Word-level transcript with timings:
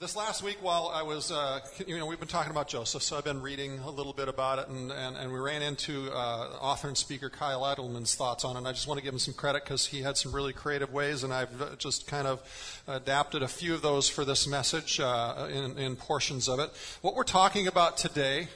This 0.00 0.16
last 0.16 0.42
week, 0.42 0.58
while 0.60 0.90
I 0.92 1.02
was, 1.04 1.30
uh, 1.30 1.60
you 1.86 1.96
know, 1.96 2.06
we've 2.06 2.18
been 2.18 2.26
talking 2.26 2.50
about 2.50 2.66
Joseph, 2.66 3.00
so 3.00 3.16
I've 3.16 3.22
been 3.22 3.40
reading 3.40 3.78
a 3.78 3.90
little 3.90 4.12
bit 4.12 4.26
about 4.26 4.58
it, 4.58 4.66
and, 4.66 4.90
and, 4.90 5.16
and 5.16 5.32
we 5.32 5.38
ran 5.38 5.62
into 5.62 6.10
uh, 6.10 6.58
author 6.60 6.88
and 6.88 6.98
speaker 6.98 7.30
Kyle 7.30 7.62
Idleman's 7.62 8.16
thoughts 8.16 8.44
on 8.44 8.56
it. 8.56 8.58
And 8.58 8.66
I 8.66 8.72
just 8.72 8.88
want 8.88 8.98
to 8.98 9.04
give 9.04 9.14
him 9.14 9.20
some 9.20 9.34
credit 9.34 9.62
because 9.62 9.86
he 9.86 10.02
had 10.02 10.16
some 10.16 10.32
really 10.32 10.52
creative 10.52 10.92
ways, 10.92 11.22
and 11.22 11.32
I've 11.32 11.62
uh, 11.62 11.76
just 11.78 12.08
kind 12.08 12.26
of 12.26 12.42
adapted 12.88 13.44
a 13.44 13.48
few 13.48 13.72
of 13.72 13.82
those 13.82 14.08
for 14.08 14.24
this 14.24 14.48
message 14.48 14.98
uh, 14.98 15.48
in, 15.48 15.78
in 15.78 15.94
portions 15.94 16.48
of 16.48 16.58
it. 16.58 16.70
What 17.00 17.14
we're 17.14 17.22
talking 17.22 17.68
about 17.68 17.96
today 17.96 18.48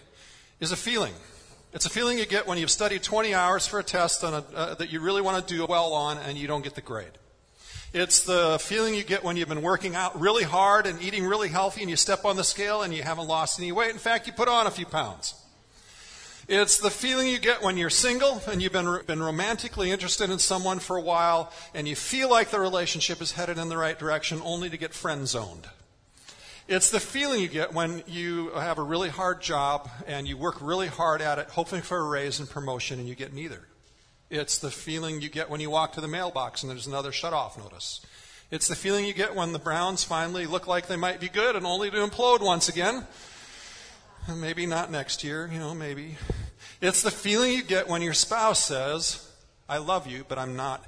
is 0.59 0.73
a 0.73 0.77
feeling. 0.77 1.15
It's 1.73 1.87
a 1.87 1.91
feeling 1.91 2.19
you 2.19 2.27
get 2.27 2.49
when 2.49 2.59
you've 2.59 2.69
studied 2.69 3.05
20 3.05 3.33
hours 3.33 3.65
for 3.65 3.79
a 3.79 3.85
test 3.85 4.25
a, 4.25 4.27
uh, 4.27 4.75
that 4.75 4.93
you 4.93 4.99
really 4.99 5.23
want 5.23 5.47
to 5.47 5.55
do 5.55 5.65
well 5.67 5.93
on, 5.93 6.19
and 6.19 6.37
you 6.37 6.49
don't 6.49 6.65
get 6.65 6.75
the 6.75 6.81
grade. 6.81 7.13
It's 7.95 8.21
the 8.21 8.59
feeling 8.61 8.95
you 8.95 9.03
get 9.03 9.25
when 9.25 9.39
you've 9.39 9.49
been 9.49 9.63
working 9.63 9.95
out 9.95 10.21
really 10.21 10.45
hard 10.45 10.87
and 10.87 11.01
eating 11.01 11.25
really 11.25 11.49
healthy 11.49 11.81
and 11.81 11.89
you 11.89 11.97
step 11.97 12.27
on 12.27 12.37
the 12.37 12.45
scale 12.45 12.83
and 12.83 12.93
you 12.93 13.03
haven't 13.03 13.29
lost 13.29 13.59
any 13.59 13.73
weight. 13.73 13.91
In 13.91 13.99
fact, 13.99 14.27
you 14.27 14.35
put 14.35 14.47
on 14.47 14.67
a 14.67 14.71
few 14.71 14.85
pounds. 14.85 15.35
It's 16.49 16.79
the 16.79 16.91
feeling 16.91 17.29
you 17.29 17.39
get 17.39 17.63
when 17.63 17.79
you're 17.79 17.89
single 17.89 18.43
and 18.51 18.61
you've 18.61 18.73
been, 18.73 19.01
been 19.07 19.23
romantically 19.23 19.91
interested 19.91 20.29
in 20.29 20.39
someone 20.39 20.81
for 20.81 20.99
a 20.99 21.03
while 21.03 21.51
and 21.75 21.89
you 21.89 21.97
feel 21.97 22.31
like 22.31 22.51
the 22.51 22.61
relationship 22.61 23.23
is 23.23 23.33
headed 23.33 23.57
in 23.57 23.71
the 23.71 23.77
right 23.79 23.99
direction 23.99 24.43
only 24.45 24.69
to 24.69 24.77
get 24.77 24.93
friend 24.93 25.27
zoned. 25.27 25.67
It's 26.67 26.91
the 26.91 27.01
feeling 27.01 27.41
you 27.41 27.49
get 27.49 27.73
when 27.73 28.03
you 28.07 28.51
have 28.51 28.77
a 28.77 28.83
really 28.83 29.09
hard 29.09 29.41
job 29.41 29.89
and 30.07 30.29
you 30.29 30.37
work 30.37 30.57
really 30.61 30.89
hard 30.89 31.23
at 31.23 31.39
it, 31.39 31.49
hoping 31.49 31.81
for 31.81 31.97
a 31.97 32.07
raise 32.07 32.39
and 32.39 32.51
promotion, 32.51 32.99
and 32.99 33.09
you 33.09 33.15
get 33.15 33.33
neither. 33.33 33.63
It's 34.31 34.59
the 34.59 34.71
feeling 34.71 35.23
you 35.23 35.31
get 35.31 35.49
when 35.49 35.61
you 35.61 35.71
walk 35.71 35.95
to 35.95 36.03
the 36.03 36.09
mailbox 36.09 36.63
and 36.63 36.71
there's 36.71 36.87
another 36.87 37.13
shut 37.13 37.33
off 37.33 37.57
notice. 37.57 38.05
It's 38.51 38.69
the 38.69 38.77
feeling 38.77 39.07
you 39.07 39.15
get 39.15 39.35
when 39.35 39.53
the 39.53 39.59
Browns 39.59 40.05
finally 40.05 40.47
look 40.47 40.67
like 40.67 40.87
they 40.87 40.97
might 40.97 41.21
be 41.21 41.29
good 41.29 41.57
and 41.57 41.65
only 41.65 41.91
to 41.91 41.97
implode 41.97 42.41
once 42.41 42.69
again. 42.69 43.07
Maybe 44.35 44.67
not 44.67 44.91
next 44.91 45.25
year, 45.25 45.49
you 45.51 45.59
know, 45.59 45.75
maybe. 45.75 46.17
It's 46.81 47.03
the 47.03 47.11
feeling 47.11 47.53
you 47.53 47.63
get 47.63 47.89
when 47.89 48.03
your 48.03 48.13
spouse 48.13 48.63
says, 48.63 49.31
I 49.69 49.79
love 49.79 50.07
you, 50.07 50.25
but 50.29 50.39
I'm 50.39 50.57
not 50.57 50.85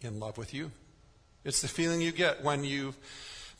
in 0.00 0.18
love 0.18 0.36
with 0.36 0.52
you. 0.52 0.72
It's 1.44 1.62
the 1.62 1.68
feeling 1.68 2.00
you 2.00 2.10
get 2.12 2.42
when 2.42 2.64
you've 2.64 2.96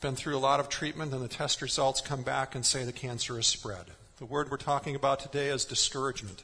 been 0.01 0.15
through 0.15 0.35
a 0.35 0.39
lot 0.39 0.59
of 0.59 0.67
treatment 0.67 1.13
and 1.13 1.23
the 1.23 1.29
test 1.29 1.61
results 1.61 2.01
come 2.01 2.23
back 2.23 2.55
and 2.55 2.65
say 2.65 2.83
the 2.83 2.91
cancer 2.91 3.35
has 3.35 3.47
spread. 3.47 3.85
The 4.17 4.25
word 4.25 4.51
we're 4.51 4.57
talking 4.57 4.95
about 4.95 5.21
today 5.21 5.47
is 5.47 5.63
discouragement. 5.63 6.43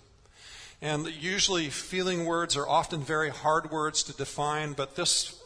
And 0.81 1.07
usually, 1.07 1.69
feeling 1.69 2.25
words 2.25 2.55
are 2.57 2.67
often 2.67 3.01
very 3.01 3.29
hard 3.29 3.71
words 3.71 4.03
to 4.03 4.13
define, 4.13 4.73
but 4.73 4.95
this 4.95 5.41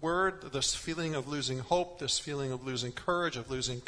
word, 0.00 0.52
this 0.52 0.74
feeling 0.74 1.14
of 1.14 1.28
losing 1.28 1.58
hope, 1.60 1.98
this 1.98 2.18
feeling 2.18 2.52
of 2.52 2.64
losing 2.64 2.92
courage, 2.92 3.36
of 3.36 3.50
losing 3.50 3.82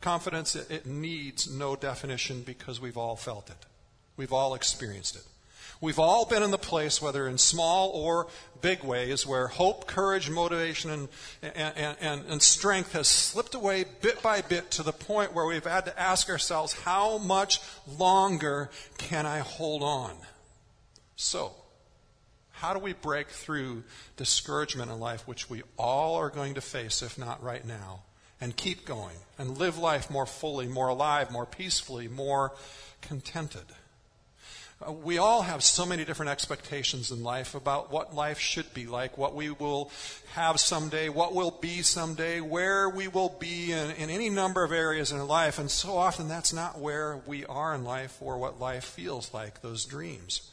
confidence, 0.00 0.56
it, 0.56 0.70
it, 0.70 0.86
needs 0.86 1.50
no 1.50 1.76
definition 1.76 2.42
because 2.42 2.80
we've 2.80 2.96
all 2.96 3.16
felt 3.16 3.50
it. 3.50 3.66
We've 4.16 4.32
all 4.32 4.54
experienced 4.54 5.16
it. 5.16 5.22
We've 5.80 5.98
all 5.98 6.26
been 6.26 6.44
in 6.44 6.52
the 6.52 6.58
place, 6.58 7.02
whether 7.02 7.26
in 7.26 7.38
small 7.38 7.90
or 7.90 8.28
big 8.60 8.84
ways, 8.84 9.26
where 9.26 9.48
hope, 9.48 9.86
courage, 9.88 10.30
motivation, 10.30 10.90
and, 10.90 11.08
and, 11.42 11.96
and, 12.00 12.24
and 12.28 12.42
strength 12.42 12.92
has 12.92 13.08
slipped 13.08 13.54
away 13.54 13.84
bit 14.00 14.22
by 14.22 14.42
bit 14.42 14.70
to 14.72 14.84
the 14.84 14.92
point 14.92 15.32
where 15.32 15.44
we've 15.44 15.64
had 15.64 15.84
to 15.86 16.00
ask 16.00 16.30
ourselves, 16.30 16.72
how 16.72 17.18
much 17.18 17.60
longer 17.98 18.70
can 18.96 19.26
I 19.26 19.38
hold 19.38 19.82
on? 19.82 20.12
So, 21.22 21.52
how 22.50 22.74
do 22.74 22.80
we 22.80 22.94
break 22.94 23.28
through 23.28 23.84
discouragement 24.16 24.90
in 24.90 24.98
life, 24.98 25.26
which 25.28 25.48
we 25.48 25.62
all 25.78 26.16
are 26.16 26.30
going 26.30 26.54
to 26.54 26.60
face, 26.60 27.00
if 27.00 27.16
not 27.16 27.40
right 27.44 27.64
now, 27.64 28.02
and 28.40 28.56
keep 28.56 28.84
going 28.84 29.16
and 29.38 29.56
live 29.56 29.78
life 29.78 30.10
more 30.10 30.26
fully, 30.26 30.66
more 30.66 30.88
alive, 30.88 31.30
more 31.30 31.46
peacefully, 31.46 32.08
more 32.08 32.52
contented? 33.02 33.62
Uh, 34.84 34.90
we 34.90 35.18
all 35.18 35.42
have 35.42 35.62
so 35.62 35.86
many 35.86 36.04
different 36.04 36.32
expectations 36.32 37.12
in 37.12 37.22
life 37.22 37.54
about 37.54 37.92
what 37.92 38.16
life 38.16 38.40
should 38.40 38.74
be 38.74 38.88
like, 38.88 39.16
what 39.16 39.32
we 39.32 39.48
will 39.48 39.92
have 40.32 40.58
someday, 40.58 41.08
what 41.08 41.36
will 41.36 41.52
be 41.52 41.82
someday, 41.82 42.40
where 42.40 42.88
we 42.88 43.06
will 43.06 43.36
be 43.38 43.70
in, 43.70 43.92
in 43.92 44.10
any 44.10 44.28
number 44.28 44.64
of 44.64 44.72
areas 44.72 45.12
in 45.12 45.24
life. 45.28 45.60
And 45.60 45.70
so 45.70 45.96
often 45.96 46.26
that's 46.26 46.52
not 46.52 46.80
where 46.80 47.18
we 47.28 47.46
are 47.46 47.76
in 47.76 47.84
life 47.84 48.18
or 48.20 48.38
what 48.38 48.60
life 48.60 48.84
feels 48.84 49.32
like, 49.32 49.62
those 49.62 49.84
dreams. 49.84 50.48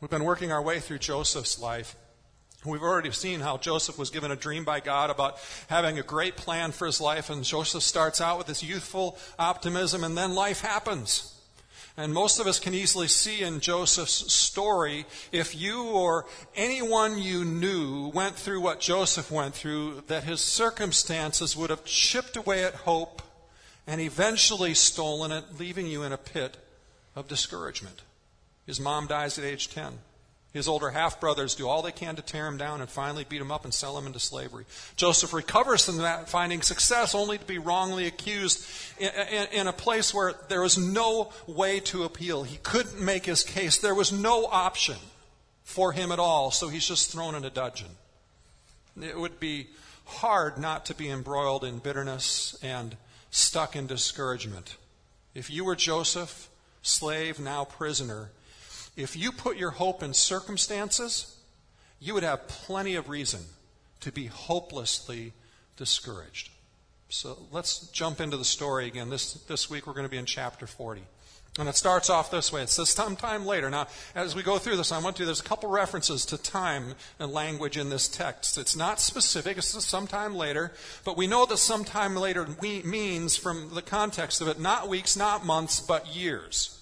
We've 0.00 0.10
been 0.10 0.24
working 0.24 0.50
our 0.50 0.62
way 0.62 0.80
through 0.80 1.00
Joseph's 1.00 1.60
life. 1.60 1.94
We've 2.64 2.82
already 2.82 3.10
seen 3.10 3.40
how 3.40 3.58
Joseph 3.58 3.98
was 3.98 4.08
given 4.08 4.30
a 4.30 4.36
dream 4.36 4.64
by 4.64 4.80
God 4.80 5.10
about 5.10 5.38
having 5.68 5.98
a 5.98 6.02
great 6.02 6.36
plan 6.36 6.72
for 6.72 6.86
his 6.86 7.02
life, 7.02 7.28
and 7.28 7.44
Joseph 7.44 7.82
starts 7.82 8.18
out 8.18 8.38
with 8.38 8.46
this 8.46 8.62
youthful 8.62 9.18
optimism, 9.38 10.02
and 10.02 10.16
then 10.16 10.34
life 10.34 10.62
happens. 10.62 11.34
And 11.98 12.14
most 12.14 12.40
of 12.40 12.46
us 12.46 12.58
can 12.58 12.72
easily 12.72 13.08
see 13.08 13.42
in 13.42 13.60
Joseph's 13.60 14.32
story 14.32 15.04
if 15.32 15.54
you 15.54 15.84
or 15.84 16.24
anyone 16.54 17.18
you 17.18 17.44
knew 17.44 18.08
went 18.08 18.36
through 18.36 18.62
what 18.62 18.80
Joseph 18.80 19.30
went 19.30 19.54
through, 19.54 20.04
that 20.06 20.24
his 20.24 20.40
circumstances 20.40 21.54
would 21.56 21.68
have 21.68 21.84
chipped 21.84 22.38
away 22.38 22.64
at 22.64 22.74
hope 22.74 23.20
and 23.86 24.00
eventually 24.00 24.72
stolen 24.72 25.30
it, 25.30 25.44
leaving 25.58 25.86
you 25.86 26.02
in 26.04 26.12
a 26.12 26.18
pit 26.18 26.56
of 27.14 27.28
discouragement. 27.28 28.00
His 28.66 28.80
mom 28.80 29.06
dies 29.06 29.38
at 29.38 29.44
age 29.44 29.68
10. 29.70 29.98
His 30.52 30.66
older 30.66 30.90
half 30.90 31.20
brothers 31.20 31.54
do 31.54 31.68
all 31.68 31.80
they 31.80 31.92
can 31.92 32.16
to 32.16 32.22
tear 32.22 32.48
him 32.48 32.56
down 32.56 32.80
and 32.80 32.90
finally 32.90 33.24
beat 33.24 33.40
him 33.40 33.52
up 33.52 33.64
and 33.64 33.72
sell 33.72 33.96
him 33.96 34.06
into 34.06 34.18
slavery. 34.18 34.64
Joseph 34.96 35.32
recovers 35.32 35.84
from 35.84 35.98
that, 35.98 36.28
finding 36.28 36.60
success 36.60 37.14
only 37.14 37.38
to 37.38 37.44
be 37.44 37.58
wrongly 37.58 38.06
accused 38.06 38.66
in, 38.98 39.10
in, 39.10 39.46
in, 39.52 39.66
a 39.68 39.72
place 39.72 40.12
where 40.12 40.34
there 40.48 40.62
was 40.62 40.76
no 40.76 41.32
way 41.46 41.78
to 41.80 42.02
appeal. 42.02 42.42
He 42.42 42.56
couldn't 42.64 43.00
make 43.00 43.26
his 43.26 43.44
case. 43.44 43.78
There 43.78 43.94
was 43.94 44.12
no 44.12 44.46
option 44.46 44.96
for 45.62 45.92
him 45.92 46.10
at 46.10 46.18
all, 46.18 46.50
so 46.50 46.68
he's 46.68 46.86
just 46.86 47.12
thrown 47.12 47.36
in 47.36 47.44
a 47.44 47.50
dungeon. 47.50 47.90
It 49.00 49.16
would 49.16 49.38
be 49.38 49.68
hard 50.04 50.58
not 50.58 50.86
to 50.86 50.94
be 50.94 51.08
embroiled 51.08 51.62
in 51.62 51.78
bitterness 51.78 52.58
and 52.60 52.96
stuck 53.30 53.76
in 53.76 53.86
discouragement. 53.86 54.76
If 55.32 55.48
you 55.48 55.64
were 55.64 55.76
Joseph, 55.76 56.50
slave, 56.82 57.38
now 57.38 57.64
prisoner, 57.64 58.30
if 59.02 59.16
you 59.16 59.32
put 59.32 59.56
your 59.56 59.70
hope 59.70 60.02
in 60.02 60.14
circumstances, 60.14 61.36
you 62.00 62.14
would 62.14 62.22
have 62.22 62.48
plenty 62.48 62.96
of 62.96 63.08
reason 63.08 63.40
to 64.00 64.10
be 64.10 64.26
hopelessly 64.26 65.32
discouraged. 65.76 66.50
So 67.08 67.38
let's 67.50 67.88
jump 67.88 68.20
into 68.20 68.36
the 68.36 68.44
story 68.44 68.86
again. 68.86 69.10
This, 69.10 69.34
this 69.34 69.68
week 69.68 69.86
we're 69.86 69.92
going 69.92 70.06
to 70.06 70.10
be 70.10 70.16
in 70.16 70.26
chapter 70.26 70.66
40. 70.66 71.02
And 71.58 71.68
it 71.68 71.74
starts 71.74 72.08
off 72.08 72.30
this 72.30 72.52
way. 72.52 72.62
It 72.62 72.70
says 72.70 72.90
sometime 72.90 73.44
later. 73.44 73.68
Now, 73.68 73.88
as 74.14 74.36
we 74.36 74.44
go 74.44 74.58
through 74.58 74.76
this, 74.76 74.92
I 74.92 75.00
want 75.00 75.16
to, 75.16 75.24
there's 75.24 75.40
a 75.40 75.44
couple 75.44 75.68
references 75.68 76.24
to 76.26 76.38
time 76.38 76.94
and 77.18 77.32
language 77.32 77.76
in 77.76 77.90
this 77.90 78.06
text. 78.06 78.56
It's 78.56 78.76
not 78.76 79.00
specific, 79.00 79.58
it's 79.58 79.84
sometime 79.84 80.36
later, 80.36 80.72
but 81.04 81.16
we 81.16 81.26
know 81.26 81.46
that 81.46 81.56
sometime 81.56 82.14
later 82.14 82.46
means, 82.62 83.36
from 83.36 83.74
the 83.74 83.82
context 83.82 84.40
of 84.40 84.46
it, 84.46 84.60
not 84.60 84.88
weeks, 84.88 85.16
not 85.16 85.44
months, 85.44 85.80
but 85.80 86.14
years 86.14 86.79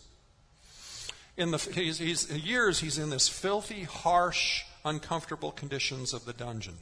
in 1.38 1.52
the 1.52 1.58
he's, 1.58 1.98
he's, 1.98 2.30
years 2.30 2.80
he's 2.80 2.98
in 2.98 3.10
this 3.10 3.28
filthy, 3.28 3.84
harsh, 3.84 4.64
uncomfortable 4.84 5.52
conditions 5.52 6.12
of 6.12 6.24
the 6.24 6.32
dungeon. 6.32 6.74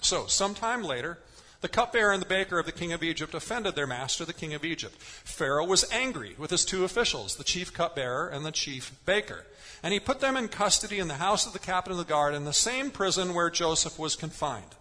So, 0.00 0.26
sometime 0.26 0.84
later, 0.84 1.18
the 1.60 1.68
cupbearer 1.68 2.12
and 2.12 2.22
the 2.22 2.26
baker 2.26 2.60
of 2.60 2.66
the 2.66 2.72
king 2.72 2.92
of 2.92 3.02
Egypt 3.02 3.34
offended 3.34 3.74
their 3.74 3.86
master, 3.86 4.24
the 4.24 4.32
king 4.32 4.54
of 4.54 4.64
Egypt. 4.64 4.94
Pharaoh 5.00 5.66
was 5.66 5.90
angry 5.90 6.36
with 6.38 6.50
his 6.50 6.64
two 6.64 6.84
officials, 6.84 7.34
the 7.34 7.44
chief 7.44 7.72
cupbearer 7.72 8.28
and 8.28 8.46
the 8.46 8.52
chief 8.52 8.92
baker. 9.04 9.44
And 9.82 9.92
he 9.92 9.98
put 9.98 10.20
them 10.20 10.36
in 10.36 10.48
custody 10.48 11.00
in 11.00 11.08
the 11.08 11.14
house 11.14 11.46
of 11.46 11.52
the 11.52 11.58
captain 11.58 11.92
of 11.92 11.98
the 11.98 12.04
guard 12.04 12.34
in 12.34 12.44
the 12.44 12.52
same 12.52 12.90
prison 12.90 13.34
where 13.34 13.50
Joseph 13.50 13.98
was 13.98 14.14
confined. 14.14 14.76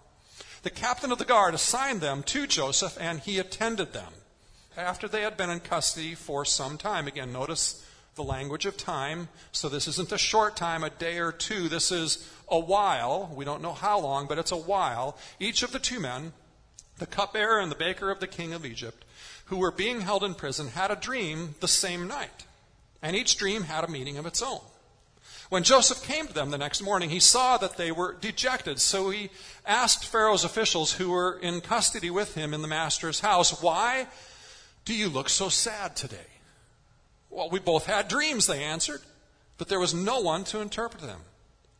The 0.61 0.69
captain 0.69 1.11
of 1.11 1.17
the 1.17 1.25
guard 1.25 1.55
assigned 1.55 2.01
them 2.01 2.21
to 2.23 2.45
Joseph, 2.45 2.97
and 2.99 3.19
he 3.19 3.39
attended 3.39 3.93
them 3.93 4.13
after 4.75 5.07
they 5.07 5.21
had 5.21 5.37
been 5.37 5.49
in 5.49 5.59
custody 5.59 6.13
for 6.13 6.45
some 6.45 6.77
time. 6.77 7.07
Again, 7.07 7.33
notice 7.33 7.83
the 8.17 8.23
language 8.23 8.65
of 8.65 8.75
time. 8.75 9.29
So 9.53 9.69
this 9.69 9.87
isn't 9.87 10.11
a 10.11 10.17
short 10.17 10.57
time, 10.57 10.83
a 10.83 10.89
day 10.89 11.19
or 11.19 11.31
two. 11.31 11.69
This 11.69 11.91
is 11.91 12.29
a 12.49 12.59
while. 12.59 13.31
We 13.33 13.45
don't 13.45 13.61
know 13.61 13.73
how 13.73 13.99
long, 13.99 14.27
but 14.27 14.37
it's 14.37 14.51
a 14.51 14.57
while. 14.57 15.17
Each 15.39 15.63
of 15.63 15.71
the 15.71 15.79
two 15.79 16.01
men, 16.01 16.33
the 16.97 17.05
cupbearer 17.05 17.59
and 17.59 17.71
the 17.71 17.75
baker 17.75 18.11
of 18.11 18.19
the 18.19 18.27
king 18.27 18.51
of 18.51 18.65
Egypt, 18.65 19.05
who 19.45 19.57
were 19.57 19.71
being 19.71 20.01
held 20.01 20.23
in 20.23 20.33
prison, 20.33 20.67
had 20.67 20.91
a 20.91 20.95
dream 20.97 21.55
the 21.61 21.67
same 21.67 22.07
night. 22.07 22.45
And 23.01 23.15
each 23.15 23.37
dream 23.37 23.63
had 23.63 23.85
a 23.85 23.91
meaning 23.91 24.17
of 24.17 24.25
its 24.25 24.41
own. 24.41 24.61
When 25.49 25.63
Joseph 25.63 26.03
came 26.03 26.27
to 26.27 26.33
them 26.33 26.51
the 26.51 26.57
next 26.57 26.81
morning, 26.81 27.09
he 27.09 27.21
saw 27.21 27.57
that 27.57 27.77
they 27.77 27.91
were 27.91 28.17
dejected. 28.19 28.81
So 28.81 29.11
he 29.11 29.29
asked 29.65 30.05
Pharaoh's 30.05 30.43
officials 30.43 30.93
who 30.93 31.11
were 31.11 31.39
in 31.41 31.61
custody 31.61 32.09
with 32.09 32.35
him 32.35 32.53
in 32.53 32.61
the 32.61 32.67
master's 32.67 33.21
house, 33.21 33.61
Why 33.61 34.07
do 34.83 34.93
you 34.93 35.07
look 35.07 35.29
so 35.29 35.47
sad 35.47 35.95
today? 35.95 36.37
Well, 37.29 37.50
we 37.50 37.59
both 37.59 37.85
had 37.85 38.07
dreams, 38.07 38.47
they 38.47 38.63
answered, 38.63 39.01
but 39.57 39.68
there 39.68 39.79
was 39.79 39.94
no 39.94 40.19
one 40.19 40.44
to 40.45 40.62
interpret 40.62 41.01
them. 41.01 41.21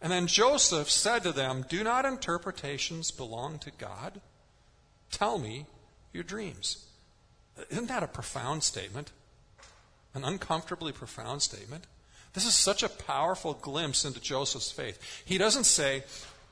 And 0.01 0.11
then 0.11 0.27
Joseph 0.27 0.89
said 0.89 1.23
to 1.23 1.31
them, 1.31 1.65
Do 1.67 1.83
not 1.83 2.05
interpretations 2.05 3.11
belong 3.11 3.59
to 3.59 3.71
God? 3.71 4.21
Tell 5.11 5.39
me 5.39 5.65
your 6.13 6.23
dreams. 6.23 6.85
Isn't 7.69 7.88
that 7.88 8.03
a 8.03 8.07
profound 8.07 8.63
statement? 8.63 9.11
An 10.13 10.23
uncomfortably 10.23 10.91
profound 10.91 11.41
statement? 11.41 11.88
This 12.33 12.45
is 12.45 12.53
such 12.53 12.83
a 12.83 12.89
powerful 12.89 13.53
glimpse 13.53 14.05
into 14.05 14.21
Joseph's 14.21 14.71
faith. 14.71 15.23
He 15.25 15.38
doesn't 15.38 15.63
say, 15.63 16.03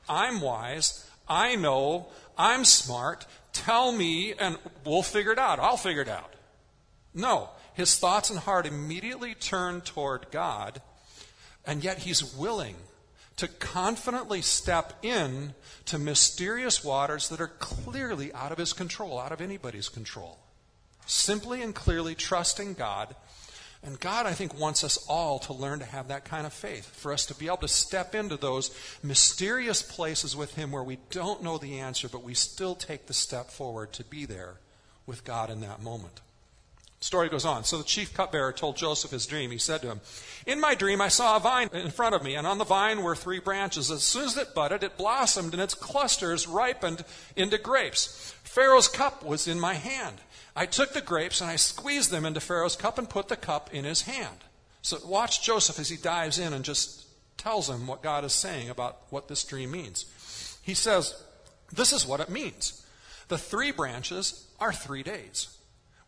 I'm 0.08 0.40
wise, 0.40 1.08
I 1.28 1.54
know, 1.54 2.08
I'm 2.36 2.64
smart, 2.64 3.26
tell 3.52 3.92
me, 3.92 4.34
and 4.34 4.58
we'll 4.84 5.02
figure 5.02 5.32
it 5.32 5.38
out. 5.38 5.60
I'll 5.60 5.76
figure 5.76 6.02
it 6.02 6.08
out. 6.08 6.32
No, 7.14 7.50
his 7.76 7.96
thoughts 7.96 8.30
and 8.30 8.38
heart 8.38 8.64
immediately 8.64 9.34
turn 9.34 9.82
toward 9.82 10.30
God, 10.30 10.80
and 11.66 11.84
yet 11.84 11.98
he's 11.98 12.34
willing 12.34 12.76
to 13.36 13.48
confidently 13.48 14.40
step 14.40 14.94
in 15.02 15.52
to 15.84 15.98
mysterious 15.98 16.82
waters 16.82 17.28
that 17.28 17.40
are 17.40 17.52
clearly 17.58 18.32
out 18.32 18.50
of 18.50 18.56
his 18.56 18.72
control, 18.72 19.18
out 19.18 19.30
of 19.30 19.42
anybody's 19.42 19.90
control. 19.90 20.38
Simply 21.04 21.60
and 21.60 21.74
clearly 21.74 22.14
trusting 22.14 22.74
God. 22.74 23.14
And 23.82 24.00
God, 24.00 24.24
I 24.24 24.32
think, 24.32 24.58
wants 24.58 24.82
us 24.82 24.96
all 25.06 25.38
to 25.40 25.52
learn 25.52 25.80
to 25.80 25.84
have 25.84 26.08
that 26.08 26.24
kind 26.24 26.46
of 26.46 26.54
faith, 26.54 26.86
for 26.96 27.12
us 27.12 27.26
to 27.26 27.34
be 27.34 27.46
able 27.46 27.58
to 27.58 27.68
step 27.68 28.14
into 28.14 28.38
those 28.38 28.74
mysterious 29.02 29.82
places 29.82 30.34
with 30.34 30.54
Him 30.54 30.72
where 30.72 30.82
we 30.82 30.96
don't 31.10 31.42
know 31.42 31.58
the 31.58 31.78
answer, 31.80 32.08
but 32.08 32.24
we 32.24 32.32
still 32.32 32.74
take 32.74 33.06
the 33.06 33.12
step 33.12 33.50
forward 33.50 33.92
to 33.92 34.04
be 34.04 34.24
there 34.24 34.54
with 35.04 35.24
God 35.24 35.50
in 35.50 35.60
that 35.60 35.82
moment. 35.82 36.22
Story 37.06 37.28
goes 37.28 37.44
on. 37.44 37.62
So 37.62 37.78
the 37.78 37.84
chief 37.84 38.12
cupbearer 38.12 38.52
told 38.52 38.76
Joseph 38.76 39.12
his 39.12 39.26
dream. 39.26 39.52
He 39.52 39.58
said 39.58 39.80
to 39.82 39.86
him, 39.86 40.00
In 40.44 40.60
my 40.60 40.74
dream, 40.74 41.00
I 41.00 41.06
saw 41.06 41.36
a 41.36 41.40
vine 41.40 41.68
in 41.72 41.92
front 41.92 42.16
of 42.16 42.24
me, 42.24 42.34
and 42.34 42.48
on 42.48 42.58
the 42.58 42.64
vine 42.64 43.00
were 43.00 43.14
three 43.14 43.38
branches. 43.38 43.92
As 43.92 44.02
soon 44.02 44.24
as 44.24 44.36
it 44.36 44.56
budded, 44.56 44.82
it 44.82 44.96
blossomed, 44.96 45.52
and 45.52 45.62
its 45.62 45.72
clusters 45.72 46.48
ripened 46.48 47.04
into 47.36 47.58
grapes. 47.58 48.34
Pharaoh's 48.42 48.88
cup 48.88 49.24
was 49.24 49.46
in 49.46 49.60
my 49.60 49.74
hand. 49.74 50.16
I 50.56 50.66
took 50.66 50.94
the 50.94 51.00
grapes 51.00 51.40
and 51.40 51.48
I 51.48 51.54
squeezed 51.54 52.10
them 52.10 52.24
into 52.24 52.40
Pharaoh's 52.40 52.74
cup 52.74 52.98
and 52.98 53.08
put 53.08 53.28
the 53.28 53.36
cup 53.36 53.72
in 53.72 53.84
his 53.84 54.02
hand. 54.02 54.38
So 54.82 54.98
watch 55.06 55.44
Joseph 55.44 55.78
as 55.78 55.88
he 55.88 55.96
dives 55.96 56.40
in 56.40 56.52
and 56.52 56.64
just 56.64 57.06
tells 57.36 57.70
him 57.70 57.86
what 57.86 58.02
God 58.02 58.24
is 58.24 58.32
saying 58.32 58.68
about 58.68 59.02
what 59.10 59.28
this 59.28 59.44
dream 59.44 59.70
means. 59.70 60.06
He 60.60 60.74
says, 60.74 61.14
This 61.72 61.92
is 61.92 62.04
what 62.04 62.18
it 62.18 62.30
means. 62.30 62.84
The 63.28 63.38
three 63.38 63.70
branches 63.70 64.44
are 64.58 64.72
three 64.72 65.04
days. 65.04 65.55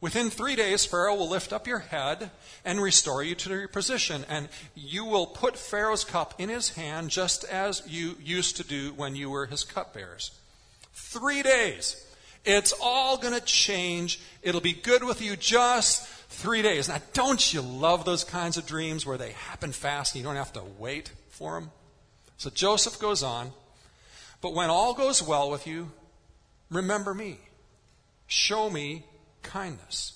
Within 0.00 0.30
three 0.30 0.54
days, 0.54 0.84
Pharaoh 0.84 1.16
will 1.16 1.28
lift 1.28 1.52
up 1.52 1.66
your 1.66 1.80
head 1.80 2.30
and 2.64 2.80
restore 2.80 3.22
you 3.22 3.34
to 3.34 3.50
your 3.50 3.66
position, 3.66 4.24
and 4.28 4.48
you 4.76 5.04
will 5.04 5.26
put 5.26 5.56
Pharaoh's 5.56 6.04
cup 6.04 6.34
in 6.38 6.48
his 6.48 6.70
hand 6.70 7.10
just 7.10 7.42
as 7.44 7.82
you 7.86 8.16
used 8.22 8.56
to 8.58 8.64
do 8.64 8.92
when 8.92 9.16
you 9.16 9.28
were 9.28 9.46
his 9.46 9.64
cupbearers. 9.64 10.30
Three 10.92 11.42
days. 11.42 12.04
It's 12.44 12.72
all 12.80 13.18
going 13.18 13.34
to 13.34 13.40
change. 13.40 14.20
It'll 14.42 14.60
be 14.60 14.72
good 14.72 15.02
with 15.02 15.20
you 15.20 15.34
just 15.34 16.06
three 16.06 16.62
days. 16.62 16.88
Now, 16.88 16.98
don't 17.12 17.52
you 17.52 17.60
love 17.60 18.04
those 18.04 18.22
kinds 18.22 18.56
of 18.56 18.66
dreams 18.66 19.04
where 19.04 19.18
they 19.18 19.32
happen 19.32 19.72
fast 19.72 20.14
and 20.14 20.22
you 20.22 20.28
don't 20.28 20.36
have 20.36 20.52
to 20.52 20.62
wait 20.78 21.10
for 21.30 21.54
them? 21.54 21.72
So 22.36 22.50
Joseph 22.50 23.00
goes 23.00 23.24
on, 23.24 23.50
but 24.40 24.54
when 24.54 24.70
all 24.70 24.94
goes 24.94 25.20
well 25.20 25.50
with 25.50 25.66
you, 25.66 25.90
remember 26.70 27.14
me. 27.14 27.40
Show 28.28 28.70
me 28.70 29.04
kindness. 29.48 30.12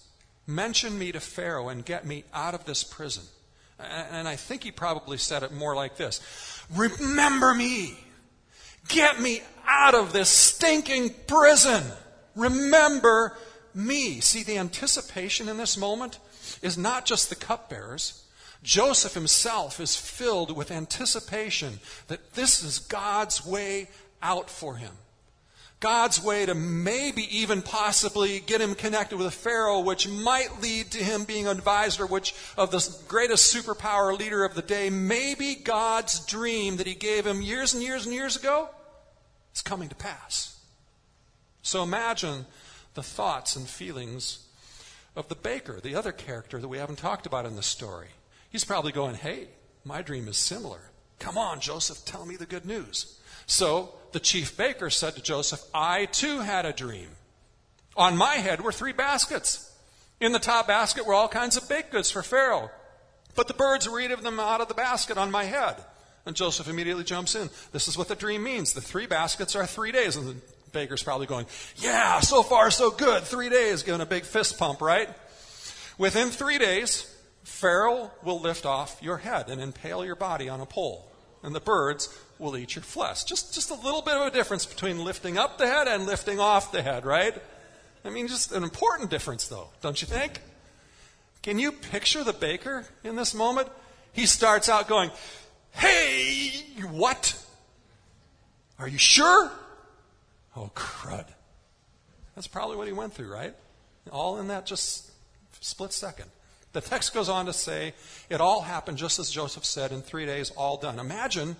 Mention 0.47 0.99
me 0.99 1.13
to 1.13 1.21
Pharaoh 1.21 1.69
and 1.69 1.85
get 1.85 2.05
me 2.07 2.25
out 2.35 2.55
of 2.55 2.65
this 2.65 2.85
prison. 2.85 3.25
And 3.79 4.29
I 4.29 4.37
think 4.37 4.63
he 4.63 4.71
probably 4.71 5.17
said 5.17 5.43
it 5.43 5.53
more 5.53 5.75
like 5.75 5.97
this 5.97 6.21
Remember 6.75 7.55
me. 7.55 7.99
Get 8.89 9.21
me 9.21 9.43
out 9.67 9.95
of 9.95 10.13
this 10.13 10.29
stinking 10.29 11.15
prison. 11.27 11.83
Remember 12.35 13.37
me. 13.75 14.21
See, 14.21 14.43
the 14.43 14.59
anticipation 14.59 15.49
in 15.49 15.57
this 15.57 15.77
moment 15.77 16.19
is 16.61 16.77
not 16.77 17.07
just 17.07 17.29
the 17.29 17.37
cupbearers. 17.37 18.25
Joseph 18.63 19.15
himself 19.15 19.81
is 19.81 19.97
filled 19.97 20.57
with 20.57 20.71
anticipation 20.71 21.81
that 22.09 22.35
this 22.35 22.63
is 22.63 22.79
God's 22.79 23.45
way 23.45 23.89
out 24.23 24.51
for 24.51 24.77
him. 24.77 24.93
God's 25.83 26.23
way 26.23 26.47
to 26.47 26.55
maybe 26.55 27.27
even 27.37 27.61
possibly 27.61 28.39
get 28.39 28.61
him 28.61 28.77
connected 28.77 29.19
with 29.19 29.27
a 29.27 29.33
Pharaoh, 29.33 29.81
which 29.81 30.09
might 30.09 30.63
lead 30.63 30.93
to 30.93 31.03
him 31.03 31.25
being 31.25 31.49
an 31.49 31.59
advisor 31.59 32.07
which, 32.07 32.37
of 32.57 32.71
the 32.71 32.89
greatest 33.09 33.53
superpower 33.53 34.17
leader 34.17 34.45
of 34.45 34.55
the 34.55 34.63
day. 34.63 34.91
Maybe 34.91 35.57
God's 35.57 36.25
dream 36.25 36.77
that 36.77 36.87
he 36.87 36.95
gave 36.95 37.27
him 37.27 37.43
years 37.43 37.75
and 37.75 37.83
years 37.83 38.07
and 38.07 38.15
years 38.15 38.37
ago 38.37 38.71
is 39.53 39.61
coming 39.61 39.89
to 39.89 39.97
pass. 39.97 40.57
So 41.63 41.83
imagine 41.83 42.47
the 42.95 43.03
thoughts 43.03 43.57
and 43.57 43.67
feelings 43.67 44.47
of 45.17 45.29
the 45.29 45.35
baker, 45.35 45.81
the 45.81 45.97
other 45.97 46.13
character 46.13 46.61
that 46.61 46.69
we 46.69 46.79
haven't 46.79 47.01
talked 47.01 47.27
about 47.27 47.45
in 47.45 47.57
the 47.57 47.63
story. 47.63 48.09
He's 48.51 48.65
probably 48.65 48.93
going, 48.93 49.17
Hey, 49.17 49.49
my 49.85 50.01
dream 50.01 50.29
is 50.29 50.37
similar. 50.37 50.93
Come 51.19 51.37
on, 51.37 51.59
Joseph, 51.59 52.05
tell 52.05 52.25
me 52.25 52.37
the 52.37 52.47
good 52.47 52.67
news. 52.67 53.19
So 53.47 53.97
the 54.13 54.21
chief 54.21 54.57
baker 54.57 54.91
said 54.91 55.15
to 55.15 55.23
Joseph, 55.23 55.63
I 55.75 56.07
too 56.07 56.41
had 56.41 56.67
a 56.67 56.73
dream. 56.73 57.09
On 57.97 58.17
my 58.17 58.37
head 58.37 58.61
were 58.61 58.73
three 58.73 58.93
baskets. 58.93 59.71
In 60.21 60.33
the 60.33 60.39
top 60.39 60.69
basket 60.69 61.07
were 61.07 61.15
all 61.15 61.29
kinds 61.29 61.57
of 61.57 61.69
baked 61.69 61.91
goods 61.91 62.11
for 62.11 62.23
Pharaoh. 62.23 62.71
But 63.35 63.49
the 63.49 63.55
birds 63.55 63.89
were 63.89 64.01
eating 64.01 64.23
them 64.23 64.39
out 64.39 64.61
of 64.61 64.69
the 64.69 64.75
basket 64.75 65.19
on 65.19 65.31
my 65.31 65.45
head. 65.45 65.77
And 66.25 66.37
Joseph 66.37 66.69
immediately 66.69 67.05
jumps 67.05 67.35
in. 67.35 67.51
This 67.73 67.89
is 67.89 67.99
what 67.99 68.09
the 68.09 68.15
dream 68.15 68.43
means. 68.45 68.73
The 68.73 68.81
three 68.81 69.07
baskets 69.07 69.57
are 69.57 69.67
three 69.67 69.91
days. 69.91 70.17
And 70.17 70.29
the 70.29 70.37
baker's 70.71 71.03
probably 71.03 71.27
going, 71.27 71.47
Yeah, 71.77 72.21
so 72.21 72.43
far 72.43 72.71
so 72.71 72.91
good. 72.91 73.25
Three 73.25 73.49
days, 73.49 73.83
giving 73.83 74.01
a 74.01 74.07
big 74.07 74.25
fist 74.25 74.59
pump, 74.59 74.81
right? 74.81 75.09
Within 75.99 76.29
three 76.29 76.59
days, 76.59 77.13
Pharaoh 77.43 78.11
will 78.23 78.41
lift 78.41 78.65
off 78.65 79.03
your 79.03 79.19
head 79.19 79.51
and 79.51 79.61
impale 79.61 80.05
your 80.05 80.15
body 80.15 80.49
on 80.49 80.61
a 80.61 80.67
pole. 80.67 81.11
And 81.43 81.55
the 81.55 81.61
birds 81.61 82.09
will 82.43 82.57
eat 82.57 82.75
your 82.75 82.83
flesh. 82.83 83.25
Just, 83.25 83.55
just 83.55 83.71
a 83.71 83.75
little 83.75 84.03
bit 84.03 84.15
of 84.17 84.27
a 84.27 84.31
difference 84.31 84.67
between 84.67 85.05
lifting 85.05 85.39
up 85.39 85.57
the 85.57 85.67
head 85.67 85.89
and 85.89 86.05
lifting 86.05 86.41
off 86.41 86.73
the 86.73 86.83
head, 86.83 87.07
right? 87.07 87.35
I 88.05 88.11
mean, 88.11 88.29
just 88.29 88.53
an 88.53 88.65
important 88.65 89.09
difference, 89.09 89.49
though, 89.49 89.69
don't 89.81 90.01
you 90.03 90.09
think? 90.09 90.41
Can 91.43 91.59
you 91.59 91.73
picture 91.73 92.25
the 92.25 92.33
baker 92.33 92.85
in 93.05 93.17
this 93.17 93.33
moment? 93.33 93.69
He 94.13 94.27
starts 94.27 94.69
out 94.69 94.89
going, 94.89 95.11
Hey, 95.71 96.51
what? 96.91 97.39
Are 98.79 98.89
you 98.89 98.99
sure? 98.99 99.51
Oh, 100.57 100.71
crud. 100.75 101.27
That's 102.35 102.47
probably 102.47 102.77
what 102.77 102.87
he 102.87 102.93
went 102.93 103.15
through, 103.15 103.33
right? 103.33 103.55
All 104.11 104.39
in 104.39 104.49
that 104.49 104.67
just 104.67 105.11
split 105.61 105.93
second. 105.93 106.29
The 106.73 106.81
text 106.81 107.13
goes 107.13 107.29
on 107.29 107.47
to 107.47 107.53
say, 107.53 107.95
it 108.31 108.41
all 108.41 108.63
happened 108.63 108.99
just 108.99 109.19
as 109.19 109.31
Joseph 109.31 109.65
said, 109.65 109.93
in 109.93 110.01
three 110.01 110.27
days, 110.27 110.51
all 110.51 110.79
done. 110.79 110.99
Imagine 110.99 111.57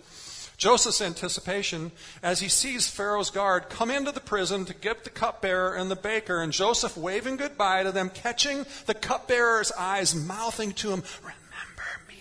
Joseph's 0.63 1.03
anticipation 1.03 1.91
as 2.23 2.39
he 2.39 2.49
sees 2.49 2.87
Pharaoh's 2.87 3.31
guard 3.31 3.69
come 3.69 3.91
into 3.91 4.13
the 4.13 4.21
prison 4.21 4.65
to 4.67 4.73
get 4.73 5.03
the 5.03 5.11
cupbearer 5.11 5.75
and 5.75 5.91
the 5.91 5.97
baker, 5.97 6.41
and 6.41 6.53
Joseph 6.53 6.97
waving 6.97 7.35
goodbye 7.35 7.83
to 7.83 7.91
them, 7.91 8.09
catching 8.09 8.65
the 8.87 8.95
cupbearer's 8.95 9.73
eyes, 9.73 10.15
mouthing 10.15 10.71
to 10.75 10.93
him, 10.93 11.03
Remember 11.21 11.91
me. 12.07 12.15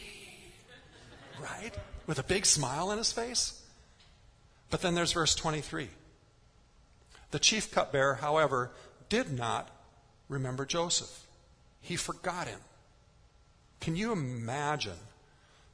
Right? 1.39 1.77
With 2.07 2.17
a 2.17 2.23
big 2.23 2.47
smile 2.47 2.89
on 2.89 2.97
his 2.97 3.11
face. 3.11 3.61
But 4.71 4.81
then 4.81 4.95
there's 4.95 5.13
verse 5.13 5.35
23. 5.35 5.89
The 7.29 7.37
chief 7.37 7.69
cupbearer, 7.69 8.15
however, 8.15 8.71
did 9.07 9.31
not 9.31 9.69
remember 10.29 10.65
Joseph. 10.65 11.27
He 11.79 11.95
forgot 11.95 12.47
him. 12.47 12.61
Can 13.81 13.95
you 13.95 14.11
imagine 14.11 14.97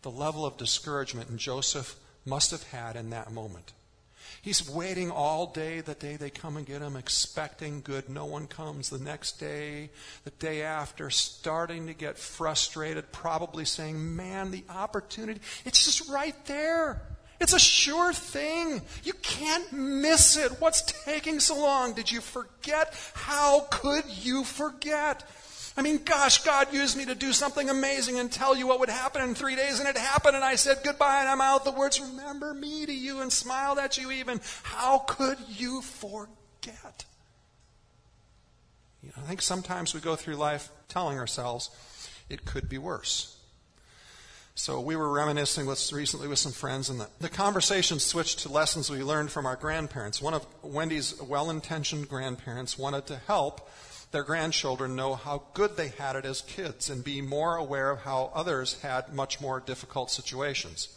the 0.01 0.11
level 0.11 0.45
of 0.45 0.57
discouragement 0.57 1.29
in 1.29 1.37
Joseph 1.37 1.97
must 2.27 2.51
have 2.51 2.63
had 2.63 2.95
in 2.95 3.09
that 3.11 3.31
moment. 3.31 3.73
He's 4.41 4.69
waiting 4.69 5.09
all 5.11 5.47
day, 5.47 5.81
the 5.81 5.93
day 5.93 6.15
they 6.15 6.29
come 6.29 6.57
and 6.57 6.65
get 6.65 6.81
him, 6.81 6.95
expecting 6.95 7.81
good. 7.81 8.09
No 8.09 8.25
one 8.25 8.47
comes. 8.47 8.89
The 8.89 8.99
next 8.99 9.39
day, 9.39 9.89
the 10.25 10.31
day 10.31 10.61
after, 10.61 11.09
starting 11.09 11.87
to 11.87 11.93
get 11.93 12.17
frustrated, 12.17 13.11
probably 13.11 13.65
saying, 13.65 14.15
Man, 14.15 14.51
the 14.51 14.63
opportunity, 14.69 15.41
it's 15.65 15.85
just 15.85 16.09
right 16.09 16.35
there. 16.45 17.01
It's 17.39 17.53
a 17.53 17.59
sure 17.59 18.13
thing. 18.13 18.81
You 19.03 19.13
can't 19.21 19.71
miss 19.71 20.37
it. 20.37 20.59
What's 20.59 20.81
taking 20.81 21.39
so 21.39 21.59
long? 21.59 21.93
Did 21.93 22.11
you 22.11 22.19
forget? 22.19 22.93
How 23.13 23.61
could 23.69 24.05
you 24.05 24.43
forget? 24.43 25.23
I 25.77 25.83
mean, 25.83 25.99
gosh, 26.03 26.43
God 26.43 26.73
used 26.73 26.97
me 26.97 27.05
to 27.05 27.13
do 27.13 27.31
something 27.31 27.69
amazing 27.69 28.17
and 28.17 28.31
tell 28.31 28.57
you 28.57 28.65
what 28.65 28.79
would 28.79 28.89
happen 28.89 29.21
in 29.21 29.35
three 29.35 29.55
days, 29.55 29.79
and 29.79 29.87
it 29.87 29.95
happened, 29.95 30.35
and 30.35 30.43
I 30.43 30.55
said 30.55 30.79
goodbye, 30.83 31.19
and 31.19 31.29
I'm 31.29 31.39
out 31.39 31.65
the 31.65 31.71
words, 31.71 32.01
remember 32.01 32.51
me 32.55 32.87
to 32.87 32.93
you, 32.93 33.21
and 33.21 33.31
smiled 33.31 33.77
at 33.77 33.95
you 33.95 34.09
even. 34.09 34.41
How 34.63 34.97
could 34.97 35.37
you 35.47 35.83
forget? 35.83 37.05
You 39.03 39.09
know, 39.09 39.23
I 39.23 39.27
think 39.27 39.43
sometimes 39.43 39.93
we 39.93 39.99
go 39.99 40.15
through 40.15 40.35
life 40.35 40.71
telling 40.87 41.19
ourselves 41.19 41.69
it 42.27 42.43
could 42.43 42.67
be 42.67 42.79
worse. 42.79 43.37
So 44.55 44.81
we 44.81 44.95
were 44.95 45.11
reminiscing 45.11 45.67
with, 45.67 45.93
recently 45.93 46.27
with 46.27 46.39
some 46.39 46.53
friends, 46.53 46.89
and 46.89 46.99
the, 46.99 47.07
the 47.19 47.29
conversation 47.29 47.99
switched 47.99 48.39
to 48.39 48.49
lessons 48.51 48.89
we 48.89 49.03
learned 49.03 49.29
from 49.29 49.45
our 49.45 49.55
grandparents. 49.55 50.19
One 50.19 50.33
of 50.33 50.47
Wendy's 50.63 51.21
well 51.21 51.51
intentioned 51.51 52.09
grandparents 52.09 52.79
wanted 52.79 53.05
to 53.05 53.17
help 53.27 53.69
their 54.17 54.23
grandchildren 54.23 54.95
know 54.95 55.13
how 55.13 55.43
good 55.53 55.77
they 55.77 55.89
had 55.89 56.15
it 56.15 56.25
as 56.25 56.41
kids 56.41 56.89
and 56.89 57.03
be 57.03 57.21
more 57.21 57.55
aware 57.55 57.91
of 57.91 57.99
how 57.99 58.31
others 58.33 58.81
had 58.81 59.13
much 59.13 59.39
more 59.39 59.59
difficult 59.59 60.09
situations. 60.09 60.89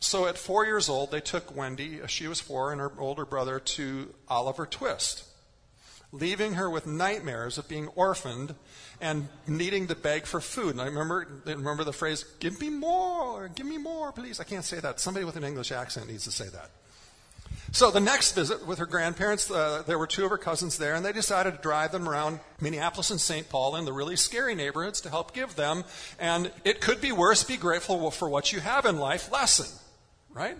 So 0.00 0.26
at 0.26 0.38
four 0.38 0.64
years 0.64 0.88
old, 0.88 1.10
they 1.10 1.20
took 1.20 1.54
Wendy, 1.54 2.00
uh, 2.00 2.06
she 2.06 2.26
was 2.26 2.40
four, 2.40 2.72
and 2.72 2.80
her 2.80 2.90
older 2.98 3.26
brother 3.26 3.60
to 3.60 4.14
Oliver 4.28 4.64
Twist 4.64 5.24
leaving 6.10 6.54
her 6.54 6.70
with 6.70 6.86
nightmares 6.86 7.58
of 7.58 7.68
being 7.68 7.88
orphaned 7.88 8.54
and 8.98 9.28
needing 9.46 9.88
to 9.88 9.94
beg 9.94 10.24
for 10.24 10.40
food. 10.40 10.70
And 10.70 10.80
I 10.80 10.86
remember, 10.86 11.42
remember 11.44 11.84
the 11.84 11.92
phrase, 11.92 12.24
give 12.40 12.58
me 12.60 12.70
more, 12.70 13.48
give 13.48 13.66
me 13.66 13.76
more, 13.76 14.10
please. 14.12 14.40
I 14.40 14.44
can't 14.44 14.64
say 14.64 14.80
that. 14.80 15.00
Somebody 15.00 15.26
with 15.26 15.36
an 15.36 15.44
English 15.44 15.70
accent 15.70 16.08
needs 16.08 16.24
to 16.24 16.30
say 16.30 16.48
that. 16.48 16.70
So 17.74 17.90
the 17.90 17.98
next 17.98 18.36
visit 18.36 18.64
with 18.68 18.78
her 18.78 18.86
grandparents, 18.86 19.50
uh, 19.50 19.82
there 19.84 19.98
were 19.98 20.06
two 20.06 20.24
of 20.24 20.30
her 20.30 20.38
cousins 20.38 20.78
there, 20.78 20.94
and 20.94 21.04
they 21.04 21.12
decided 21.12 21.56
to 21.56 21.60
drive 21.60 21.90
them 21.90 22.08
around 22.08 22.38
Minneapolis 22.60 23.10
and 23.10 23.20
St. 23.20 23.48
Paul 23.48 23.74
in 23.74 23.84
the 23.84 23.92
really 23.92 24.14
scary 24.14 24.54
neighborhoods 24.54 25.00
to 25.00 25.10
help 25.10 25.34
give 25.34 25.56
them, 25.56 25.82
and 26.20 26.52
it 26.64 26.80
could 26.80 27.00
be 27.00 27.10
worse, 27.10 27.42
be 27.42 27.56
grateful 27.56 28.12
for 28.12 28.28
what 28.28 28.52
you 28.52 28.60
have 28.60 28.86
in 28.86 28.98
life 28.98 29.32
lesson, 29.32 29.66
right? 30.32 30.56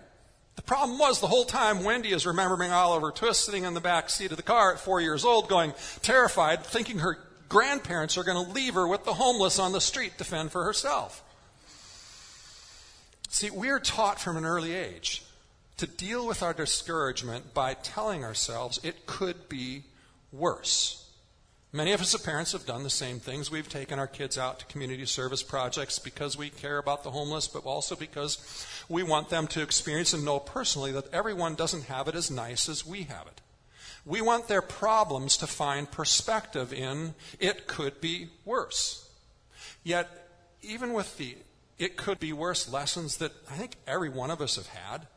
The 0.56 0.62
problem 0.62 0.98
was 0.98 1.20
the 1.20 1.28
whole 1.28 1.44
time 1.44 1.84
Wendy 1.84 2.10
is 2.10 2.26
remembering 2.26 2.72
Oliver 2.72 3.12
Twist 3.12 3.44
sitting 3.44 3.62
in 3.62 3.74
the 3.74 3.80
back 3.80 4.10
seat 4.10 4.32
of 4.32 4.36
the 4.36 4.42
car 4.42 4.72
at 4.72 4.80
four 4.80 5.00
years 5.00 5.24
old, 5.24 5.48
going 5.48 5.72
terrified, 6.02 6.64
thinking 6.64 6.98
her 6.98 7.20
grandparents 7.48 8.18
are 8.18 8.24
going 8.24 8.44
to 8.44 8.52
leave 8.52 8.74
her 8.74 8.88
with 8.88 9.04
the 9.04 9.14
homeless 9.14 9.60
on 9.60 9.70
the 9.70 9.80
street 9.80 10.18
to 10.18 10.24
fend 10.24 10.50
for 10.50 10.64
herself. 10.64 11.22
See, 13.28 13.50
we're 13.50 13.78
taught 13.78 14.18
from 14.18 14.36
an 14.36 14.44
early 14.44 14.74
age 14.74 15.22
to 15.76 15.86
deal 15.86 16.26
with 16.26 16.42
our 16.42 16.52
discouragement 16.52 17.54
by 17.54 17.74
telling 17.74 18.24
ourselves 18.24 18.78
it 18.82 19.06
could 19.06 19.48
be 19.48 19.84
worse. 20.32 21.00
Many 21.72 21.90
of 21.92 22.00
us 22.00 22.14
as 22.14 22.22
parents 22.22 22.52
have 22.52 22.66
done 22.66 22.84
the 22.84 22.90
same 22.90 23.18
things. 23.18 23.50
We've 23.50 23.68
taken 23.68 23.98
our 23.98 24.06
kids 24.06 24.38
out 24.38 24.60
to 24.60 24.64
community 24.66 25.06
service 25.06 25.42
projects 25.42 25.98
because 25.98 26.38
we 26.38 26.50
care 26.50 26.78
about 26.78 27.02
the 27.02 27.10
homeless, 27.10 27.48
but 27.48 27.64
also 27.64 27.96
because 27.96 28.64
we 28.88 29.02
want 29.02 29.28
them 29.28 29.48
to 29.48 29.62
experience 29.62 30.12
and 30.12 30.24
know 30.24 30.38
personally 30.38 30.92
that 30.92 31.12
everyone 31.12 31.56
doesn't 31.56 31.86
have 31.86 32.06
it 32.06 32.14
as 32.14 32.30
nice 32.30 32.68
as 32.68 32.86
we 32.86 33.02
have 33.04 33.26
it. 33.26 33.40
We 34.06 34.20
want 34.20 34.46
their 34.46 34.62
problems 34.62 35.36
to 35.38 35.48
find 35.48 35.90
perspective 35.90 36.72
in 36.72 37.14
it 37.40 37.66
could 37.66 38.00
be 38.00 38.28
worse. 38.44 39.08
Yet, 39.82 40.08
even 40.62 40.92
with 40.92 41.18
the 41.18 41.36
it 41.76 41.96
could 41.96 42.20
be 42.20 42.32
worse 42.32 42.72
lessons 42.72 43.16
that 43.16 43.32
I 43.50 43.54
think 43.54 43.72
every 43.84 44.08
one 44.08 44.30
of 44.30 44.40
us 44.40 44.54
have 44.54 44.68
had, 44.68 45.08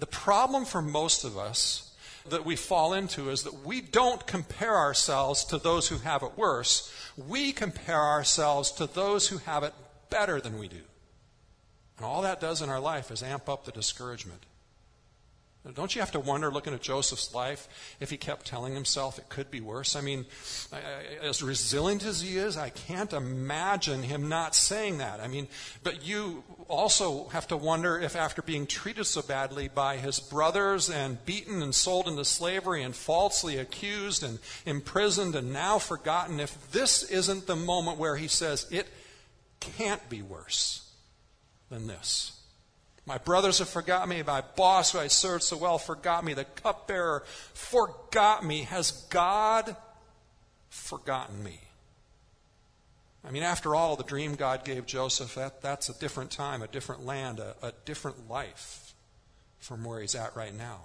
the 0.00 0.06
problem 0.06 0.64
for 0.64 0.82
most 0.82 1.24
of 1.24 1.38
us 1.38 1.94
that 2.28 2.44
we 2.44 2.56
fall 2.56 2.92
into 2.92 3.30
is 3.30 3.44
that 3.44 3.64
we 3.64 3.80
don't 3.80 4.26
compare 4.26 4.76
ourselves 4.76 5.44
to 5.44 5.58
those 5.58 5.88
who 5.88 5.98
have 5.98 6.22
it 6.22 6.36
worse. 6.36 6.92
We 7.16 7.52
compare 7.52 8.02
ourselves 8.02 8.72
to 8.72 8.86
those 8.86 9.28
who 9.28 9.38
have 9.38 9.62
it 9.62 9.72
better 10.10 10.40
than 10.40 10.58
we 10.58 10.68
do. 10.68 10.82
And 11.96 12.06
all 12.06 12.22
that 12.22 12.40
does 12.40 12.62
in 12.62 12.68
our 12.68 12.80
life 12.80 13.10
is 13.10 13.22
amp 13.22 13.48
up 13.48 13.64
the 13.64 13.72
discouragement. 13.72 14.44
Don't 15.74 15.94
you 15.94 16.00
have 16.00 16.12
to 16.12 16.20
wonder, 16.20 16.50
looking 16.50 16.72
at 16.72 16.80
Joseph's 16.80 17.34
life, 17.34 17.68
if 18.00 18.08
he 18.08 18.16
kept 18.16 18.46
telling 18.46 18.72
himself 18.72 19.18
it 19.18 19.28
could 19.28 19.50
be 19.50 19.60
worse? 19.60 19.94
I 19.94 20.00
mean, 20.00 20.24
as 21.22 21.42
resilient 21.42 22.02
as 22.02 22.22
he 22.22 22.38
is, 22.38 22.56
I 22.56 22.70
can't 22.70 23.12
imagine 23.12 24.02
him 24.02 24.30
not 24.30 24.54
saying 24.54 24.98
that. 24.98 25.20
I 25.20 25.28
mean, 25.28 25.48
but 25.82 26.02
you 26.02 26.42
also 26.70 27.28
have 27.28 27.48
to 27.48 27.56
wonder 27.56 27.98
if, 27.98 28.16
after 28.16 28.40
being 28.42 28.66
treated 28.66 29.04
so 29.04 29.22
badly 29.22 29.68
by 29.68 29.96
his 29.96 30.20
brothers 30.20 30.88
and 30.88 31.24
beaten 31.26 31.62
and 31.62 31.74
sold 31.74 32.06
into 32.08 32.24
slavery 32.24 32.82
and 32.82 32.94
falsely 32.94 33.58
accused 33.58 34.22
and 34.22 34.38
imprisoned 34.64 35.34
and 35.34 35.52
now 35.52 35.78
forgotten, 35.78 36.40
if 36.40 36.70
this 36.70 37.02
isn't 37.02 37.46
the 37.46 37.56
moment 37.56 37.98
where 37.98 38.16
he 38.16 38.28
says, 38.28 38.66
it 38.70 38.86
can't 39.58 40.08
be 40.08 40.22
worse 40.22 40.90
than 41.68 41.86
this. 41.86 42.40
My 43.06 43.18
brothers 43.18 43.58
have 43.58 43.68
forgotten 43.68 44.08
me. 44.08 44.22
My 44.22 44.42
boss, 44.56 44.92
who 44.92 44.98
I 44.98 45.08
served 45.08 45.42
so 45.42 45.56
well, 45.56 45.78
forgot 45.78 46.24
me. 46.24 46.34
The 46.34 46.44
cupbearer 46.44 47.24
forgot 47.54 48.44
me. 48.44 48.62
Has 48.62 48.92
God 49.10 49.74
forgotten 50.68 51.42
me? 51.42 51.60
I 53.24 53.30
mean, 53.30 53.42
after 53.42 53.74
all, 53.74 53.96
the 53.96 54.04
dream 54.04 54.34
God 54.34 54.64
gave 54.64 54.86
Joseph, 54.86 55.34
that, 55.34 55.60
that's 55.60 55.88
a 55.88 55.98
different 55.98 56.30
time, 56.30 56.62
a 56.62 56.66
different 56.66 57.04
land, 57.04 57.38
a, 57.38 57.54
a 57.62 57.72
different 57.84 58.30
life 58.30 58.94
from 59.58 59.84
where 59.84 60.00
he's 60.00 60.14
at 60.14 60.34
right 60.34 60.56
now. 60.56 60.80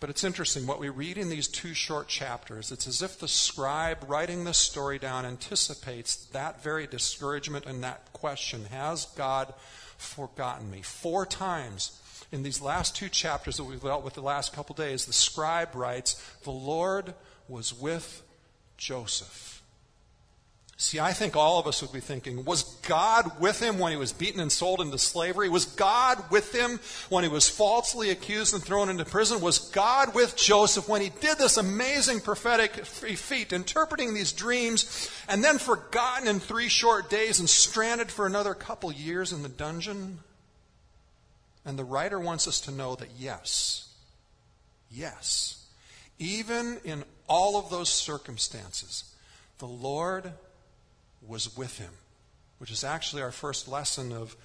But 0.00 0.10
it's 0.10 0.24
interesting, 0.24 0.66
what 0.66 0.80
we 0.80 0.88
read 0.88 1.16
in 1.16 1.30
these 1.30 1.48
two 1.48 1.72
short 1.72 2.08
chapters, 2.08 2.72
it's 2.72 2.86
as 2.86 3.00
if 3.00 3.18
the 3.18 3.28
scribe 3.28 4.04
writing 4.06 4.44
this 4.44 4.58
story 4.58 4.98
down 4.98 5.24
anticipates 5.24 6.26
that 6.26 6.62
very 6.62 6.86
discouragement 6.86 7.64
and 7.64 7.82
that 7.84 8.12
question 8.12 8.66
Has 8.66 9.06
God 9.16 9.54
forgotten 9.96 10.70
me? 10.70 10.82
Four 10.82 11.24
times 11.24 12.00
in 12.32 12.42
these 12.42 12.60
last 12.60 12.96
two 12.96 13.08
chapters 13.08 13.56
that 13.56 13.64
we've 13.64 13.80
dealt 13.80 14.04
with 14.04 14.14
the 14.14 14.20
last 14.20 14.52
couple 14.52 14.74
days, 14.74 15.06
the 15.06 15.12
scribe 15.12 15.74
writes, 15.74 16.20
The 16.42 16.50
Lord 16.50 17.14
was 17.48 17.72
with 17.72 18.22
Joseph. 18.76 19.53
See, 20.76 20.98
I 20.98 21.12
think 21.12 21.36
all 21.36 21.60
of 21.60 21.68
us 21.68 21.82
would 21.82 21.92
be 21.92 22.00
thinking, 22.00 22.44
was 22.44 22.64
God 22.86 23.40
with 23.40 23.62
him 23.62 23.78
when 23.78 23.92
he 23.92 23.96
was 23.96 24.12
beaten 24.12 24.40
and 24.40 24.50
sold 24.50 24.80
into 24.80 24.98
slavery? 24.98 25.48
Was 25.48 25.66
God 25.66 26.32
with 26.32 26.52
him 26.52 26.80
when 27.08 27.22
he 27.22 27.30
was 27.30 27.48
falsely 27.48 28.10
accused 28.10 28.54
and 28.54 28.62
thrown 28.62 28.88
into 28.88 29.04
prison? 29.04 29.40
Was 29.40 29.70
God 29.70 30.16
with 30.16 30.36
Joseph 30.36 30.88
when 30.88 31.00
he 31.00 31.12
did 31.20 31.38
this 31.38 31.58
amazing 31.58 32.20
prophetic 32.20 32.84
feat, 32.84 33.52
interpreting 33.52 34.14
these 34.14 34.32
dreams, 34.32 35.08
and 35.28 35.44
then 35.44 35.58
forgotten 35.58 36.26
in 36.26 36.40
three 36.40 36.68
short 36.68 37.08
days 37.08 37.38
and 37.38 37.48
stranded 37.48 38.10
for 38.10 38.26
another 38.26 38.54
couple 38.54 38.90
years 38.90 39.32
in 39.32 39.44
the 39.44 39.48
dungeon? 39.48 40.18
And 41.64 41.78
the 41.78 41.84
writer 41.84 42.18
wants 42.18 42.48
us 42.48 42.60
to 42.62 42.72
know 42.72 42.96
that 42.96 43.10
yes, 43.16 43.88
yes, 44.90 45.64
even 46.18 46.78
in 46.84 47.04
all 47.28 47.56
of 47.56 47.70
those 47.70 47.88
circumstances, 47.88 49.04
the 49.58 49.68
Lord 49.68 50.32
was 51.26 51.56
with 51.56 51.78
him, 51.78 51.90
which 52.58 52.70
is 52.70 52.84
actually 52.84 53.22
our 53.22 53.32
first 53.32 53.68
lesson 53.68 54.12
of 54.12 54.36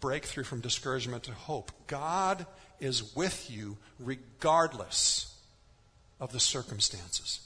breakthrough 0.00 0.44
from 0.44 0.60
discouragement 0.60 1.22
to 1.24 1.32
hope. 1.32 1.70
God 1.86 2.46
is 2.80 3.14
with 3.14 3.50
you 3.50 3.76
regardless 4.00 5.34
of 6.18 6.32
the 6.32 6.40
circumstances. 6.40 7.40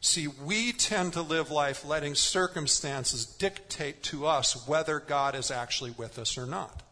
See, 0.00 0.28
we 0.28 0.72
tend 0.72 1.14
to 1.14 1.22
live 1.22 1.50
life 1.50 1.84
letting 1.84 2.14
circumstances 2.14 3.26
dictate 3.26 4.02
to 4.04 4.26
us 4.26 4.68
whether 4.68 5.00
God 5.00 5.34
is 5.34 5.50
actually 5.50 5.90
with 5.92 6.18
us 6.18 6.38
or 6.38 6.46
not. 6.46 6.83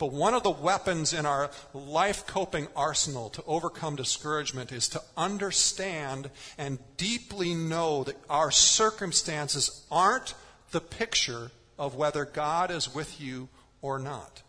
But 0.00 0.12
one 0.12 0.32
of 0.32 0.42
the 0.42 0.50
weapons 0.50 1.12
in 1.12 1.26
our 1.26 1.50
life 1.74 2.26
coping 2.26 2.68
arsenal 2.74 3.28
to 3.30 3.44
overcome 3.46 3.96
discouragement 3.96 4.72
is 4.72 4.88
to 4.88 5.02
understand 5.14 6.30
and 6.56 6.78
deeply 6.96 7.52
know 7.52 8.04
that 8.04 8.16
our 8.30 8.50
circumstances 8.50 9.84
aren't 9.90 10.32
the 10.70 10.80
picture 10.80 11.50
of 11.78 11.96
whether 11.96 12.24
God 12.24 12.70
is 12.70 12.94
with 12.94 13.20
you 13.20 13.50
or 13.82 13.98
not. 13.98 14.40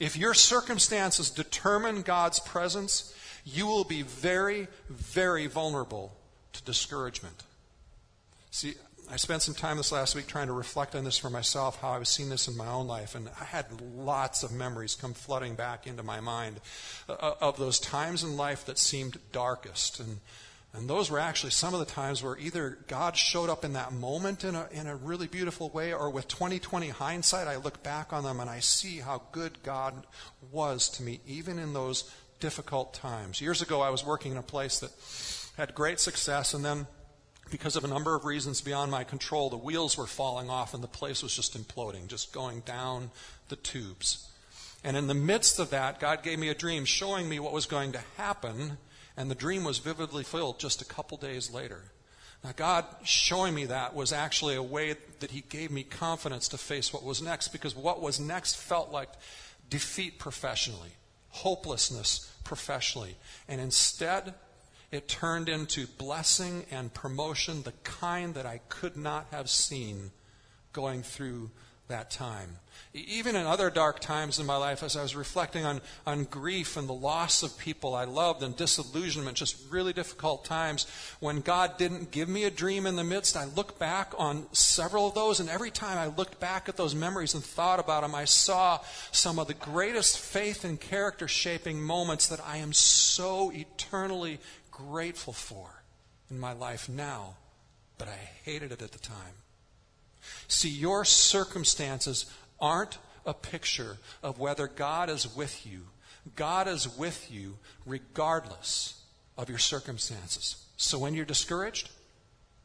If 0.00 0.16
your 0.16 0.32
circumstances 0.32 1.28
determine 1.28 2.00
God's 2.00 2.40
presence, 2.40 3.14
you 3.44 3.66
will 3.66 3.84
be 3.84 4.00
very, 4.00 4.68
very 4.88 5.48
vulnerable 5.48 6.16
to 6.54 6.64
discouragement. 6.64 7.42
See, 8.50 8.76
I 9.08 9.16
spent 9.16 9.42
some 9.42 9.54
time 9.54 9.76
this 9.76 9.92
last 9.92 10.16
week 10.16 10.26
trying 10.26 10.48
to 10.48 10.52
reflect 10.52 10.96
on 10.96 11.04
this 11.04 11.16
for 11.16 11.30
myself, 11.30 11.80
how 11.80 11.90
I 11.90 11.98
was 11.98 12.08
seeing 12.08 12.28
this 12.28 12.48
in 12.48 12.56
my 12.56 12.66
own 12.66 12.88
life, 12.88 13.14
and 13.14 13.30
I 13.40 13.44
had 13.44 13.66
lots 13.80 14.42
of 14.42 14.50
memories 14.50 14.96
come 14.96 15.14
flooding 15.14 15.54
back 15.54 15.86
into 15.86 16.02
my 16.02 16.18
mind 16.18 16.60
uh, 17.08 17.34
of 17.40 17.56
those 17.56 17.78
times 17.78 18.24
in 18.24 18.36
life 18.36 18.66
that 18.66 18.78
seemed 18.78 19.18
darkest. 19.30 20.00
And, 20.00 20.18
and 20.72 20.90
those 20.90 21.08
were 21.08 21.20
actually 21.20 21.50
some 21.50 21.72
of 21.72 21.78
the 21.78 21.86
times 21.86 22.20
where 22.20 22.36
either 22.36 22.78
God 22.88 23.16
showed 23.16 23.48
up 23.48 23.64
in 23.64 23.74
that 23.74 23.92
moment 23.92 24.42
in 24.42 24.56
a, 24.56 24.68
in 24.72 24.88
a 24.88 24.96
really 24.96 25.28
beautiful 25.28 25.68
way, 25.70 25.92
or 25.92 26.10
with 26.10 26.26
2020 26.26 26.88
hindsight, 26.88 27.46
I 27.46 27.56
look 27.56 27.84
back 27.84 28.12
on 28.12 28.24
them 28.24 28.40
and 28.40 28.50
I 28.50 28.58
see 28.58 28.98
how 28.98 29.22
good 29.30 29.62
God 29.62 30.04
was 30.50 30.88
to 30.90 31.04
me, 31.04 31.20
even 31.28 31.60
in 31.60 31.74
those 31.74 32.12
difficult 32.40 32.92
times. 32.92 33.40
Years 33.40 33.62
ago, 33.62 33.82
I 33.82 33.90
was 33.90 34.04
working 34.04 34.32
in 34.32 34.38
a 34.38 34.42
place 34.42 34.80
that 34.80 34.90
had 35.56 35.76
great 35.76 36.00
success, 36.00 36.54
and 36.54 36.64
then 36.64 36.88
because 37.50 37.76
of 37.76 37.84
a 37.84 37.88
number 37.88 38.14
of 38.14 38.24
reasons 38.24 38.60
beyond 38.60 38.90
my 38.90 39.04
control, 39.04 39.50
the 39.50 39.56
wheels 39.56 39.96
were 39.96 40.06
falling 40.06 40.50
off 40.50 40.74
and 40.74 40.82
the 40.82 40.88
place 40.88 41.22
was 41.22 41.34
just 41.34 41.56
imploding, 41.56 42.08
just 42.08 42.32
going 42.32 42.60
down 42.60 43.10
the 43.48 43.56
tubes. 43.56 44.28
And 44.82 44.96
in 44.96 45.06
the 45.06 45.14
midst 45.14 45.58
of 45.58 45.70
that, 45.70 46.00
God 46.00 46.22
gave 46.22 46.38
me 46.38 46.48
a 46.48 46.54
dream 46.54 46.84
showing 46.84 47.28
me 47.28 47.40
what 47.40 47.52
was 47.52 47.66
going 47.66 47.92
to 47.92 48.02
happen, 48.16 48.78
and 49.16 49.30
the 49.30 49.34
dream 49.34 49.64
was 49.64 49.78
vividly 49.78 50.24
filled 50.24 50.58
just 50.58 50.82
a 50.82 50.84
couple 50.84 51.16
days 51.16 51.50
later. 51.50 51.82
Now, 52.44 52.52
God 52.54 52.84
showing 53.02 53.54
me 53.54 53.66
that 53.66 53.94
was 53.94 54.12
actually 54.12 54.54
a 54.54 54.62
way 54.62 54.94
that 55.20 55.30
He 55.30 55.42
gave 55.48 55.70
me 55.70 55.82
confidence 55.82 56.48
to 56.48 56.58
face 56.58 56.92
what 56.92 57.02
was 57.02 57.22
next, 57.22 57.48
because 57.48 57.74
what 57.74 58.00
was 58.00 58.20
next 58.20 58.56
felt 58.56 58.92
like 58.92 59.08
defeat 59.70 60.18
professionally, 60.18 60.90
hopelessness 61.30 62.30
professionally. 62.44 63.16
And 63.48 63.60
instead, 63.60 64.34
it 64.96 65.08
turned 65.08 65.48
into 65.48 65.86
blessing 65.86 66.64
and 66.70 66.92
promotion, 66.92 67.62
the 67.62 67.72
kind 67.84 68.34
that 68.34 68.46
I 68.46 68.60
could 68.68 68.96
not 68.96 69.26
have 69.30 69.48
seen 69.48 70.10
going 70.72 71.02
through 71.02 71.50
that 71.88 72.10
time. 72.10 72.58
Even 72.92 73.36
in 73.36 73.46
other 73.46 73.70
dark 73.70 74.00
times 74.00 74.38
in 74.38 74.46
my 74.46 74.56
life, 74.56 74.82
as 74.82 74.96
I 74.96 75.02
was 75.02 75.14
reflecting 75.14 75.64
on, 75.64 75.80
on 76.06 76.24
grief 76.24 76.76
and 76.76 76.88
the 76.88 76.94
loss 76.94 77.42
of 77.42 77.56
people 77.58 77.94
I 77.94 78.04
loved 78.04 78.42
and 78.42 78.56
disillusionment, 78.56 79.36
just 79.36 79.56
really 79.70 79.92
difficult 79.92 80.44
times, 80.44 80.86
when 81.20 81.40
God 81.40 81.78
didn't 81.78 82.10
give 82.10 82.28
me 82.28 82.44
a 82.44 82.50
dream 82.50 82.86
in 82.86 82.96
the 82.96 83.04
midst, 83.04 83.36
I 83.36 83.44
look 83.44 83.78
back 83.78 84.14
on 84.18 84.46
several 84.52 85.06
of 85.06 85.14
those, 85.14 85.40
and 85.40 85.48
every 85.48 85.70
time 85.70 85.98
I 85.98 86.06
looked 86.06 86.40
back 86.40 86.68
at 86.68 86.76
those 86.76 86.94
memories 86.94 87.34
and 87.34 87.44
thought 87.44 87.80
about 87.80 88.02
them, 88.02 88.14
I 88.14 88.24
saw 88.24 88.80
some 89.12 89.38
of 89.38 89.46
the 89.46 89.54
greatest 89.54 90.18
faith 90.18 90.64
and 90.64 90.80
character 90.80 91.28
shaping 91.28 91.80
moments 91.80 92.26
that 92.28 92.40
I 92.44 92.56
am 92.58 92.72
so 92.72 93.52
eternally 93.54 94.40
grateful 94.76 95.32
for 95.32 95.82
in 96.30 96.38
my 96.38 96.52
life 96.52 96.88
now, 96.88 97.34
but 97.98 98.08
I 98.08 98.18
hated 98.44 98.72
it 98.72 98.82
at 98.82 98.92
the 98.92 98.98
time. 98.98 99.34
See, 100.48 100.68
your 100.68 101.04
circumstances 101.04 102.26
aren't 102.60 102.98
a 103.24 103.32
picture 103.32 103.96
of 104.22 104.38
whether 104.38 104.66
God 104.66 105.08
is 105.08 105.34
with 105.34 105.66
you. 105.66 105.82
God 106.34 106.68
is 106.68 106.88
with 106.96 107.30
you 107.30 107.56
regardless 107.86 109.00
of 109.38 109.48
your 109.48 109.58
circumstances. 109.58 110.64
So 110.76 110.98
when 110.98 111.14
you're 111.14 111.24
discouraged, 111.24 111.90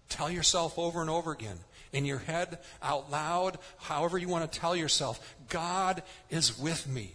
tell 0.09 0.29
yourself 0.29 0.77
over 0.77 1.01
and 1.01 1.09
over 1.09 1.31
again, 1.31 1.59
in 1.93 2.05
your 2.05 2.19
head, 2.19 2.57
out 2.81 3.11
loud, 3.11 3.57
however 3.77 4.17
you 4.17 4.27
want 4.27 4.51
to 4.51 4.59
tell 4.59 4.75
yourself, 4.75 5.35
God 5.49 6.03
is 6.29 6.57
with 6.57 6.87
me. 6.87 7.13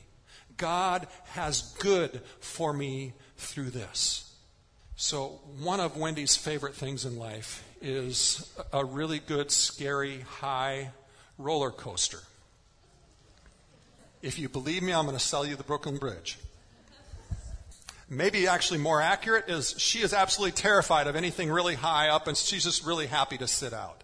God 0.56 1.06
has 1.26 1.74
good 1.78 2.20
for 2.40 2.72
me 2.72 3.12
through 3.36 3.70
this. 3.70 4.25
So, 4.98 5.40
one 5.60 5.78
of 5.78 5.98
Wendy's 5.98 6.36
favorite 6.36 6.74
things 6.74 7.04
in 7.04 7.18
life 7.18 7.62
is 7.82 8.50
a 8.72 8.82
really 8.82 9.18
good, 9.18 9.50
scary, 9.50 10.20
high 10.20 10.90
roller 11.36 11.70
coaster. 11.70 12.20
If 14.22 14.38
you 14.38 14.48
believe 14.48 14.82
me, 14.82 14.94
I'm 14.94 15.04
going 15.04 15.14
to 15.14 15.22
sell 15.22 15.44
you 15.44 15.54
the 15.54 15.64
Brooklyn 15.64 15.98
Bridge. 15.98 16.38
Maybe 18.08 18.48
actually 18.48 18.78
more 18.78 19.02
accurate 19.02 19.50
is 19.50 19.74
she 19.76 20.00
is 20.00 20.14
absolutely 20.14 20.52
terrified 20.52 21.08
of 21.08 21.14
anything 21.14 21.50
really 21.50 21.74
high 21.74 22.08
up 22.08 22.26
and 22.26 22.34
she's 22.34 22.64
just 22.64 22.86
really 22.86 23.06
happy 23.06 23.36
to 23.36 23.46
sit 23.46 23.74
out. 23.74 24.02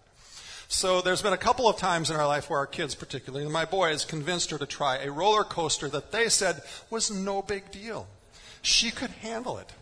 So 0.68 1.00
there's 1.00 1.22
been 1.22 1.32
a 1.32 1.38
couple 1.38 1.70
of 1.70 1.78
times 1.78 2.11
in 2.11 2.16
our 2.16 2.26
life 2.26 2.50
where 2.50 2.58
our 2.58 2.66
kids 2.66 2.94
particularly, 2.94 3.49
my 3.49 3.64
boys 3.64 4.04
convinced 4.04 4.50
her 4.50 4.58
to 4.58 4.66
try 4.66 4.99
a 4.99 5.11
roller 5.11 5.44
coaster 5.44 5.88
that 5.88 6.12
they 6.12 6.28
said 6.28 6.61
was 6.90 7.11
no 7.11 7.40
big 7.40 7.70
deal. 7.70 8.08
She 8.61 8.90
could 8.90 9.11
handle 9.11 9.56
it. 9.56 9.72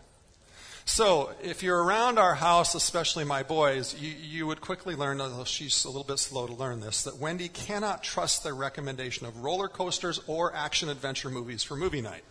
So, 0.93 1.31
if 1.41 1.63
you're 1.63 1.81
around 1.81 2.19
our 2.19 2.35
house, 2.35 2.75
especially 2.75 3.23
my 3.23 3.43
boys, 3.43 3.95
you, 3.97 4.09
you, 4.09 4.45
would 4.45 4.59
quickly 4.59 4.93
learn, 4.93 5.21
although 5.21 5.45
she's 5.45 5.85
a 5.85 5.87
little 5.87 6.03
bit 6.03 6.19
slow 6.19 6.47
to 6.47 6.53
learn 6.53 6.81
this, 6.81 7.03
that 7.03 7.15
Wendy 7.15 7.47
cannot 7.47 8.03
trust 8.03 8.43
their 8.43 8.53
recommendation 8.53 9.25
of 9.25 9.37
roller 9.37 9.69
coasters 9.69 10.19
or 10.27 10.53
action 10.53 10.89
adventure 10.89 11.29
movies 11.29 11.63
for 11.63 11.77
movie 11.77 12.01
night. 12.01 12.25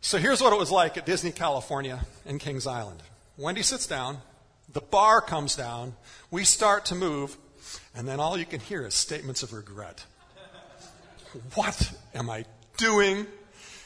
So, 0.00 0.18
here's 0.18 0.40
what 0.40 0.52
it 0.52 0.60
was 0.60 0.70
like 0.70 0.96
at 0.96 1.04
Disney 1.04 1.32
California 1.32 2.06
in 2.24 2.38
Kings 2.38 2.68
Island. 2.68 3.02
Wendy 3.36 3.62
sits 3.62 3.88
down, 3.88 4.18
the 4.72 4.80
bar 4.80 5.20
comes 5.20 5.56
down, 5.56 5.96
we 6.30 6.44
start 6.44 6.84
to 6.84 6.94
move, 6.94 7.36
and 7.96 8.06
then 8.06 8.20
all 8.20 8.38
you 8.38 8.46
can 8.46 8.60
hear 8.60 8.86
is 8.86 8.94
statements 8.94 9.42
of 9.42 9.52
regret. 9.52 10.04
What 11.56 11.92
am 12.14 12.30
I 12.30 12.44
doing? 12.76 13.26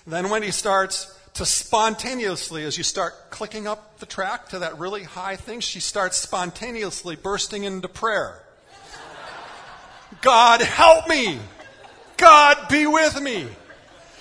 Then 0.06 0.28
Wendy 0.28 0.50
starts 0.50 1.18
to 1.34 1.44
spontaneously, 1.44 2.64
as 2.64 2.78
you 2.78 2.84
start 2.84 3.30
clicking 3.30 3.66
up 3.66 3.98
the 3.98 4.06
track 4.06 4.50
to 4.50 4.60
that 4.60 4.78
really 4.78 5.02
high 5.02 5.36
thing, 5.36 5.60
she 5.60 5.80
starts 5.80 6.16
spontaneously 6.16 7.16
bursting 7.16 7.64
into 7.64 7.88
prayer. 7.88 8.40
God, 10.20 10.62
help 10.62 11.08
me! 11.08 11.40
God, 12.16 12.68
be 12.68 12.86
with 12.86 13.20
me! 13.20 13.48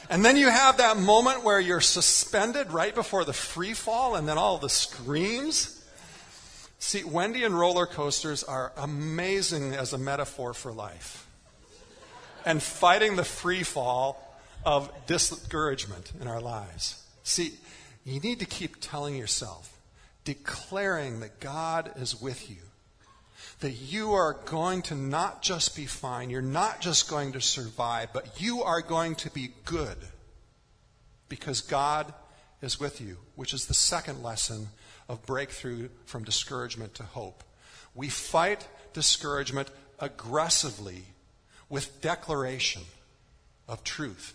And 0.10 0.26
then 0.26 0.38
you 0.38 0.50
have 0.50 0.78
that 0.78 0.98
moment 0.98 1.44
where 1.44 1.60
you're 1.60 1.82
suspended 1.82 2.72
right 2.72 2.94
before 2.94 3.24
the 3.26 3.34
free 3.34 3.74
fall 3.74 4.16
and 4.16 4.28
then 4.28 4.38
all 4.38 4.58
the 4.58 4.70
screams. 4.70 5.86
See, 6.80 7.04
Wendy 7.04 7.44
and 7.44 7.58
roller 7.58 7.86
coasters 7.86 8.44
are 8.44 8.74
amazing 8.76 9.74
as 9.74 9.94
a 9.94 9.98
metaphor 9.98 10.54
for 10.54 10.72
life. 10.72 11.28
And 12.44 12.62
fighting 12.62 13.16
the 13.16 13.24
free 13.24 13.64
fall 13.64 14.36
of 14.66 14.92
discouragement 15.06 16.12
in 16.20 16.28
our 16.28 16.42
lives. 16.42 17.03
See, 17.24 17.54
you 18.04 18.20
need 18.20 18.40
to 18.40 18.46
keep 18.46 18.78
telling 18.80 19.16
yourself, 19.16 19.80
declaring 20.24 21.22
that 21.22 21.40
God 21.40 21.92
is 21.96 22.22
with 22.22 22.50
you. 22.50 22.58
That 23.60 23.72
you 23.72 24.14
are 24.14 24.34
going 24.46 24.82
to 24.84 24.96
not 24.96 25.42
just 25.42 25.76
be 25.76 25.86
fine, 25.86 26.30
you're 26.30 26.42
not 26.42 26.82
just 26.82 27.10
going 27.10 27.34
to 27.34 27.42
survive, 27.42 28.10
but 28.14 28.42
you 28.42 28.64
are 28.64 28.82
going 28.82 29.16
to 29.16 29.30
be 29.30 29.50
good 29.64 29.98
because 31.30 31.62
God 31.62 32.14
is 32.62 32.80
with 32.80 33.00
you, 33.00 33.18
which 33.36 33.54
is 33.54 33.68
the 33.68 33.74
second 33.74 34.22
lesson 34.22 34.68
of 35.08 35.26
breakthrough 35.26 35.90
from 36.06 36.24
discouragement 36.24 36.94
to 36.96 37.04
hope. 37.04 37.44
We 37.96 38.10
fight 38.10 38.68
discouragement 38.94 39.70
aggressively 40.00 41.04
with 41.70 42.02
declaration 42.02 42.84
of 43.68 43.84
truth. 43.84 44.34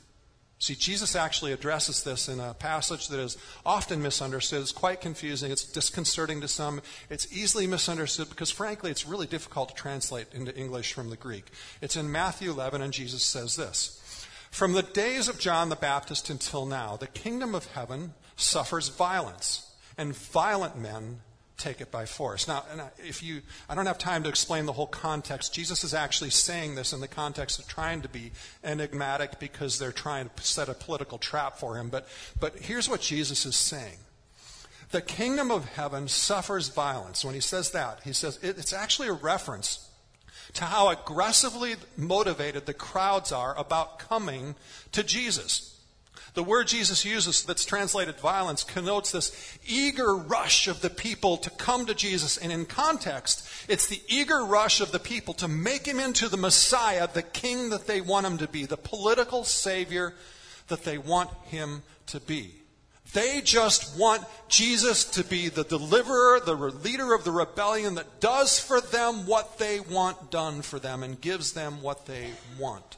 See, 0.61 0.75
Jesus 0.75 1.15
actually 1.15 1.53
addresses 1.53 2.03
this 2.03 2.29
in 2.29 2.41
a 2.41 2.53
passage 2.53 3.09
that 3.09 3.21
is 3.21 3.39
often 3.65 4.03
misunderstood. 4.03 4.61
It's 4.61 4.73
quite 4.73 5.01
confusing. 5.01 5.53
It's 5.53 5.65
disconcerting 5.65 6.41
to 6.41 6.49
some. 6.49 6.83
It's 7.09 7.33
easily 7.33 7.69
misunderstood 7.69 8.29
because, 8.29 8.51
frankly, 8.51 8.91
it's 8.91 9.07
really 9.07 9.29
difficult 9.29 9.69
to 9.69 9.75
translate 9.77 10.27
into 10.35 10.57
English 10.57 10.95
from 10.95 11.11
the 11.11 11.17
Greek. 11.17 11.47
It's 11.81 11.97
in 11.97 12.11
Matthew 12.11 12.51
11, 12.51 12.83
and 12.83 12.93
Jesus 12.93 13.23
says 13.23 13.55
this 13.55 14.27
From 14.51 14.73
the 14.73 14.83
days 14.83 15.29
of 15.29 15.39
John 15.39 15.69
the 15.69 15.77
Baptist 15.77 16.29
until 16.29 16.67
now, 16.67 16.97
the 16.97 17.07
kingdom 17.07 17.55
of 17.55 17.67
heaven 17.67 18.15
suffers 18.35 18.89
violence, 18.89 19.71
and 19.97 20.13
violent 20.13 20.77
men 20.77 21.21
take 21.59 21.81
it 21.81 21.91
by 21.91 22.07
force. 22.07 22.47
Now, 22.47 22.65
if 22.99 23.23
you, 23.23 23.43
I 23.69 23.75
don't 23.75 23.87
have 23.87 23.99
time 23.99 24.23
to 24.23 24.29
explain 24.29 24.65
the 24.65 24.73
whole 24.73 24.87
context. 24.87 25.53
Jesus 25.53 25.83
is 25.83 25.93
actually 25.93 26.31
saying 26.31 26.77
this 26.77 26.93
in 26.93 27.01
the 27.01 27.09
context 27.09 27.59
of 27.59 27.67
trying 27.67 28.01
to 28.03 28.09
be 28.09 28.31
enigmatic 28.63 29.39
because 29.41 29.79
they're 29.79 29.93
trying 29.93 30.31
to 30.35 30.43
set 30.43 30.69
a 30.69 30.75
political 30.75 31.19
trap 31.19 31.59
for 31.59 31.77
him. 31.77 31.89
But, 31.89 32.07
but 32.39 32.57
here's 32.57 32.89
what 32.89 33.01
Jesus 33.01 33.45
is 33.45 33.57
saying. 33.57 33.99
The 34.91 35.03
kingdom 35.03 35.51
of 35.51 35.67
heaven 35.67 36.09
suffers 36.09 36.69
violence. 36.69 37.25
When 37.25 37.35
he 37.35 37.41
says 37.41 37.73
that, 37.73 38.01
he 38.05 38.13
says 38.13 38.39
it's 38.43 38.73
actually 38.73 39.09
a 39.09 39.13
reference 39.13 39.87
to 40.55 40.65
how 40.65 40.89
aggressively 40.89 41.75
motivated 41.97 42.65
the 42.65 42.73
crowds 42.73 43.33
are 43.33 43.59
about 43.59 43.99
coming 43.99 44.55
to 44.93 45.03
Jesus. 45.03 45.78
The 46.39 46.45
word 46.45 46.69
Jesus 46.69 47.05
uses 47.05 47.43
that's 47.43 47.65
translated 47.65 48.21
violence 48.21 48.63
connotes 48.63 49.11
this 49.11 49.59
eager 49.67 50.15
rush 50.15 50.69
of 50.69 50.83
the 50.83 50.89
people 50.89 51.37
to 51.39 51.51
come 51.51 51.85
to 51.87 51.95
Jesus. 51.95 52.37
And 52.37 52.53
in 52.53 52.65
context, 52.65 53.51
it's 53.69 53.89
the 53.89 54.01
eager 54.07 54.45
rush 54.45 54.81
of 54.81 54.93
the 54.93 55.01
people 55.01 55.35
to 55.35 55.49
make 55.49 55.85
him 55.85 55.99
into 55.99 56.29
the 56.29 56.37
Messiah, 56.37 57.09
the 57.13 57.23
king 57.25 57.71
that 57.71 57.89
they 57.89 58.01
want 58.01 58.25
him 58.25 58.39
to 58.39 58.47
be, 58.47 58.67
the 58.67 58.77
political 58.77 59.43
savior 59.43 60.15
that 60.69 60.85
they 60.85 60.97
want 60.97 61.29
him 61.47 61.83
to 62.07 62.21
be. 62.21 62.55
They 63.13 63.41
just 63.41 63.99
want 63.99 64.23
Jesus 64.47 65.07
to 65.07 65.25
be 65.25 65.49
the 65.49 65.65
deliverer, 65.65 66.39
the 66.39 66.55
leader 66.55 67.15
of 67.15 67.25
the 67.25 67.33
rebellion 67.33 67.97
that 67.97 68.21
does 68.21 68.61
for 68.61 68.81
them 68.81 69.27
what 69.27 69.59
they 69.59 69.81
want 69.81 70.31
done 70.31 70.63
for 70.63 70.79
them 70.79 71.03
and 71.03 71.21
gives 71.21 71.55
them 71.55 71.83
what 71.83 72.07
they 72.07 72.31
want. 72.61 72.97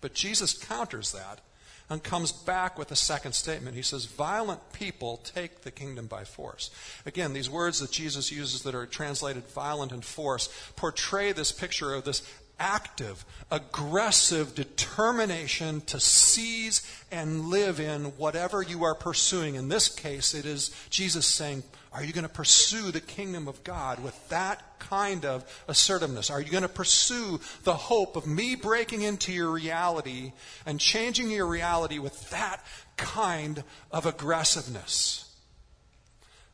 But 0.00 0.14
Jesus 0.14 0.54
counters 0.54 1.12
that 1.12 1.40
and 1.90 2.02
comes 2.02 2.32
back 2.32 2.78
with 2.78 2.90
a 2.90 2.96
second 2.96 3.32
statement. 3.32 3.76
He 3.76 3.82
says, 3.82 4.06
Violent 4.06 4.72
people 4.72 5.18
take 5.18 5.62
the 5.62 5.70
kingdom 5.70 6.06
by 6.06 6.24
force. 6.24 6.70
Again, 7.04 7.32
these 7.32 7.50
words 7.50 7.80
that 7.80 7.90
Jesus 7.90 8.32
uses 8.32 8.62
that 8.62 8.74
are 8.74 8.86
translated 8.86 9.46
violent 9.48 9.92
and 9.92 10.04
force 10.04 10.48
portray 10.76 11.32
this 11.32 11.52
picture 11.52 11.94
of 11.94 12.04
this 12.04 12.22
active, 12.58 13.24
aggressive 13.50 14.54
determination 14.54 15.80
to 15.82 15.98
seize 15.98 16.82
and 17.10 17.46
live 17.46 17.80
in 17.80 18.04
whatever 18.16 18.62
you 18.62 18.84
are 18.84 18.94
pursuing. 18.94 19.54
In 19.56 19.68
this 19.68 19.88
case, 19.88 20.34
it 20.34 20.46
is 20.46 20.70
Jesus 20.90 21.26
saying, 21.26 21.62
Are 21.92 22.02
you 22.04 22.12
going 22.12 22.26
to 22.26 22.28
pursue 22.28 22.90
the 22.90 23.00
kingdom 23.00 23.48
of 23.48 23.62
God 23.64 24.02
with 24.02 24.28
that 24.28 24.78
kind 24.78 25.24
of 25.24 25.44
assertiveness? 25.68 26.30
Are 26.30 26.40
you 26.40 26.50
going 26.50 26.62
to 26.62 26.68
pursue 26.68 27.40
the 27.64 27.74
hope 27.74 28.16
of 28.16 28.26
me 28.26 28.54
breaking 28.54 29.02
into 29.02 29.32
your 29.32 29.50
reality 29.50 30.32
and 30.66 30.78
changing 30.78 31.30
your 31.30 31.46
reality 31.46 31.98
with 31.98 32.30
that 32.30 32.64
kind 32.96 33.64
of 33.90 34.06
aggressiveness? 34.06 35.30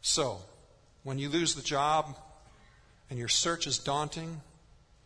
So, 0.02 0.38
when 1.02 1.18
you 1.18 1.28
lose 1.28 1.54
the 1.54 1.62
job 1.62 2.16
and 3.08 3.18
your 3.18 3.28
search 3.28 3.66
is 3.66 3.78
daunting, 3.78 4.40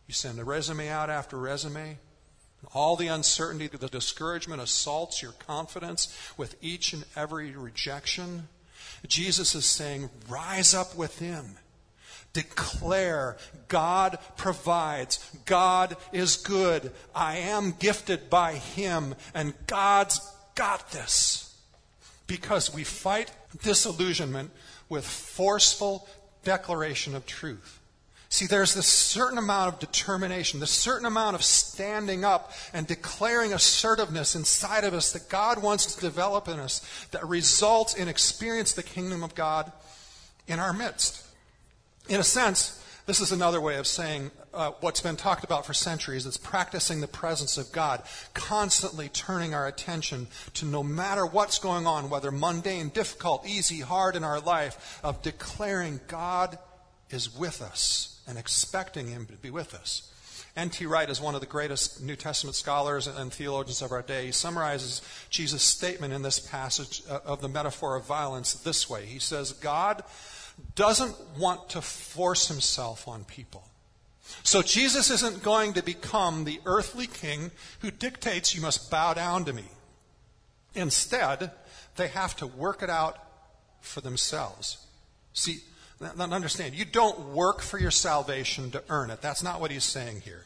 you 0.07 0.13
send 0.13 0.39
a 0.39 0.43
resume 0.43 0.89
out 0.89 1.09
after 1.09 1.37
resume. 1.37 1.97
All 2.73 2.95
the 2.95 3.07
uncertainty, 3.07 3.67
the 3.67 3.87
discouragement 3.87 4.61
assaults 4.61 5.21
your 5.21 5.33
confidence 5.33 6.15
with 6.37 6.55
each 6.61 6.93
and 6.93 7.05
every 7.15 7.51
rejection. 7.51 8.47
Jesus 9.07 9.55
is 9.55 9.65
saying, 9.65 10.09
rise 10.27 10.73
up 10.73 10.95
within. 10.95 11.57
Declare 12.33 13.37
God 13.67 14.17
provides. 14.35 15.19
God 15.45 15.95
is 16.11 16.37
good. 16.37 16.91
I 17.13 17.37
am 17.37 17.75
gifted 17.79 18.29
by 18.29 18.53
Him, 18.53 19.15
and 19.33 19.53
God's 19.67 20.19
got 20.55 20.91
this. 20.91 21.55
Because 22.27 22.73
we 22.73 22.83
fight 22.83 23.31
disillusionment 23.63 24.51
with 24.89 25.05
forceful 25.05 26.09
declaration 26.43 27.15
of 27.15 27.25
truth. 27.25 27.79
See, 28.29 28.47
there's 28.47 28.73
this 28.73 28.87
certain 28.87 29.37
amount 29.37 29.73
of 29.73 29.79
determination, 29.79 30.59
this 30.59 30.71
certain 30.71 31.05
amount 31.05 31.35
of 31.35 31.43
standing 31.43 32.25
up 32.25 32.51
and 32.73 32.87
declaring 32.87 33.53
assertiveness 33.53 34.35
inside 34.35 34.83
of 34.83 34.93
us 34.93 35.11
that 35.13 35.29
God 35.29 35.61
wants 35.61 35.95
to 35.95 36.01
develop 36.01 36.47
in 36.47 36.59
us 36.59 36.81
that 37.11 37.25
results 37.27 37.93
in 37.93 38.07
experience 38.07 38.73
the 38.73 38.83
kingdom 38.83 39.23
of 39.23 39.35
God 39.35 39.71
in 40.47 40.59
our 40.59 40.73
midst. 40.73 41.23
In 42.09 42.19
a 42.19 42.23
sense, 42.23 42.81
this 43.05 43.21
is 43.21 43.31
another 43.31 43.61
way 43.61 43.77
of 43.77 43.85
saying 43.85 44.31
uh, 44.53 44.71
what's 44.79 45.01
been 45.01 45.15
talked 45.15 45.43
about 45.43 45.65
for 45.65 45.73
centuries. 45.73 46.25
It's 46.25 46.37
practicing 46.37 47.01
the 47.01 47.07
presence 47.07 47.57
of 47.57 47.71
God, 47.71 48.01
constantly 48.33 49.09
turning 49.09 49.53
our 49.53 49.67
attention 49.67 50.27
to 50.55 50.65
no 50.65 50.81
matter 50.81 51.25
what's 51.25 51.59
going 51.59 51.85
on, 51.85 52.09
whether 52.09 52.31
mundane, 52.31 52.89
difficult, 52.89 53.47
easy, 53.47 53.81
hard 53.81 54.15
in 54.15 54.23
our 54.23 54.39
life, 54.39 54.99
of 55.03 55.21
declaring 55.21 55.99
God 56.07 56.57
is 57.11 57.35
with 57.35 57.61
us 57.61 58.14
and 58.27 58.37
expecting 58.37 59.07
Him 59.07 59.25
to 59.27 59.33
be 59.33 59.49
with 59.49 59.73
us. 59.73 60.11
N.T. 60.55 60.85
Wright 60.85 61.09
is 61.09 61.19
one 61.19 61.35
of 61.35 61.41
the 61.41 61.47
greatest 61.47 62.01
New 62.01 62.15
Testament 62.15 62.55
scholars 62.55 63.07
and 63.07 63.31
theologians 63.31 63.81
of 63.81 63.91
our 63.91 64.01
day. 64.01 64.27
He 64.27 64.31
summarizes 64.31 65.01
Jesus' 65.29 65.63
statement 65.63 66.13
in 66.13 66.21
this 66.21 66.39
passage 66.39 67.03
uh, 67.09 67.19
of 67.25 67.41
the 67.41 67.49
metaphor 67.49 67.95
of 67.97 68.05
violence 68.05 68.53
this 68.53 68.89
way 68.89 69.05
He 69.05 69.19
says, 69.19 69.51
God 69.51 70.03
doesn't 70.75 71.15
want 71.37 71.69
to 71.69 71.81
force 71.81 72.47
himself 72.47 73.07
on 73.07 73.25
people. 73.25 73.67
So 74.43 74.61
Jesus 74.61 75.09
isn't 75.11 75.43
going 75.43 75.73
to 75.73 75.83
become 75.83 76.45
the 76.45 76.59
earthly 76.65 77.07
king 77.07 77.51
who 77.79 77.91
dictates 77.91 78.55
you 78.55 78.61
must 78.61 78.89
bow 78.89 79.13
down 79.13 79.45
to 79.45 79.53
me. 79.53 79.65
Instead, 80.73 81.51
they 81.95 82.07
have 82.07 82.35
to 82.37 82.47
work 82.47 82.81
it 82.81 82.89
out 82.89 83.17
for 83.81 84.01
themselves. 84.01 84.77
See, 85.33 85.59
understand, 86.01 86.75
you 86.75 86.85
don't 86.85 87.33
work 87.33 87.61
for 87.61 87.79
your 87.79 87.91
salvation 87.91 88.71
to 88.71 88.83
earn 88.89 89.09
it. 89.09 89.21
That's 89.21 89.43
not 89.43 89.59
what 89.59 89.71
he's 89.71 89.83
saying 89.83 90.21
here. 90.21 90.43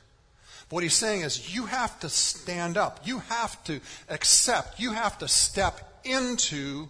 What 0.69 0.83
he's 0.83 0.93
saying 0.93 1.21
is 1.21 1.55
you 1.55 1.65
have 1.65 1.99
to 2.01 2.09
stand 2.09 2.77
up. 2.77 3.01
You 3.03 3.19
have 3.19 3.63
to 3.63 3.79
accept. 4.07 4.79
You 4.79 4.93
have 4.93 5.17
to 5.19 5.27
step 5.27 6.01
into 6.03 6.87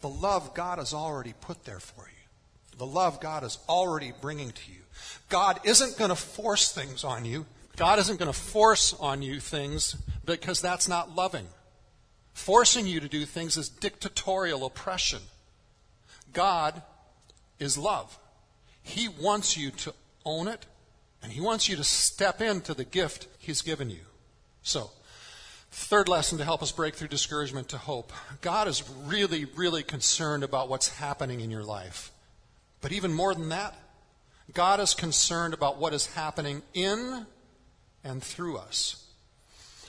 the 0.00 0.08
love 0.08 0.54
God 0.54 0.78
has 0.78 0.94
already 0.94 1.34
put 1.40 1.64
there 1.64 1.80
for 1.80 2.06
you 2.06 2.12
the 2.82 2.86
love 2.86 3.20
God 3.20 3.44
is 3.44 3.58
already 3.68 4.12
bringing 4.20 4.50
to 4.50 4.72
you. 4.72 4.80
God 5.28 5.60
isn't 5.62 5.96
going 5.98 6.08
to 6.08 6.16
force 6.16 6.72
things 6.72 7.04
on 7.04 7.24
you. 7.24 7.46
God 7.76 8.00
isn't 8.00 8.18
going 8.18 8.32
to 8.32 8.38
force 8.38 8.92
on 8.94 9.22
you 9.22 9.38
things 9.38 9.96
because 10.24 10.60
that's 10.60 10.88
not 10.88 11.14
loving. 11.14 11.46
Forcing 12.34 12.86
you 12.86 12.98
to 12.98 13.08
do 13.08 13.24
things 13.24 13.56
is 13.56 13.68
dictatorial 13.68 14.66
oppression. 14.66 15.20
God 16.32 16.82
is 17.62 17.78
love. 17.78 18.18
He 18.82 19.08
wants 19.08 19.56
you 19.56 19.70
to 19.70 19.94
own 20.24 20.48
it, 20.48 20.66
and 21.22 21.32
He 21.32 21.40
wants 21.40 21.68
you 21.68 21.76
to 21.76 21.84
step 21.84 22.40
into 22.40 22.74
the 22.74 22.84
gift 22.84 23.28
He's 23.38 23.62
given 23.62 23.90
you. 23.90 24.00
So, 24.62 24.90
third 25.70 26.08
lesson 26.08 26.38
to 26.38 26.44
help 26.44 26.62
us 26.62 26.72
break 26.72 26.94
through 26.94 27.08
discouragement 27.08 27.68
to 27.70 27.78
hope 27.78 28.12
God 28.40 28.68
is 28.68 28.82
really, 29.04 29.46
really 29.56 29.82
concerned 29.82 30.44
about 30.44 30.68
what's 30.68 30.88
happening 30.88 31.40
in 31.40 31.50
your 31.50 31.64
life. 31.64 32.10
But 32.80 32.92
even 32.92 33.12
more 33.12 33.34
than 33.34 33.48
that, 33.50 33.74
God 34.52 34.80
is 34.80 34.92
concerned 34.92 35.54
about 35.54 35.78
what 35.78 35.94
is 35.94 36.06
happening 36.06 36.62
in 36.74 37.26
and 38.04 38.22
through 38.22 38.58
us. 38.58 39.06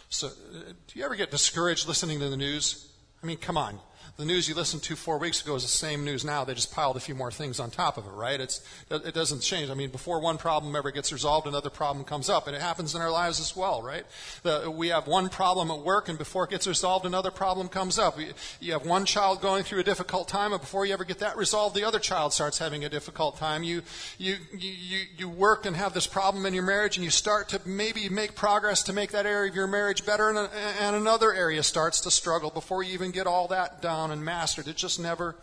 So, 0.09 0.27
uh, 0.27 0.71
do 0.87 0.99
you 0.99 1.03
ever 1.03 1.15
get 1.15 1.31
discouraged 1.31 1.87
listening 1.87 2.19
to 2.19 2.29
the 2.29 2.37
news? 2.37 2.87
I 3.21 3.25
mean, 3.25 3.37
come 3.37 3.57
on 3.57 3.79
the 4.15 4.25
news 4.25 4.47
you 4.47 4.53
listened 4.53 4.83
to 4.83 4.95
four 4.95 5.17
weeks 5.17 5.41
ago 5.41 5.55
is 5.55 5.63
the 5.63 5.67
same 5.67 6.05
news 6.05 6.23
now. 6.23 6.43
They 6.43 6.53
just 6.53 6.71
piled 6.71 6.97
a 6.97 6.99
few 6.99 7.15
more 7.15 7.31
things 7.31 7.59
on 7.59 7.71
top 7.71 7.97
of 7.97 8.05
it, 8.05 8.11
right? 8.11 8.39
It's, 8.39 8.61
it 8.91 9.15
doesn't 9.15 9.39
change. 9.39 9.71
I 9.71 9.73
mean, 9.73 9.89
before 9.89 10.19
one 10.19 10.37
problem 10.37 10.75
ever 10.75 10.91
gets 10.91 11.11
resolved, 11.11 11.47
another 11.47 11.71
problem 11.71 12.05
comes 12.05 12.29
up. 12.29 12.45
And 12.45 12.55
it 12.55 12.61
happens 12.61 12.93
in 12.93 13.01
our 13.01 13.09
lives 13.09 13.39
as 13.39 13.55
well, 13.55 13.81
right? 13.81 14.05
The, 14.43 14.69
we 14.69 14.89
have 14.89 15.07
one 15.07 15.29
problem 15.29 15.71
at 15.71 15.79
work, 15.79 16.09
and 16.09 16.17
before 16.19 16.43
it 16.43 16.51
gets 16.51 16.67
resolved, 16.67 17.07
another 17.07 17.31
problem 17.31 17.69
comes 17.69 17.97
up. 17.97 18.19
You 18.59 18.73
have 18.73 18.85
one 18.85 19.05
child 19.05 19.41
going 19.41 19.63
through 19.63 19.79
a 19.79 19.83
difficult 19.83 20.27
time, 20.27 20.53
and 20.53 20.61
before 20.61 20.85
you 20.85 20.93
ever 20.93 21.05
get 21.05 21.17
that 21.17 21.35
resolved, 21.35 21.75
the 21.75 21.83
other 21.83 21.99
child 21.99 22.33
starts 22.33 22.59
having 22.59 22.85
a 22.85 22.89
difficult 22.89 23.37
time. 23.37 23.63
You, 23.63 23.81
you, 24.19 24.35
you, 24.55 24.99
you 25.17 25.27
work 25.27 25.65
and 25.65 25.75
have 25.75 25.95
this 25.95 26.05
problem 26.05 26.45
in 26.45 26.53
your 26.53 26.63
marriage, 26.63 26.97
and 26.97 27.03
you 27.03 27.09
start 27.09 27.49
to 27.49 27.61
maybe 27.65 28.09
make 28.09 28.35
progress 28.35 28.83
to 28.83 28.93
make 28.93 29.09
that 29.13 29.25
area 29.25 29.49
of 29.49 29.55
your 29.55 29.65
marriage 29.65 30.05
better, 30.05 30.29
and, 30.29 30.37
and 30.79 30.95
another 30.95 31.33
area 31.33 31.63
starts 31.63 31.99
to 32.01 32.11
struggle 32.11 32.51
before 32.51 32.83
you 32.83 32.93
even 32.93 33.09
get 33.09 33.25
all 33.25 33.47
that 33.47 33.81
done 33.81 34.02
down 34.03 34.11
and 34.11 34.25
mastered. 34.25 34.67
It 34.67 34.75
just 34.75 34.99
never 34.99 35.35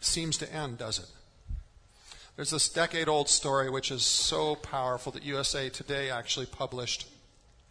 seems 0.00 0.36
to 0.38 0.52
end, 0.52 0.78
does 0.78 0.98
it? 0.98 1.06
There's 2.34 2.50
this 2.50 2.68
decade 2.68 3.08
old 3.08 3.28
story 3.28 3.70
which 3.70 3.92
is 3.92 4.02
so 4.02 4.56
powerful 4.56 5.12
that 5.12 5.22
USA 5.22 5.68
Today 5.68 6.10
actually 6.10 6.46
published 6.46 7.06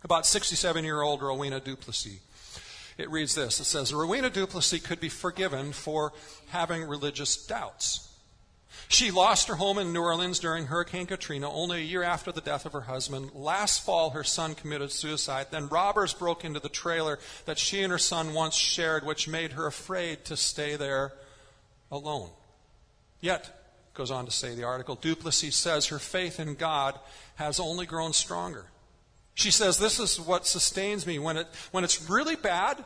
about 0.04 0.26
67 0.26 0.86
year 0.86 1.02
old 1.02 1.22
Rowena 1.22 1.60
Duplessis. 1.60 2.20
It 2.98 3.10
reads 3.10 3.36
this 3.36 3.60
It 3.60 3.66
says, 3.66 3.94
Rowena 3.94 4.30
Duplessis 4.30 4.82
could 4.82 5.02
be 5.02 5.10
forgiven 5.10 5.74
for 5.74 6.14
having 6.50 6.84
religious 6.84 7.36
doubts. 7.46 8.08
She 8.92 9.10
lost 9.10 9.48
her 9.48 9.56
home 9.56 9.78
in 9.78 9.94
New 9.94 10.02
Orleans 10.02 10.38
during 10.38 10.66
Hurricane 10.66 11.06
Katrina 11.06 11.50
only 11.50 11.80
a 11.80 11.86
year 11.86 12.04
after 12.04 12.34
the 12.34 12.42
death 12.42 12.66
of 12.66 12.74
her 12.74 12.82
husband. 12.82 13.32
Last 13.34 13.86
fall, 13.86 14.10
her 14.10 14.26
son 14.26 14.54
committed 14.54 14.92
suicide. 14.92 15.48
Then 15.50 15.70
robbers 15.70 16.14
broke 16.14 16.44
into 16.44 16.60
the 16.60 16.68
trailer 16.68 17.18
that 17.46 17.58
she 17.58 17.84
and 17.84 17.92
her 17.94 17.98
son 17.98 18.34
once 18.34 18.54
shared, 18.54 19.06
which 19.06 19.30
made 19.30 19.54
her 19.54 19.66
afraid 19.66 20.26
to 20.26 20.36
stay 20.36 20.76
there 20.76 21.14
alone. 21.90 22.32
Yet, 23.22 23.50
goes 23.94 24.12
on 24.12 24.26
to 24.26 24.32
say 24.32 24.56
the 24.56 24.66
article, 24.66 24.96
Duplessis 24.96 25.56
says 25.56 25.88
her 25.88 25.98
faith 25.98 26.38
in 26.38 26.56
God 26.56 27.00
has 27.36 27.62
only 27.62 27.86
grown 27.86 28.12
stronger. 28.12 28.66
She 29.36 29.52
says, 29.52 29.78
This 29.78 30.02
is 30.02 30.20
what 30.20 30.46
sustains 30.46 31.08
me. 31.08 31.18
When, 31.18 31.38
it, 31.38 31.48
when 31.72 31.86
it's 31.86 32.10
really 32.10 32.36
bad, 32.36 32.84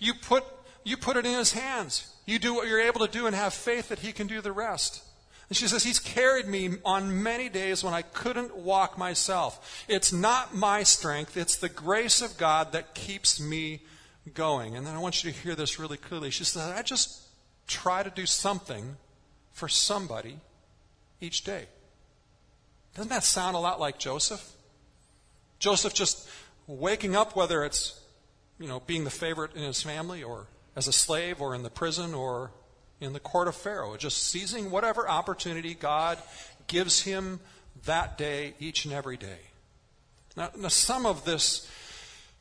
you 0.00 0.14
put, 0.14 0.42
you 0.82 0.96
put 0.96 1.16
it 1.16 1.26
in 1.26 1.34
His 1.34 1.52
hands. 1.52 2.12
You 2.26 2.40
do 2.40 2.54
what 2.54 2.66
you're 2.66 2.80
able 2.80 3.06
to 3.06 3.12
do 3.12 3.28
and 3.28 3.36
have 3.36 3.54
faith 3.54 3.90
that 3.90 4.00
He 4.00 4.10
can 4.10 4.26
do 4.26 4.40
the 4.40 4.50
rest. 4.50 5.04
And 5.48 5.56
she 5.56 5.66
says, 5.66 5.84
He's 5.84 5.98
carried 5.98 6.46
me 6.46 6.76
on 6.84 7.22
many 7.22 7.48
days 7.48 7.82
when 7.82 7.94
I 7.94 8.02
couldn't 8.02 8.56
walk 8.56 8.98
myself. 8.98 9.84
It's 9.88 10.12
not 10.12 10.54
my 10.54 10.82
strength, 10.82 11.36
it's 11.36 11.56
the 11.56 11.68
grace 11.68 12.20
of 12.22 12.36
God 12.36 12.72
that 12.72 12.94
keeps 12.94 13.40
me 13.40 13.80
going. 14.34 14.76
And 14.76 14.86
then 14.86 14.94
I 14.94 14.98
want 14.98 15.24
you 15.24 15.32
to 15.32 15.38
hear 15.38 15.54
this 15.54 15.78
really 15.78 15.96
clearly. 15.96 16.30
She 16.30 16.44
says, 16.44 16.62
I 16.62 16.82
just 16.82 17.22
try 17.66 18.02
to 18.02 18.10
do 18.10 18.26
something 18.26 18.96
for 19.52 19.68
somebody 19.68 20.38
each 21.20 21.44
day. 21.44 21.66
Doesn't 22.94 23.10
that 23.10 23.24
sound 23.24 23.56
a 23.56 23.58
lot 23.58 23.80
like 23.80 23.98
Joseph? 23.98 24.52
Joseph 25.58 25.94
just 25.94 26.28
waking 26.66 27.16
up, 27.16 27.34
whether 27.34 27.64
it's, 27.64 28.00
you 28.58 28.68
know, 28.68 28.80
being 28.80 29.04
the 29.04 29.10
favorite 29.10 29.54
in 29.54 29.62
his 29.62 29.82
family 29.82 30.22
or 30.22 30.46
as 30.76 30.88
a 30.88 30.92
slave 30.92 31.40
or 31.40 31.54
in 31.54 31.62
the 31.62 31.70
prison 31.70 32.14
or 32.14 32.50
in 33.00 33.12
the 33.12 33.20
court 33.20 33.48
of 33.48 33.54
Pharaoh, 33.54 33.96
just 33.96 34.22
seizing 34.24 34.70
whatever 34.70 35.08
opportunity 35.08 35.74
God 35.74 36.18
gives 36.66 37.02
him 37.02 37.40
that 37.84 38.18
day, 38.18 38.54
each 38.58 38.84
and 38.84 38.94
every 38.94 39.16
day. 39.16 39.38
Now, 40.36 40.50
now, 40.56 40.68
some 40.68 41.06
of 41.06 41.24
this 41.24 41.68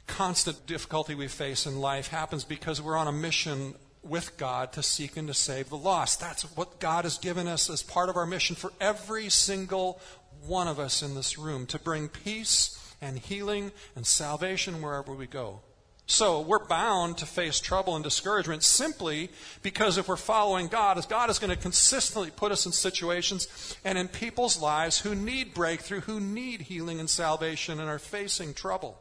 constant 0.07 0.65
difficulty 0.65 1.15
we 1.15 1.27
face 1.27 1.65
in 1.65 1.79
life 1.79 2.07
happens 2.07 2.43
because 2.43 2.81
we're 2.81 2.97
on 2.97 3.07
a 3.07 3.11
mission 3.11 3.75
with 4.03 4.37
God 4.37 4.71
to 4.73 4.83
seek 4.83 5.17
and 5.17 5.27
to 5.27 5.33
save 5.33 5.69
the 5.69 5.77
lost. 5.77 6.19
That's 6.19 6.43
what 6.55 6.79
God 6.79 7.03
has 7.03 7.17
given 7.17 7.47
us 7.47 7.69
as 7.69 7.83
part 7.83 8.09
of 8.09 8.15
our 8.15 8.25
mission 8.25 8.55
for 8.55 8.71
every 8.79 9.29
single 9.29 9.99
one 10.45 10.67
of 10.67 10.79
us 10.79 11.03
in 11.03 11.15
this 11.15 11.37
room 11.37 11.65
to 11.67 11.79
bring 11.79 12.07
peace 12.07 12.77
and 13.01 13.17
healing 13.17 13.71
and 13.95 14.05
salvation 14.05 14.81
wherever 14.81 15.13
we 15.13 15.27
go. 15.27 15.61
So 16.09 16.39
we're 16.39 16.65
bound 16.65 17.17
to 17.17 17.25
face 17.25 17.59
trouble 17.59 17.95
and 17.95 18.03
discouragement 18.03 18.63
simply 18.63 19.29
because 19.61 19.97
if 19.97 20.07
we're 20.07 20.15
following 20.15 20.67
God, 20.67 21.05
God 21.09 21.29
is 21.29 21.37
going 21.37 21.49
to 21.49 21.61
consistently 21.61 22.31
put 22.31 22.53
us 22.53 22.65
in 22.65 22.71
situations 22.71 23.75
and 23.83 23.97
in 23.97 24.07
people's 24.07 24.59
lives 24.59 24.99
who 24.99 25.13
need 25.13 25.53
breakthrough, 25.53 25.99
who 25.99 26.21
need 26.21 26.61
healing 26.61 27.01
and 27.01 27.09
salvation 27.09 27.81
and 27.81 27.89
are 27.89 27.99
facing 27.99 28.53
trouble. 28.53 28.97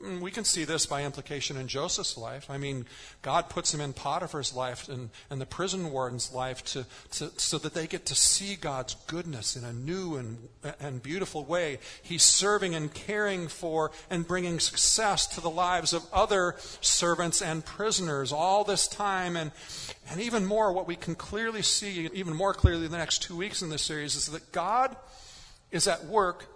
Mm, 0.00 0.20
we 0.20 0.30
can 0.30 0.44
see 0.44 0.62
this 0.62 0.86
by 0.86 1.02
implication 1.02 1.56
in 1.56 1.66
Joseph's 1.66 2.16
life. 2.16 2.48
I 2.48 2.56
mean, 2.56 2.86
God 3.20 3.50
puts 3.50 3.74
him 3.74 3.80
in 3.80 3.92
Potiphar's 3.92 4.54
life 4.54 4.88
and, 4.88 5.10
and 5.28 5.40
the 5.40 5.46
prison 5.46 5.90
warden's 5.90 6.32
life 6.32 6.64
to, 6.66 6.86
to, 7.12 7.32
so 7.36 7.58
that 7.58 7.74
they 7.74 7.88
get 7.88 8.06
to 8.06 8.14
see 8.14 8.54
God's 8.54 8.94
goodness 9.08 9.56
in 9.56 9.64
a 9.64 9.72
new 9.72 10.14
and, 10.14 10.48
and 10.78 11.02
beautiful 11.02 11.44
way. 11.44 11.80
He's 12.00 12.22
serving 12.22 12.76
and 12.76 12.94
caring 12.94 13.48
for 13.48 13.90
and 14.08 14.24
bringing 14.24 14.60
success 14.60 15.26
to 15.34 15.40
the 15.40 15.50
lives 15.50 15.92
of 15.92 16.04
other 16.12 16.54
servants 16.80 17.42
and 17.42 17.64
prisoners 17.64 18.32
all 18.32 18.62
this 18.62 18.86
time. 18.86 19.36
And, 19.36 19.50
and 20.08 20.20
even 20.20 20.46
more, 20.46 20.72
what 20.72 20.86
we 20.86 20.94
can 20.94 21.16
clearly 21.16 21.62
see, 21.62 22.08
even 22.14 22.36
more 22.36 22.54
clearly 22.54 22.84
in 22.84 22.92
the 22.92 22.98
next 22.98 23.24
two 23.24 23.36
weeks 23.36 23.62
in 23.62 23.68
this 23.68 23.82
series, 23.82 24.14
is 24.14 24.26
that 24.26 24.52
God 24.52 24.94
is 25.72 25.88
at 25.88 26.04
work 26.04 26.46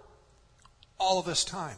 all 0.97 1.19
of 1.19 1.25
this 1.25 1.43
time. 1.43 1.75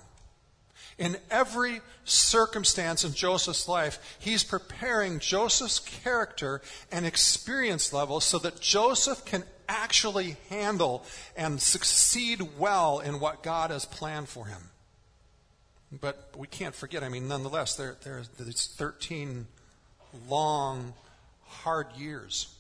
In 0.97 1.17
every 1.29 1.81
circumstance 2.05 3.03
in 3.03 3.13
Joseph's 3.13 3.67
life, 3.67 4.17
he's 4.19 4.43
preparing 4.43 5.19
Joseph's 5.19 5.79
character 5.79 6.61
and 6.91 7.05
experience 7.05 7.91
level 7.91 8.19
so 8.19 8.39
that 8.39 8.61
Joseph 8.61 9.25
can 9.25 9.43
actually 9.67 10.38
handle 10.49 11.03
and 11.35 11.61
succeed 11.61 12.41
well 12.57 12.99
in 12.99 13.19
what 13.19 13.43
God 13.43 13.71
has 13.71 13.85
planned 13.85 14.29
for 14.29 14.45
him. 14.45 14.69
But 15.91 16.31
we 16.38 16.47
can't 16.47 16.75
forget, 16.75 17.03
I 17.03 17.09
mean, 17.09 17.27
nonetheless, 17.27 17.75
there, 17.75 17.97
there's 18.03 18.67
13 18.77 19.47
long, 20.29 20.93
hard 21.43 21.88
years 21.97 22.55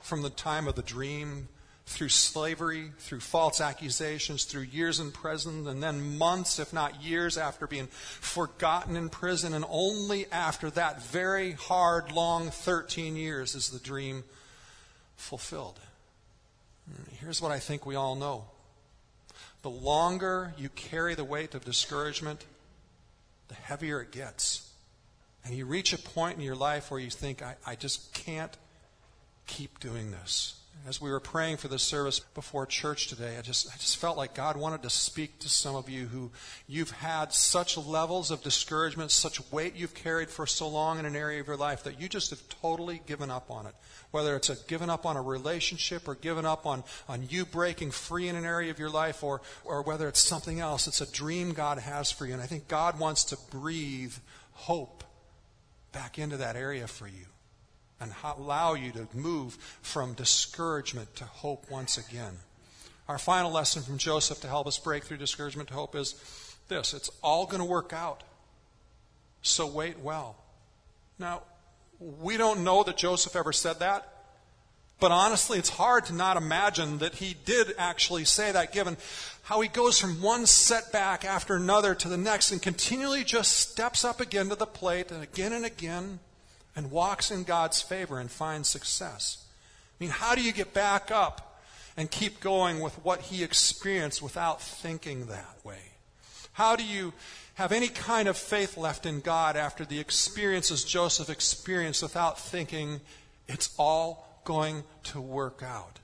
from 0.00 0.22
the 0.22 0.30
time 0.30 0.66
of 0.66 0.74
the 0.74 0.82
dream 0.82 1.48
through 1.92 2.08
slavery, 2.08 2.90
through 3.00 3.20
false 3.20 3.60
accusations, 3.60 4.44
through 4.44 4.62
years 4.62 4.98
in 4.98 5.12
prison, 5.12 5.68
and 5.68 5.82
then 5.82 6.16
months, 6.16 6.58
if 6.58 6.72
not 6.72 7.02
years, 7.02 7.36
after 7.36 7.66
being 7.66 7.86
forgotten 7.86 8.96
in 8.96 9.10
prison. 9.10 9.52
And 9.52 9.64
only 9.68 10.24
after 10.32 10.70
that 10.70 11.02
very 11.02 11.52
hard, 11.52 12.10
long 12.10 12.48
13 12.48 13.14
years 13.14 13.54
is 13.54 13.68
the 13.68 13.78
dream 13.78 14.24
fulfilled. 15.16 15.78
Here's 17.20 17.42
what 17.42 17.52
I 17.52 17.58
think 17.58 17.84
we 17.84 17.94
all 17.94 18.16
know 18.16 18.46
the 19.60 19.70
longer 19.70 20.54
you 20.56 20.70
carry 20.70 21.14
the 21.14 21.24
weight 21.24 21.54
of 21.54 21.64
discouragement, 21.64 22.46
the 23.48 23.54
heavier 23.54 24.00
it 24.00 24.10
gets. 24.10 24.68
And 25.44 25.54
you 25.54 25.66
reach 25.66 25.92
a 25.92 25.98
point 25.98 26.38
in 26.38 26.42
your 26.42 26.56
life 26.56 26.90
where 26.90 26.98
you 26.98 27.10
think, 27.10 27.42
I, 27.42 27.54
I 27.66 27.74
just 27.74 28.12
can't 28.14 28.56
keep 29.46 29.78
doing 29.78 30.10
this 30.10 30.54
as 30.86 31.00
we 31.00 31.10
were 31.10 31.20
praying 31.20 31.56
for 31.56 31.68
this 31.68 31.82
service 31.82 32.18
before 32.18 32.66
church 32.66 33.06
today, 33.06 33.36
I 33.38 33.42
just, 33.42 33.68
I 33.68 33.76
just 33.78 33.96
felt 33.96 34.16
like 34.16 34.34
God 34.34 34.56
wanted 34.56 34.82
to 34.82 34.90
speak 34.90 35.38
to 35.40 35.48
some 35.48 35.76
of 35.76 35.88
you 35.88 36.06
who 36.06 36.32
you've 36.66 36.90
had 36.90 37.32
such 37.32 37.76
levels 37.76 38.30
of 38.30 38.42
discouragement, 38.42 39.10
such 39.10 39.40
weight 39.52 39.76
you've 39.76 39.94
carried 39.94 40.28
for 40.28 40.46
so 40.46 40.66
long 40.66 40.98
in 40.98 41.04
an 41.04 41.14
area 41.14 41.40
of 41.40 41.46
your 41.46 41.56
life 41.56 41.84
that 41.84 42.00
you 42.00 42.08
just 42.08 42.30
have 42.30 42.48
totally 42.48 43.00
given 43.06 43.30
up 43.30 43.50
on 43.50 43.66
it. 43.66 43.74
Whether 44.10 44.34
it's 44.34 44.50
a 44.50 44.56
given 44.66 44.90
up 44.90 45.06
on 45.06 45.16
a 45.16 45.22
relationship 45.22 46.08
or 46.08 46.16
given 46.16 46.44
up 46.44 46.66
on, 46.66 46.82
on 47.08 47.26
you 47.28 47.44
breaking 47.44 47.92
free 47.92 48.28
in 48.28 48.34
an 48.34 48.44
area 48.44 48.70
of 48.70 48.78
your 48.78 48.90
life 48.90 49.22
or, 49.22 49.40
or 49.64 49.82
whether 49.82 50.08
it's 50.08 50.20
something 50.20 50.58
else, 50.58 50.88
it's 50.88 51.00
a 51.00 51.10
dream 51.10 51.52
God 51.52 51.78
has 51.78 52.10
for 52.10 52.26
you. 52.26 52.32
And 52.32 52.42
I 52.42 52.46
think 52.46 52.66
God 52.66 52.98
wants 52.98 53.24
to 53.24 53.38
breathe 53.50 54.14
hope 54.52 55.04
back 55.92 56.18
into 56.18 56.38
that 56.38 56.56
area 56.56 56.86
for 56.88 57.06
you 57.06 57.26
and 58.02 58.12
allow 58.24 58.74
you 58.74 58.90
to 58.92 59.06
move 59.14 59.54
from 59.80 60.14
discouragement 60.14 61.14
to 61.16 61.24
hope 61.24 61.70
once 61.70 61.98
again. 61.98 62.34
Our 63.08 63.18
final 63.18 63.52
lesson 63.52 63.82
from 63.82 63.98
Joseph 63.98 64.40
to 64.40 64.48
help 64.48 64.66
us 64.66 64.78
break 64.78 65.04
through 65.04 65.18
discouragement 65.18 65.68
to 65.68 65.74
hope 65.74 65.94
is 65.94 66.14
this 66.68 66.94
it's 66.94 67.10
all 67.22 67.46
going 67.46 67.60
to 67.60 67.64
work 67.64 67.92
out. 67.92 68.22
So 69.42 69.66
wait 69.66 70.00
well. 70.00 70.36
Now, 71.18 71.42
we 71.98 72.36
don't 72.36 72.64
know 72.64 72.82
that 72.82 72.96
Joseph 72.96 73.36
ever 73.36 73.52
said 73.52 73.78
that, 73.80 74.08
but 74.98 75.12
honestly, 75.12 75.58
it's 75.58 75.68
hard 75.68 76.06
to 76.06 76.14
not 76.14 76.36
imagine 76.36 76.98
that 76.98 77.14
he 77.14 77.36
did 77.44 77.74
actually 77.78 78.24
say 78.24 78.52
that, 78.52 78.72
given 78.72 78.96
how 79.42 79.60
he 79.60 79.68
goes 79.68 80.00
from 80.00 80.22
one 80.22 80.46
setback 80.46 81.24
after 81.24 81.56
another 81.56 81.94
to 81.94 82.08
the 82.08 82.16
next 82.16 82.52
and 82.52 82.62
continually 82.62 83.24
just 83.24 83.52
steps 83.52 84.04
up 84.04 84.20
again 84.20 84.48
to 84.48 84.54
the 84.54 84.66
plate 84.66 85.10
and 85.10 85.22
again 85.22 85.52
and 85.52 85.64
again 85.64 86.20
and 86.74 86.90
walks 86.90 87.30
in 87.30 87.44
God's 87.44 87.80
favor 87.80 88.18
and 88.18 88.30
finds 88.30 88.68
success. 88.68 89.44
I 89.98 90.04
mean, 90.04 90.10
how 90.10 90.34
do 90.34 90.42
you 90.42 90.52
get 90.52 90.72
back 90.72 91.10
up 91.10 91.60
and 91.96 92.10
keep 92.10 92.40
going 92.40 92.80
with 92.80 92.94
what 93.04 93.20
he 93.22 93.44
experienced 93.44 94.22
without 94.22 94.60
thinking 94.60 95.26
that 95.26 95.56
way? 95.64 95.92
How 96.52 96.76
do 96.76 96.84
you 96.84 97.12
have 97.54 97.72
any 97.72 97.88
kind 97.88 98.28
of 98.28 98.36
faith 98.36 98.76
left 98.76 99.06
in 99.06 99.20
God 99.20 99.56
after 99.56 99.84
the 99.84 100.00
experiences 100.00 100.84
Joseph 100.84 101.28
experienced 101.28 102.02
without 102.02 102.38
thinking 102.38 103.00
it's 103.46 103.74
all 103.78 104.40
going 104.44 104.84
to 105.04 105.20
work 105.20 105.62
out? 105.62 105.98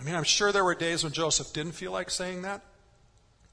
I 0.00 0.04
mean, 0.04 0.14
I'm 0.14 0.24
sure 0.24 0.52
there 0.52 0.64
were 0.64 0.76
days 0.76 1.02
when 1.02 1.12
Joseph 1.12 1.52
didn't 1.52 1.72
feel 1.72 1.90
like 1.90 2.10
saying 2.10 2.42
that. 2.42 2.62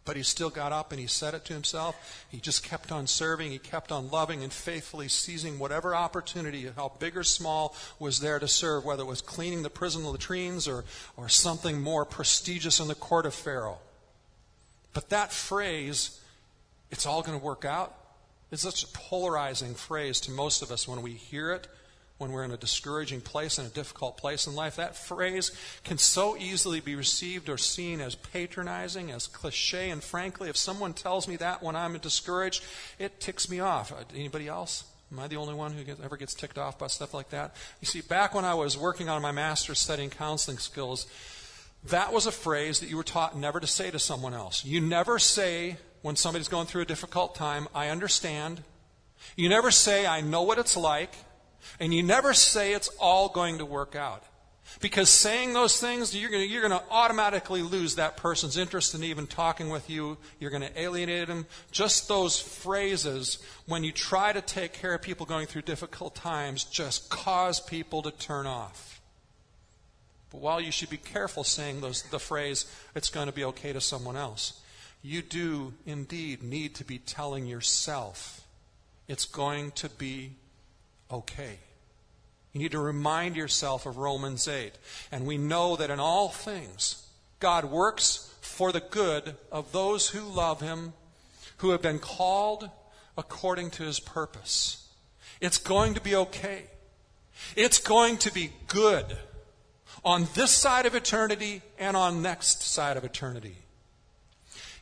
But 0.06 0.16
he 0.16 0.24
still 0.24 0.52
got 0.52 0.72
up 0.72 0.92
and 0.92 1.02
he 1.02 1.08
said 1.08 1.34
it 1.34 1.46
to 1.46 1.54
himself. 1.54 2.26
He 2.30 2.40
just 2.40 2.64
kept 2.64 2.92
on 2.92 3.08
serving. 3.08 3.52
He 3.52 3.58
kept 3.58 3.92
on 3.92 4.12
loving 4.12 4.44
and 4.44 4.54
faithfully 4.54 5.08
seizing 5.08 5.58
whatever 5.58 5.96
opportunity, 5.96 6.70
how 6.76 6.94
big 7.00 7.18
or 7.18 7.24
small, 7.24 7.76
was 7.98 8.20
there 8.20 8.38
to 8.38 8.48
serve, 8.48 8.86
whether 8.86 9.02
it 9.02 9.08
was 9.08 9.22
cleaning 9.22 9.64
the 9.64 9.70
prison 9.70 10.06
latrines 10.06 10.68
or, 10.68 10.86
or 11.18 11.28
something 11.28 11.82
more 11.82 12.06
prestigious 12.06 12.80
in 12.80 12.88
the 12.88 12.96
court 12.96 13.26
of 13.26 13.34
Pharaoh. 13.34 13.80
But 14.94 15.10
that 15.10 15.34
phrase, 15.34 16.22
it's 16.92 17.08
all 17.08 17.24
going 17.24 17.38
to 17.38 17.44
work 17.44 17.66
out, 17.66 17.94
is 18.52 18.62
such 18.62 18.84
a 18.84 18.88
polarizing 18.88 19.74
phrase 19.74 20.22
to 20.22 20.32
most 20.32 20.62
of 20.62 20.72
us 20.72 20.88
when 20.88 21.02
we 21.02 21.14
hear 21.14 21.52
it 21.52 21.68
when 22.18 22.32
we're 22.32 22.46
in 22.46 22.52
a 22.52 22.58
discouraging 22.58 23.20
place, 23.20 23.60
in 23.60 23.66
a 23.66 23.70
difficult 23.70 24.18
place 24.18 24.48
in 24.48 24.56
life, 24.56 24.78
that 24.78 24.96
phrase 24.96 25.52
can 25.84 25.98
so 25.98 26.38
easily 26.38 26.80
be 26.80 26.96
received 26.96 27.50
or 27.50 27.58
seen 27.58 28.00
as 28.00 28.16
patronizing, 28.16 29.12
as 29.12 29.28
cliche. 29.28 29.90
And 29.90 30.02
frankly, 30.02 30.50
if 30.50 30.56
someone 30.56 30.94
tells 30.94 31.28
me 31.28 31.36
that 31.38 31.62
when 31.62 31.76
I'm 31.76 31.98
discouraged, 31.98 32.64
it 33.00 33.20
ticks 33.20 33.50
me 33.50 33.60
off. 33.60 33.92
Uh, 33.92 34.04
anybody 34.16 34.48
else? 34.48 34.86
Am 35.12 35.20
I 35.20 35.28
the 35.28 35.36
only 35.36 35.54
one 35.54 35.74
who 35.74 35.84
ever 36.04 36.18
gets 36.18 36.34
ticked 36.34 36.58
off 36.58 36.80
by 36.80 36.88
stuff 36.88 37.14
like 37.14 37.30
that? 37.30 37.56
You 37.82 37.86
see, 37.86 38.02
back 38.02 38.34
when 38.34 38.46
I 38.46 38.54
was 38.54 38.78
working 38.78 39.10
on 39.10 39.22
my 39.22 39.32
master's 39.32 39.80
studying 39.80 40.10
counseling 40.10 40.58
skills, 40.58 41.08
that 41.90 42.12
was 42.12 42.26
a 42.26 42.32
phrase 42.32 42.80
that 42.80 42.90
you 42.90 42.98
were 42.98 43.04
taught 43.04 43.38
never 43.38 43.60
to 43.60 43.68
say 43.68 43.92
to 43.92 44.00
someone 44.00 44.34
else. 44.34 44.66
You 44.66 44.82
never 44.82 45.20
say, 45.20 45.78
when 46.02 46.16
somebody's 46.16 46.48
going 46.48 46.66
through 46.66 46.82
a 46.82 46.86
difficult 46.86 47.36
time, 47.36 47.68
I 47.76 47.90
understand. 47.90 48.64
You 49.36 49.50
never 49.50 49.70
say, 49.70 50.08
I 50.08 50.22
know 50.22 50.42
what 50.42 50.58
it's 50.58 50.76
like. 50.76 51.12
And 51.80 51.94
you 51.94 52.04
never 52.04 52.34
say 52.34 52.74
it's 52.74 52.90
all 53.00 53.30
going 53.30 53.58
to 53.58 53.66
work 53.66 53.96
out. 53.96 54.24
Because 54.82 55.10
saying 55.10 55.54
those 55.54 55.80
things, 55.80 56.16
you're 56.16 56.30
going 56.30 56.72
to 56.72 56.84
automatically 56.90 57.62
lose 57.62 57.96
that 57.96 58.18
person's 58.18 58.58
interest 58.58 58.96
in 58.96 59.04
even 59.04 59.28
talking 59.28 59.70
with 59.70 59.90
you. 59.90 60.18
You're 60.40 60.50
going 60.50 60.64
to 60.64 60.82
alienate 60.82 61.28
them. 61.28 61.46
Just 61.72 62.08
those 62.08 62.40
phrases, 62.40 63.38
when 63.68 63.84
you 63.84 63.92
try 63.92 64.34
to 64.34 64.42
take 64.42 64.74
care 64.74 64.96
of 64.96 65.02
people 65.02 65.26
going 65.26 65.46
through 65.46 65.62
difficult 65.62 66.16
times, 66.16 66.64
just 66.64 67.10
cause 67.10 67.60
people 67.60 68.02
to 68.02 68.12
turn 68.12 68.48
off. 68.48 69.00
But 70.32 70.42
while 70.42 70.60
you 70.60 70.72
should 70.72 70.90
be 70.90 70.98
careful 70.98 71.44
saying 71.44 71.82
those, 71.82 72.02
the 72.02 72.20
phrase, 72.20 72.66
it's 72.96 73.10
going 73.10 73.28
to 73.28 73.34
be 73.34 73.46
okay 73.46 73.72
to 73.72 73.80
someone 73.80 74.18
else, 74.18 74.60
you 75.04 75.22
do 75.22 75.74
indeed 75.86 76.42
need 76.42 76.74
to 76.76 76.84
be 76.84 76.98
telling 76.98 77.46
yourself, 77.46 78.42
it's 79.08 79.26
going 79.26 79.72
to 79.74 79.90
be 79.90 80.32
okay. 81.12 81.60
You 82.54 82.62
need 82.62 82.72
to 82.72 82.80
remind 82.80 83.36
yourself 83.36 83.86
of 83.86 83.98
Romans 83.98 84.48
8. 84.48 84.72
And 85.12 85.26
we 85.26 85.38
know 85.38 85.76
that 85.76 85.90
in 85.90 86.00
all 86.00 86.30
things, 86.30 87.06
God 87.40 87.66
works 87.66 88.34
for 88.42 88.72
the 88.72 88.80
good 88.80 89.36
of 89.52 89.72
those 89.72 90.10
who 90.10 90.22
love 90.22 90.62
Him, 90.62 90.94
who 91.58 91.72
have 91.72 91.82
been 91.82 92.00
called 92.00 92.70
according 93.18 93.72
to 93.72 93.84
His 93.84 94.00
purpose. 94.00 94.88
It's 95.42 95.58
going 95.58 95.96
to 95.96 96.02
be 96.02 96.16
okay. 96.16 96.68
It's 97.56 97.80
going 97.80 98.18
to 98.20 98.32
be 98.32 98.52
good 98.68 99.18
on 100.04 100.28
this 100.34 100.52
side 100.52 100.86
of 100.86 100.96
eternity 100.96 101.62
and 101.78 101.98
on 101.98 102.22
next 102.22 102.62
side 102.62 102.96
of 102.96 103.04
eternity. 103.04 103.58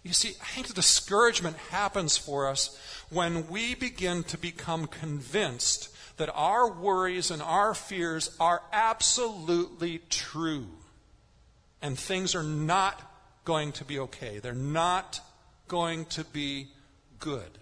You 0.04 0.12
see, 0.12 0.36
I 0.42 0.46
think 0.48 0.68
the 0.68 0.74
discouragement 0.74 1.56
happens 1.72 2.18
for 2.18 2.48
us 2.48 2.78
when 3.10 3.48
we 3.48 3.74
begin 3.74 4.24
to 4.26 4.38
become 4.38 4.86
convinced 4.86 5.90
that 6.18 6.30
our 6.34 6.72
worries 6.72 7.32
and 7.32 7.42
our 7.42 7.74
fears 7.74 8.36
are 8.40 8.62
absolutely 8.72 10.02
true. 10.10 10.68
And 11.82 11.98
things 11.98 12.36
are 12.36 12.44
not 12.44 13.02
going 13.46 13.72
to 13.74 13.86
be 13.86 14.00
okay. 14.00 14.40
They're 14.40 14.54
not 14.54 15.20
going 15.68 16.06
to 16.06 16.24
be 16.24 16.68
good. 17.20 17.58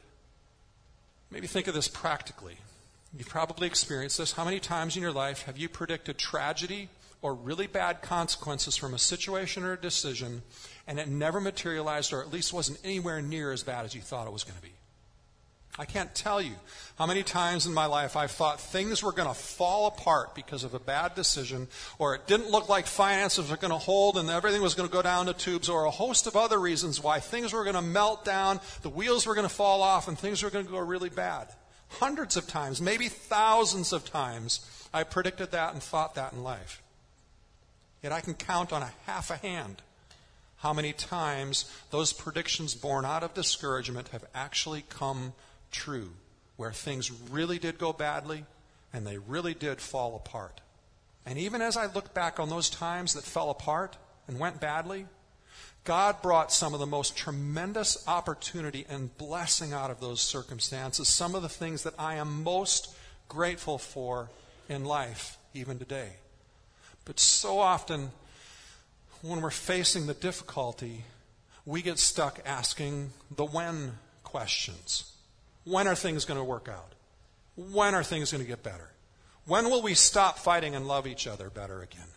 Maybe 1.29 1.47
think 1.47 1.67
of 1.67 1.73
this 1.73 1.87
practically. 1.87 2.57
You've 3.17 3.29
probably 3.29 3.67
experienced 3.67 4.17
this. 4.17 4.33
How 4.33 4.45
many 4.45 4.59
times 4.59 4.95
in 4.95 5.01
your 5.01 5.11
life 5.11 5.43
have 5.43 5.57
you 5.57 5.69
predicted 5.69 6.17
tragedy 6.17 6.89
or 7.21 7.33
really 7.33 7.67
bad 7.67 8.01
consequences 8.01 8.77
from 8.77 8.93
a 8.93 8.97
situation 8.97 9.63
or 9.63 9.73
a 9.73 9.79
decision 9.79 10.41
and 10.87 10.99
it 10.99 11.07
never 11.07 11.39
materialized 11.39 12.13
or 12.13 12.21
at 12.21 12.31
least 12.31 12.53
wasn't 12.53 12.79
anywhere 12.83 13.21
near 13.21 13.51
as 13.51 13.63
bad 13.63 13.85
as 13.85 13.95
you 13.95 14.01
thought 14.01 14.27
it 14.27 14.33
was 14.33 14.43
going 14.43 14.57
to 14.57 14.61
be? 14.61 14.73
I 15.79 15.85
can't 15.85 16.13
tell 16.13 16.41
you 16.41 16.53
how 16.97 17.05
many 17.05 17.23
times 17.23 17.65
in 17.65 17.73
my 17.73 17.85
life 17.85 18.17
I've 18.17 18.31
thought 18.31 18.59
things 18.59 19.01
were 19.01 19.13
going 19.13 19.27
to 19.27 19.33
fall 19.33 19.87
apart 19.87 20.35
because 20.35 20.63
of 20.63 20.73
a 20.73 20.79
bad 20.79 21.15
decision, 21.15 21.69
or 21.97 22.13
it 22.13 22.27
didn't 22.27 22.51
look 22.51 22.67
like 22.67 22.85
finances 22.85 23.49
were 23.49 23.57
going 23.57 23.71
to 23.71 23.77
hold 23.77 24.17
and 24.17 24.29
everything 24.29 24.61
was 24.61 24.75
going 24.75 24.87
to 24.87 24.93
go 24.93 25.01
down 25.01 25.27
the 25.27 25.33
tubes, 25.33 25.69
or 25.69 25.85
a 25.85 25.91
host 25.91 26.27
of 26.27 26.35
other 26.35 26.59
reasons 26.59 27.01
why 27.01 27.19
things 27.19 27.53
were 27.53 27.63
going 27.63 27.75
to 27.75 27.81
melt 27.81 28.25
down, 28.25 28.59
the 28.81 28.89
wheels 28.89 29.25
were 29.25 29.33
going 29.33 29.47
to 29.47 29.53
fall 29.53 29.81
off, 29.81 30.07
and 30.07 30.19
things 30.19 30.43
were 30.43 30.49
going 30.49 30.65
to 30.65 30.71
go 30.71 30.79
really 30.79 31.09
bad. 31.09 31.47
Hundreds 31.87 32.35
of 32.35 32.47
times, 32.47 32.81
maybe 32.81 33.07
thousands 33.07 33.93
of 33.93 34.05
times, 34.05 34.87
I 34.93 35.03
predicted 35.03 35.51
that 35.51 35.73
and 35.73 35.81
thought 35.81 36.15
that 36.15 36.33
in 36.33 36.43
life. 36.43 36.81
Yet 38.03 38.11
I 38.11 38.19
can 38.21 38.33
count 38.33 38.73
on 38.73 38.81
a 38.81 38.91
half 39.05 39.31
a 39.31 39.37
hand 39.37 39.81
how 40.57 40.73
many 40.73 40.93
times 40.93 41.71
those 41.91 42.13
predictions 42.13 42.75
born 42.75 43.05
out 43.05 43.23
of 43.23 43.33
discouragement 43.33 44.09
have 44.09 44.25
actually 44.35 44.83
come 44.89 45.31
true, 45.31 45.47
where 46.57 46.71
things 46.71 47.11
really 47.31 47.57
did 47.57 47.77
go 47.77 47.93
badly 47.93 48.45
and 48.93 49.05
they 49.05 49.17
really 49.17 49.53
did 49.53 49.81
fall 49.81 50.15
apart. 50.15 50.61
And 51.25 51.37
even 51.37 51.61
as 51.61 51.77
I 51.77 51.85
look 51.85 52.13
back 52.13 52.39
on 52.39 52.49
those 52.49 52.69
times 52.69 53.13
that 53.13 53.23
fell 53.23 53.49
apart 53.49 53.97
and 54.27 54.39
went 54.39 54.59
badly, 54.59 55.05
God 55.83 56.21
brought 56.21 56.51
some 56.51 56.73
of 56.73 56.79
the 56.79 56.85
most 56.85 57.17
tremendous 57.17 58.07
opportunity 58.07 58.85
and 58.87 59.15
blessing 59.17 59.73
out 59.73 59.89
of 59.89 59.99
those 59.99 60.21
circumstances, 60.21 61.07
some 61.07 61.33
of 61.33 61.41
the 61.41 61.49
things 61.49 61.83
that 61.83 61.95
I 61.97 62.15
am 62.15 62.43
most 62.43 62.93
grateful 63.27 63.77
for 63.77 64.29
in 64.69 64.85
life, 64.85 65.37
even 65.53 65.79
today. 65.79 66.09
But 67.05 67.19
so 67.19 67.59
often, 67.59 68.11
when 69.21 69.41
we're 69.41 69.49
facing 69.49 70.05
the 70.05 70.13
difficulty, 70.13 71.05
we 71.65 71.81
get 71.81 71.97
stuck 71.97 72.39
asking 72.45 73.11
the 73.35 73.45
when 73.45 73.93
questions. 74.23 75.11
When 75.63 75.87
are 75.87 75.95
things 75.95 76.25
going 76.25 76.39
to 76.39 76.43
work 76.43 76.67
out? 76.69 76.93
When 77.55 77.93
are 77.93 78.03
things 78.03 78.31
going 78.31 78.43
to 78.43 78.47
get 78.47 78.63
better? 78.63 78.89
When 79.45 79.69
will 79.69 79.81
we 79.81 79.93
stop 79.93 80.39
fighting 80.39 80.75
and 80.75 80.87
love 80.87 81.07
each 81.07 81.27
other 81.27 81.49
better 81.49 81.81
again? 81.81 82.07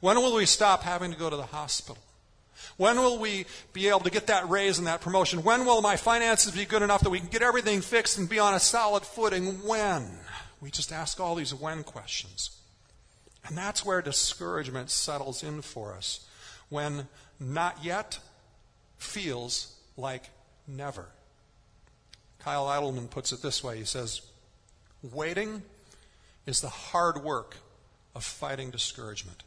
When 0.00 0.16
will 0.16 0.34
we 0.34 0.46
stop 0.46 0.82
having 0.82 1.12
to 1.12 1.18
go 1.18 1.30
to 1.30 1.36
the 1.36 1.46
hospital? 1.46 2.02
When 2.76 2.96
will 2.98 3.18
we 3.18 3.46
be 3.72 3.88
able 3.88 4.00
to 4.00 4.10
get 4.10 4.28
that 4.28 4.48
raise 4.48 4.78
and 4.78 4.86
that 4.86 5.00
promotion? 5.00 5.42
When 5.42 5.64
will 5.64 5.82
my 5.82 5.96
finances 5.96 6.52
be 6.52 6.64
good 6.64 6.82
enough 6.82 7.02
that 7.02 7.10
we 7.10 7.18
can 7.18 7.28
get 7.28 7.42
everything 7.42 7.80
fixed 7.80 8.18
and 8.18 8.28
be 8.28 8.38
on 8.38 8.54
a 8.54 8.60
solid 8.60 9.04
footing? 9.04 9.64
When? 9.66 10.18
We 10.60 10.70
just 10.70 10.92
ask 10.92 11.18
all 11.20 11.34
these 11.34 11.54
when 11.54 11.82
questions. 11.82 12.50
And 13.46 13.56
that's 13.56 13.84
where 13.84 14.00
discouragement 14.00 14.90
settles 14.90 15.42
in 15.42 15.62
for 15.62 15.94
us. 15.94 16.26
When 16.68 17.08
not 17.40 17.84
yet 17.84 18.18
feels 18.98 19.74
like 19.96 20.30
never. 20.66 21.08
Kyle 22.44 22.66
Idleman 22.66 23.08
puts 23.08 23.32
it 23.32 23.40
this 23.40 23.62
way 23.62 23.78
he 23.78 23.84
says, 23.84 24.22
Waiting 25.12 25.62
is 26.46 26.60
the 26.60 26.68
hard 26.68 27.22
work 27.22 27.56
of 28.14 28.24
fighting 28.24 28.70
discouragement. 28.70 29.42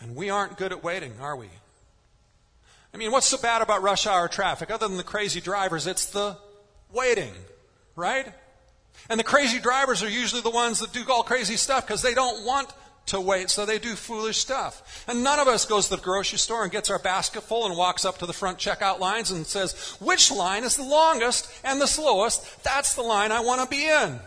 And 0.00 0.14
we 0.14 0.30
aren't 0.30 0.56
good 0.56 0.72
at 0.72 0.84
waiting, 0.84 1.14
are 1.20 1.36
we? 1.36 1.48
I 2.94 2.96
mean, 2.96 3.10
what's 3.12 3.26
so 3.26 3.38
bad 3.38 3.62
about 3.62 3.82
rush 3.82 4.06
hour 4.06 4.28
traffic? 4.28 4.70
Other 4.70 4.88
than 4.88 4.96
the 4.96 5.02
crazy 5.02 5.40
drivers, 5.40 5.86
it's 5.86 6.06
the 6.06 6.36
waiting, 6.92 7.32
right? 7.94 8.32
And 9.10 9.18
the 9.18 9.24
crazy 9.24 9.58
drivers 9.58 10.02
are 10.02 10.08
usually 10.08 10.42
the 10.42 10.50
ones 10.50 10.80
that 10.80 10.92
do 10.92 11.04
all 11.10 11.22
crazy 11.22 11.56
stuff 11.56 11.86
because 11.86 12.02
they 12.02 12.14
don't 12.14 12.44
want 12.44 12.72
to 13.06 13.20
wait, 13.20 13.50
so 13.50 13.64
they 13.64 13.78
do 13.78 13.94
foolish 13.94 14.38
stuff. 14.38 15.04
And 15.08 15.22
none 15.22 15.38
of 15.38 15.48
us 15.48 15.64
goes 15.64 15.88
to 15.88 15.96
the 15.96 16.02
grocery 16.02 16.38
store 16.38 16.64
and 16.64 16.72
gets 16.72 16.90
our 16.90 16.98
basket 16.98 17.42
full 17.42 17.66
and 17.66 17.76
walks 17.76 18.04
up 18.04 18.18
to 18.18 18.26
the 18.26 18.32
front 18.32 18.58
checkout 18.58 18.98
lines 18.98 19.30
and 19.30 19.46
says, 19.46 19.96
which 20.00 20.30
line 20.30 20.64
is 20.64 20.76
the 20.76 20.82
longest 20.82 21.50
and 21.64 21.80
the 21.80 21.86
slowest? 21.86 22.62
That's 22.64 22.94
the 22.94 23.02
line 23.02 23.32
I 23.32 23.40
want 23.40 23.62
to 23.62 23.68
be 23.68 23.86
in. 23.86 24.20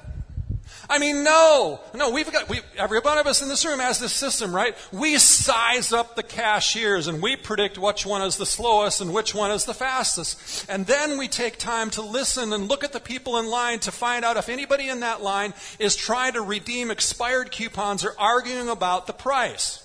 I 0.89 0.97
mean, 0.97 1.23
no, 1.23 1.79
no, 1.93 2.09
we've 2.09 2.31
got, 2.31 2.49
we, 2.49 2.61
every 2.75 2.99
one 2.99 3.19
of 3.19 3.27
us 3.27 3.43
in 3.43 3.47
this 3.47 3.63
room 3.63 3.79
has 3.79 3.99
this 3.99 4.11
system, 4.11 4.55
right? 4.55 4.75
We 4.91 5.19
size 5.19 5.93
up 5.93 6.15
the 6.15 6.23
cashiers 6.23 7.05
and 7.05 7.21
we 7.21 7.35
predict 7.35 7.77
which 7.77 8.07
one 8.07 8.23
is 8.23 8.37
the 8.37 8.45
slowest 8.47 8.99
and 8.99 9.13
which 9.13 9.35
one 9.35 9.51
is 9.51 9.65
the 9.65 9.75
fastest. 9.75 10.67
And 10.67 10.87
then 10.87 11.19
we 11.19 11.27
take 11.27 11.57
time 11.57 11.91
to 11.91 12.01
listen 12.01 12.53
and 12.53 12.67
look 12.67 12.83
at 12.83 12.91
the 12.91 12.99
people 12.99 13.37
in 13.37 13.47
line 13.51 13.79
to 13.81 13.91
find 13.91 14.25
out 14.25 14.37
if 14.37 14.49
anybody 14.49 14.89
in 14.89 15.01
that 15.01 15.21
line 15.21 15.53
is 15.77 15.95
trying 15.95 16.33
to 16.33 16.41
redeem 16.41 16.89
expired 16.89 17.51
coupons 17.51 18.03
or 18.03 18.15
arguing 18.17 18.67
about 18.67 19.05
the 19.05 19.13
price. 19.13 19.83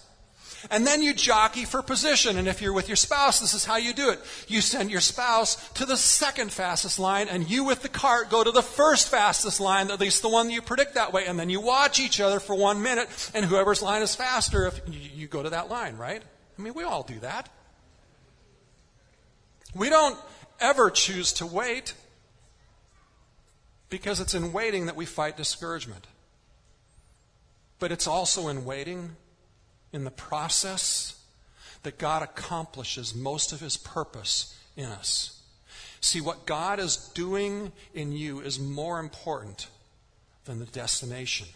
And 0.71 0.87
then 0.87 1.03
you 1.03 1.15
jockey 1.15 1.65
for 1.65 1.83
position. 1.83 2.39
And 2.39 2.49
if 2.49 2.63
you're 2.63 2.73
with 2.73 2.89
your 2.89 2.97
spouse, 2.97 3.41
this 3.41 3.55
is 3.55 3.65
how 3.65 3.77
you 3.77 3.93
do 3.93 4.11
it. 4.11 4.21
You 4.49 4.61
send 4.61 4.91
your 4.91 5.01
spouse 5.01 5.69
to 5.73 5.87
the 5.87 5.97
second 5.97 6.53
fastest 6.53 6.99
line, 6.99 7.29
and 7.29 7.49
you 7.49 7.65
with 7.65 7.83
the 7.83 7.89
cart 7.89 8.31
go 8.31 8.43
to 8.43 8.51
the 8.51 8.63
first 8.63 9.09
fastest 9.11 9.61
line, 9.61 9.91
at 9.91 10.01
least 10.01 10.23
the 10.23 10.29
one 10.29 10.51
you 10.51 10.63
predict 10.63 10.95
that 10.95 11.13
way. 11.13 11.27
And 11.27 11.39
then 11.39 11.51
you 11.51 11.61
watch 11.61 12.01
each 12.01 12.21
other 12.21 12.41
for 12.41 12.55
one 12.55 12.83
minute, 12.83 13.09
and 13.35 13.45
whoever's 13.45 13.83
line 13.83 14.03
is 14.03 14.15
faster, 14.15 14.67
if 14.67 14.81
you 14.87 15.27
go 15.27 15.43
to 15.43 15.51
that 15.51 15.69
line, 15.69 15.97
right? 15.97 16.23
I 16.59 16.63
mean, 16.63 16.75
we 16.75 16.85
all 16.85 17.03
do 17.03 17.19
that. 17.21 17.49
We 19.75 19.91
don't 19.91 20.19
ever 20.61 20.91
choose 20.91 21.33
to 21.35 21.47
wait 21.47 21.95
because 23.91 24.21
it's 24.21 24.35
in 24.35 24.53
waiting 24.53 24.87
that 24.87 24.97
we 24.97 25.05
fight 25.05 25.37
discouragement. 25.37 26.07
But 27.79 27.93
it's 27.93 28.07
also 28.07 28.49
in 28.49 28.65
waiting 28.65 29.17
in 29.95 30.03
the 30.03 30.11
process 30.11 31.17
that 31.85 31.99
God 31.99 32.23
accomplishes 32.23 33.15
most 33.15 33.53
of 33.53 33.61
his 33.61 33.77
purpose 33.77 34.59
in 34.77 34.87
us. 34.87 35.41
See, 36.01 36.21
what 36.21 36.47
God 36.47 36.81
is 36.81 36.97
doing 37.15 37.71
in 37.95 38.11
you 38.11 38.41
is 38.41 38.59
more 38.59 38.99
important 38.99 39.69
than 40.47 40.59
the 40.59 40.67
destination. 40.67 41.47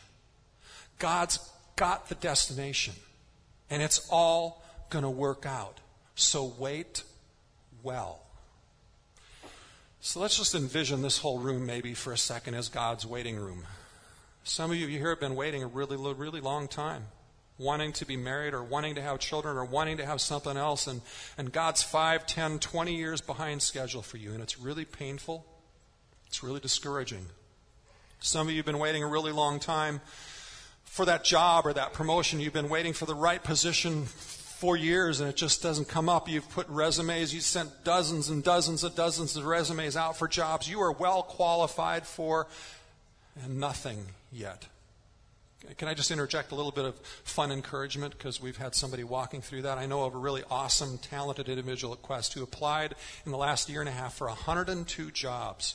God's 1.01 1.41
got 1.75 2.09
the 2.09 2.15
destination, 2.15 2.95
and 3.71 3.83
it's 3.83 4.07
all 4.09 4.65
going 4.89 5.03
to 5.03 5.11
work 5.11 5.45
out. 5.45 5.81
So 6.15 6.53
wait 6.59 7.03
well. 7.83 8.21
So 10.01 10.21
let's 10.21 10.39
just 10.39 10.55
envision 10.55 11.03
this 11.03 11.19
whole 11.19 11.39
room 11.39 11.67
maybe 11.67 11.93
for 11.93 12.13
a 12.13 12.19
second 12.19 12.55
as 12.55 12.69
God's 12.69 13.05
waiting 13.05 13.37
room. 13.37 13.65
Some 14.45 14.71
of 14.71 14.77
you 14.77 14.87
you 14.87 14.99
here 15.01 15.11
have 15.11 15.21
been 15.21 15.35
waiting 15.35 15.65
a 15.65 15.67
really, 15.67 15.97
really 15.97 16.41
long 16.41 16.69
time 16.69 17.07
wanting 17.59 17.93
to 17.93 18.07
be 18.07 18.17
married 18.17 18.55
or 18.55 18.63
wanting 18.63 18.95
to 18.95 19.03
have 19.03 19.19
children 19.19 19.57
or 19.57 19.65
wanting 19.65 19.97
to 19.97 20.07
have 20.07 20.21
something 20.21 20.57
else, 20.57 20.87
and, 20.87 21.01
and 21.37 21.53
God's 21.53 21.83
5, 21.83 22.27
10, 22.27 22.61
20 22.61 22.95
years 22.95 23.21
behind 23.21 23.63
schedule 23.63 24.03
for 24.03 24.17
you, 24.17 24.33
and 24.33 24.43
it's 24.43 24.59
really 24.59 24.85
painful. 24.85 25.45
It's 26.29 26.43
really 26.43 26.61
discouraging. 26.61 27.27
Some 28.21 28.49
of 28.49 28.53
you 28.53 28.59
have 28.59 28.67
been 28.67 28.79
waiting 28.79 29.03
a 29.03 29.07
really 29.07 29.33
long 29.33 29.61
time 29.61 30.01
for 30.85 31.05
that 31.05 31.25
job 31.25 31.67
or 31.67 31.73
that 31.73 31.93
promotion. 31.93 32.41
You've 32.41 32.53
been 32.53 32.69
waiting 32.69 32.93
for 32.93 33.07
the 33.07 33.15
right 33.15 33.43
position 33.43 34.07
for 34.59 34.77
years 34.77 35.21
and 35.21 35.31
it 35.31 35.37
just 35.37 35.63
doesn't 35.63 35.87
come 35.87 36.09
up. 36.09 36.29
You've 36.29 36.49
put 36.51 36.69
resumes, 36.69 37.33
you've 37.33 37.45
sent 37.45 37.85
dozens 37.85 38.29
and 38.29 38.43
dozens 38.43 38.83
and 38.83 38.95
dozens 38.95 39.37
of 39.37 39.45
resumes 39.45 39.97
out 39.97 40.17
for 40.17 40.27
jobs 40.27 40.69
you 40.69 40.81
are 40.81 40.91
well 40.91 41.23
qualified 41.23 42.07
for, 42.07 42.49
and 43.45 43.61
nothing 43.61 44.07
yet. 44.33 44.67
Can 45.77 45.89
I 45.89 45.95
just 45.95 46.11
interject 46.11 46.53
a 46.53 46.55
little 46.55 46.73
bit 46.73 46.85
of 46.85 46.97
fun 47.25 47.53
encouragement 47.53 48.17
because 48.17 48.41
we've 48.41 48.57
had 48.57 48.75
somebody 48.75 49.05
walking 49.05 49.43
through 49.43 49.63
that? 49.63 49.77
I 49.77 49.87
know 49.87 50.05
of 50.05 50.15
a 50.15 50.19
really 50.19 50.43
awesome, 50.51 50.99
talented 50.99 51.49
individual 51.49 51.93
at 51.93 52.03
Quest 52.03 52.35
who 52.35 52.43
applied 52.43 52.95
in 53.27 53.33
the 53.33 53.39
last 53.39 53.69
year 53.69 53.81
and 53.81 53.89
a 53.89 53.93
half 53.93 54.15
for 54.15 54.29
102 54.29 55.11
jobs. 55.11 55.75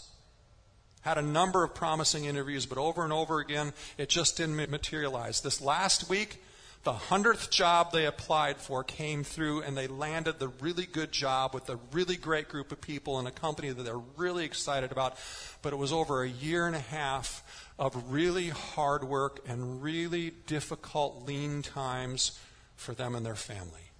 Had 1.02 1.18
a 1.18 1.22
number 1.22 1.64
of 1.64 1.76
promising 1.76 2.26
interviews, 2.26 2.66
but 2.66 2.78
over 2.78 3.04
and 3.04 3.14
over 3.14 3.40
again, 3.40 3.74
it 3.98 4.10
just 4.10 4.38
didn't 4.38 4.56
materialize. 4.72 5.42
This 5.42 5.62
last 5.62 6.10
week, 6.10 6.42
the 6.84 6.94
hundredth 6.94 7.50
job 7.50 7.92
they 7.92 8.06
applied 8.06 8.58
for 8.58 8.84
came 8.84 9.24
through, 9.24 9.62
and 9.62 9.78
they 9.78 9.88
landed 9.88 10.40
the 10.40 10.50
really 10.50 10.86
good 10.86 11.12
job 11.12 11.54
with 11.54 11.70
a 11.70 11.80
really 11.94 12.18
great 12.18 12.50
group 12.50 12.72
of 12.74 12.82
people 12.82 13.20
in 13.20 13.28
a 13.28 13.32
company 13.32 13.70
that 13.72 13.84
they're 13.84 13.98
really 14.18 14.44
excited 14.44 14.92
about. 14.92 15.18
But 15.62 15.72
it 15.72 15.78
was 15.78 15.94
over 15.94 16.24
a 16.24 16.30
year 16.30 16.68
and 16.68 16.76
a 16.76 16.80
half 16.80 17.72
of 17.80 18.12
really 18.12 18.50
hard 18.50 19.06
work 19.06 19.40
and 19.48 19.82
really 19.82 20.32
difficult 20.46 21.26
lean 21.26 21.62
times 21.62 22.38
for 22.76 22.94
them 22.94 23.16
and 23.16 23.26
their 23.26 23.36
family. 23.36 23.92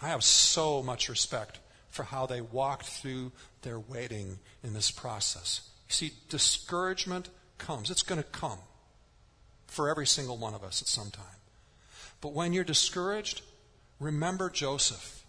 I 0.00 0.08
have 0.08 0.24
so 0.24 0.82
much 0.82 1.10
respect 1.10 1.60
for 1.90 2.04
how 2.04 2.24
they 2.24 2.40
walked 2.40 2.86
through 2.86 3.32
their 3.62 3.78
waiting 3.78 4.38
in 4.64 4.72
this 4.72 4.90
process. 4.90 5.68
You 5.88 5.92
see, 5.92 6.12
discouragement 6.30 7.28
comes. 7.58 7.90
It's 7.90 8.02
going 8.02 8.22
to 8.22 8.28
come 8.28 8.58
for 9.66 9.90
every 9.90 10.06
single 10.06 10.38
one 10.38 10.54
of 10.54 10.64
us 10.64 10.80
at 10.80 10.88
some 10.88 11.10
time. 11.10 11.39
But 12.20 12.32
when 12.34 12.52
you're 12.52 12.64
discouraged, 12.64 13.42
remember 13.98 14.50
Joseph. 14.50 15.19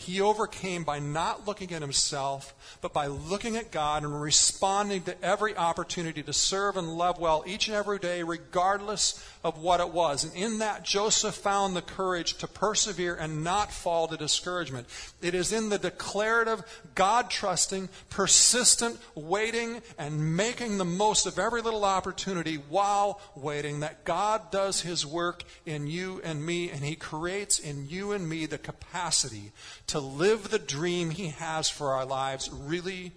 He 0.00 0.20
overcame 0.20 0.84
by 0.84 1.00
not 1.00 1.46
looking 1.46 1.72
at 1.72 1.82
himself, 1.82 2.54
but 2.80 2.92
by 2.92 3.08
looking 3.08 3.56
at 3.56 3.72
God 3.72 4.04
and 4.04 4.22
responding 4.22 5.02
to 5.02 5.24
every 5.24 5.56
opportunity 5.56 6.22
to 6.22 6.32
serve 6.32 6.76
and 6.76 6.96
love 6.96 7.18
well 7.18 7.42
each 7.46 7.66
and 7.66 7.76
every 7.76 7.98
day, 7.98 8.22
regardless 8.22 9.22
of 9.42 9.58
what 9.58 9.80
it 9.80 9.90
was. 9.90 10.22
And 10.22 10.32
in 10.36 10.60
that, 10.60 10.84
Joseph 10.84 11.34
found 11.34 11.74
the 11.74 11.82
courage 11.82 12.34
to 12.38 12.46
persevere 12.46 13.16
and 13.16 13.42
not 13.42 13.72
fall 13.72 14.06
to 14.06 14.16
discouragement. 14.16 14.86
It 15.20 15.34
is 15.34 15.52
in 15.52 15.68
the 15.68 15.78
declarative, 15.78 16.62
God 16.94 17.28
trusting, 17.28 17.88
persistent 18.08 19.00
waiting 19.16 19.82
and 19.98 20.36
making 20.36 20.78
the 20.78 20.84
most 20.84 21.26
of 21.26 21.40
every 21.40 21.60
little 21.60 21.84
opportunity 21.84 22.54
while 22.68 23.20
waiting 23.34 23.80
that 23.80 24.04
God 24.04 24.52
does 24.52 24.82
his 24.82 25.04
work 25.04 25.42
in 25.66 25.88
you 25.88 26.20
and 26.22 26.46
me, 26.46 26.70
and 26.70 26.84
he 26.84 26.94
creates 26.94 27.58
in 27.58 27.88
you 27.88 28.12
and 28.12 28.28
me 28.28 28.46
the 28.46 28.58
capacity 28.58 29.50
to 29.88 29.98
live 29.98 30.50
the 30.50 30.58
dream 30.58 31.10
He 31.10 31.28
has 31.28 31.68
for 31.68 31.92
our 31.92 32.06
lives 32.06 32.50
really, 32.52 33.12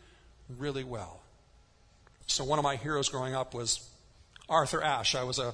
really 0.58 0.84
well. 0.84 1.22
So, 2.28 2.44
one 2.44 2.60
of 2.60 2.64
my 2.64 2.76
heroes 2.76 3.10
growing 3.10 3.36
up 3.36 3.54
was 3.54 3.90
Arthur 4.50 4.82
Ashe. 4.82 5.16
I 5.16 5.24
was 5.24 5.40
a 5.40 5.54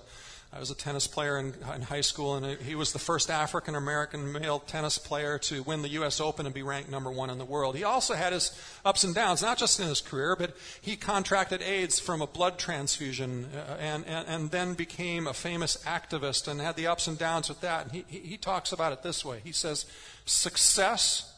I 0.51 0.59
was 0.59 0.71
a 0.71 0.75
tennis 0.75 1.07
player 1.07 1.37
in, 1.37 1.53
in 1.75 1.81
high 1.81 2.01
school, 2.01 2.35
and 2.35 2.59
he 2.61 2.73
was 2.73 2.93
the 2.93 2.99
first 2.99 3.29
African 3.29 3.75
American 3.75 4.31
male 4.31 4.59
tennis 4.59 4.97
player 4.97 5.37
to 5.39 5.61
win 5.63 5.81
the 5.81 5.89
U.S. 5.89 6.21
Open 6.21 6.45
and 6.45 6.55
be 6.55 6.63
ranked 6.63 6.89
number 6.89 7.11
one 7.11 7.29
in 7.29 7.37
the 7.37 7.45
world. 7.45 7.75
He 7.75 7.83
also 7.83 8.13
had 8.13 8.31
his 8.31 8.57
ups 8.85 9.03
and 9.03 9.13
downs, 9.13 9.41
not 9.41 9.57
just 9.57 9.79
in 9.79 9.87
his 9.87 9.99
career, 9.99 10.37
but 10.37 10.55
he 10.81 10.95
contracted 10.95 11.61
AIDS 11.61 11.99
from 11.99 12.21
a 12.21 12.27
blood 12.27 12.57
transfusion 12.57 13.49
uh, 13.53 13.73
and, 13.73 14.05
and, 14.05 14.27
and 14.27 14.51
then 14.51 14.73
became 14.73 15.27
a 15.27 15.33
famous 15.33 15.77
activist 15.83 16.47
and 16.47 16.61
had 16.61 16.77
the 16.77 16.87
ups 16.87 17.07
and 17.07 17.17
downs 17.17 17.49
with 17.49 17.59
that. 17.61 17.83
And 17.83 17.91
he, 17.91 18.05
he, 18.07 18.19
he 18.19 18.37
talks 18.37 18.71
about 18.71 18.93
it 18.93 19.03
this 19.03 19.25
way 19.25 19.41
He 19.43 19.51
says, 19.51 19.85
Success 20.25 21.33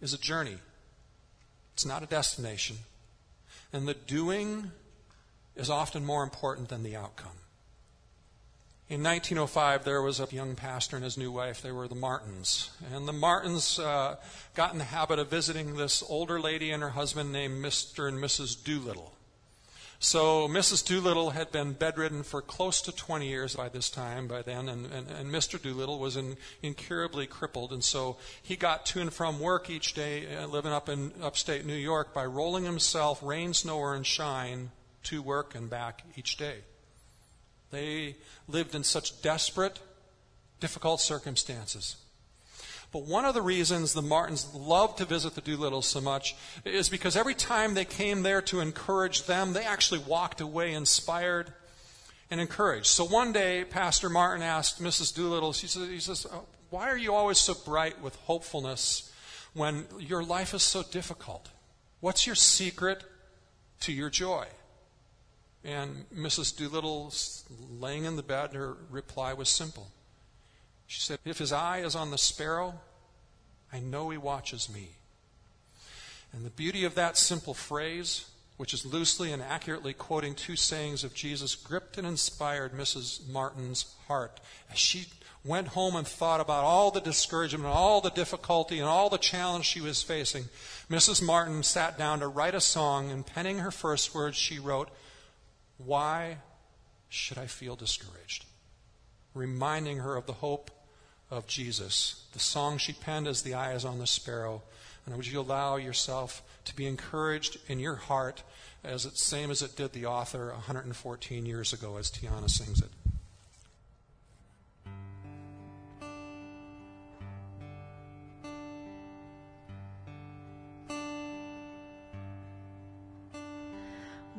is 0.00 0.14
a 0.14 0.18
journey, 0.18 0.58
it's 1.74 1.84
not 1.84 2.04
a 2.04 2.06
destination. 2.06 2.76
And 3.72 3.88
the 3.88 3.94
doing 3.94 4.70
is 5.56 5.68
often 5.68 6.04
more 6.04 6.22
important 6.22 6.68
than 6.68 6.84
the 6.84 6.94
outcome. 6.94 7.32
In 8.88 9.02
1905, 9.02 9.82
there 9.82 10.00
was 10.00 10.20
a 10.20 10.28
young 10.30 10.54
pastor 10.54 10.94
and 10.94 11.04
his 11.04 11.18
new 11.18 11.32
wife. 11.32 11.60
They 11.60 11.72
were 11.72 11.88
the 11.88 11.96
Martins. 11.96 12.70
And 12.94 13.08
the 13.08 13.12
Martins 13.12 13.80
uh, 13.80 14.14
got 14.54 14.72
in 14.72 14.78
the 14.78 14.84
habit 14.84 15.18
of 15.18 15.28
visiting 15.28 15.76
this 15.76 16.04
older 16.08 16.40
lady 16.40 16.70
and 16.70 16.84
her 16.84 16.90
husband 16.90 17.32
named 17.32 17.64
Mr. 17.64 18.06
and 18.06 18.18
Mrs. 18.18 18.62
Doolittle. 18.62 19.12
So 19.98 20.46
Mrs. 20.46 20.86
Doolittle 20.86 21.30
had 21.30 21.50
been 21.50 21.72
bedridden 21.72 22.22
for 22.22 22.40
close 22.40 22.80
to 22.82 22.92
20 22.94 23.26
years 23.26 23.56
by 23.56 23.68
this 23.68 23.90
time, 23.90 24.28
by 24.28 24.42
then, 24.42 24.68
and, 24.68 24.86
and, 24.86 25.10
and 25.10 25.32
Mr. 25.32 25.60
Doolittle 25.60 25.98
was 25.98 26.16
in, 26.16 26.36
incurably 26.62 27.26
crippled. 27.26 27.72
And 27.72 27.82
so 27.82 28.18
he 28.40 28.54
got 28.54 28.86
to 28.86 29.00
and 29.00 29.12
from 29.12 29.40
work 29.40 29.68
each 29.68 29.94
day, 29.94 30.32
uh, 30.36 30.46
living 30.46 30.70
up 30.70 30.88
in 30.88 31.12
upstate 31.20 31.66
New 31.66 31.74
York, 31.74 32.14
by 32.14 32.24
rolling 32.24 32.64
himself, 32.64 33.20
rain, 33.20 33.52
snow, 33.52 33.78
or 33.78 33.96
and 33.96 34.06
shine, 34.06 34.70
to 35.04 35.22
work 35.22 35.56
and 35.56 35.68
back 35.68 36.04
each 36.14 36.36
day. 36.36 36.58
They 37.76 38.16
lived 38.48 38.74
in 38.74 38.84
such 38.84 39.20
desperate, 39.20 39.80
difficult 40.60 40.98
circumstances. 40.98 41.96
But 42.90 43.02
one 43.02 43.26
of 43.26 43.34
the 43.34 43.42
reasons 43.42 43.92
the 43.92 44.00
Martins 44.00 44.54
loved 44.54 44.96
to 44.98 45.04
visit 45.04 45.34
the 45.34 45.42
Doolittles 45.42 45.86
so 45.86 46.00
much 46.00 46.34
is 46.64 46.88
because 46.88 47.18
every 47.18 47.34
time 47.34 47.74
they 47.74 47.84
came 47.84 48.22
there 48.22 48.40
to 48.42 48.60
encourage 48.60 49.24
them, 49.24 49.52
they 49.52 49.64
actually 49.64 50.00
walked 50.00 50.40
away 50.40 50.72
inspired 50.72 51.52
and 52.30 52.40
encouraged. 52.40 52.86
So 52.86 53.04
one 53.04 53.32
day, 53.32 53.64
Pastor 53.64 54.08
Martin 54.08 54.42
asked 54.42 54.82
Mrs. 54.82 55.14
Doolittle, 55.14 55.52
he 55.52 55.66
says, 55.66 55.86
he 55.86 56.00
says 56.00 56.24
uh, 56.24 56.38
Why 56.70 56.88
are 56.88 56.96
you 56.96 57.12
always 57.12 57.38
so 57.38 57.52
bright 57.52 58.00
with 58.00 58.16
hopefulness 58.16 59.12
when 59.52 59.84
your 59.98 60.22
life 60.22 60.54
is 60.54 60.62
so 60.62 60.82
difficult? 60.82 61.50
What's 62.00 62.26
your 62.26 62.36
secret 62.36 63.04
to 63.80 63.92
your 63.92 64.08
joy? 64.08 64.46
And 65.66 66.08
Mrs. 66.14 66.56
Doolittle, 66.56 67.12
laying 67.80 68.04
in 68.04 68.14
the 68.14 68.22
bed, 68.22 68.54
her 68.54 68.76
reply 68.88 69.32
was 69.32 69.48
simple. 69.48 69.88
She 70.86 71.00
said, 71.00 71.18
If 71.24 71.38
his 71.38 71.50
eye 71.50 71.78
is 71.78 71.96
on 71.96 72.12
the 72.12 72.18
sparrow, 72.18 72.74
I 73.72 73.80
know 73.80 74.10
he 74.10 74.16
watches 74.16 74.72
me. 74.72 74.90
And 76.32 76.46
the 76.46 76.50
beauty 76.50 76.84
of 76.84 76.94
that 76.94 77.16
simple 77.16 77.52
phrase, 77.52 78.30
which 78.58 78.72
is 78.72 78.86
loosely 78.86 79.32
and 79.32 79.42
accurately 79.42 79.92
quoting 79.92 80.36
two 80.36 80.54
sayings 80.54 81.02
of 81.02 81.14
Jesus, 81.14 81.56
gripped 81.56 81.98
and 81.98 82.06
inspired 82.06 82.72
Mrs. 82.72 83.28
Martin's 83.28 83.92
heart 84.06 84.38
as 84.70 84.78
she 84.78 85.06
went 85.44 85.68
home 85.68 85.96
and 85.96 86.06
thought 86.06 86.40
about 86.40 86.62
all 86.62 86.92
the 86.92 87.00
discouragement, 87.00 87.66
all 87.66 88.00
the 88.00 88.10
difficulty, 88.10 88.78
and 88.78 88.88
all 88.88 89.10
the 89.10 89.18
challenge 89.18 89.64
she 89.64 89.80
was 89.80 90.00
facing. 90.00 90.44
Mrs. 90.88 91.20
Martin 91.20 91.64
sat 91.64 91.98
down 91.98 92.20
to 92.20 92.28
write 92.28 92.54
a 92.54 92.60
song, 92.60 93.10
and 93.10 93.26
penning 93.26 93.58
her 93.58 93.72
first 93.72 94.14
words, 94.14 94.36
she 94.36 94.60
wrote, 94.60 94.90
why 95.78 96.38
should 97.08 97.38
I 97.38 97.46
feel 97.46 97.76
discouraged? 97.76 98.44
Reminding 99.34 99.98
her 99.98 100.16
of 100.16 100.26
the 100.26 100.32
hope 100.34 100.70
of 101.30 101.46
Jesus. 101.46 102.24
The 102.32 102.38
song 102.38 102.78
she 102.78 102.92
penned 102.92 103.26
is 103.26 103.42
The 103.42 103.54
Eye 103.54 103.74
is 103.74 103.84
on 103.84 103.98
the 103.98 104.06
Sparrow. 104.06 104.62
And 105.04 105.16
would 105.16 105.26
you 105.26 105.40
allow 105.40 105.76
yourself 105.76 106.42
to 106.64 106.74
be 106.74 106.86
encouraged 106.86 107.58
in 107.68 107.78
your 107.78 107.96
heart 107.96 108.42
as 108.82 109.04
it 109.04 109.16
same 109.16 109.50
as 109.50 109.62
it 109.62 109.76
did 109.76 109.92
the 109.92 110.06
author 110.06 110.50
114 110.52 111.46
years 111.46 111.72
ago 111.72 111.96
as 111.96 112.10
Tiana 112.10 112.50
sings 112.50 112.80
it? 112.80 112.90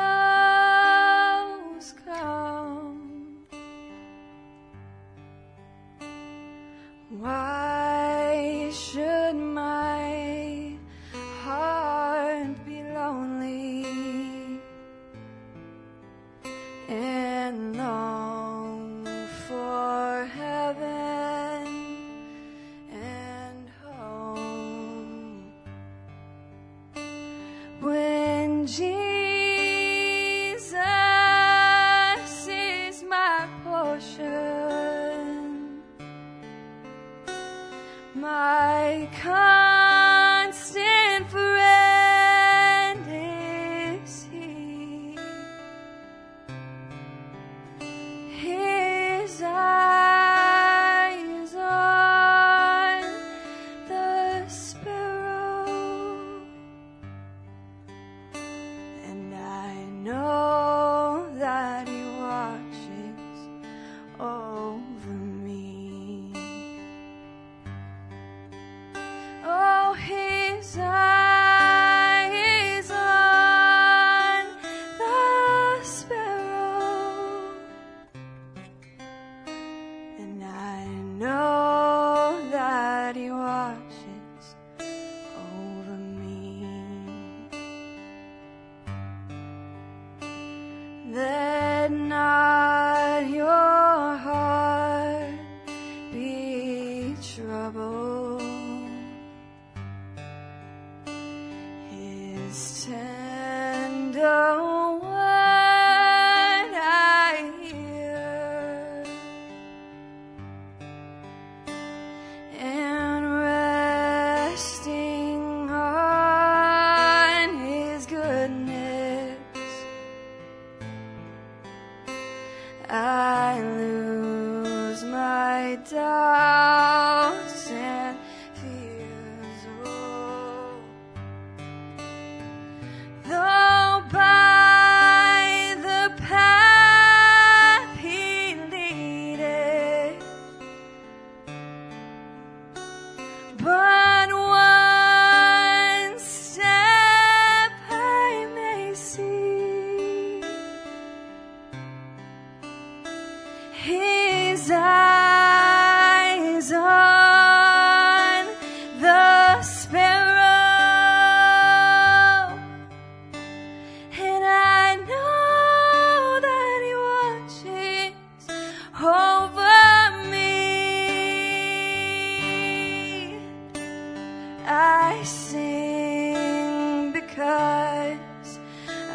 come? 2.06 3.46
Why 7.10 7.69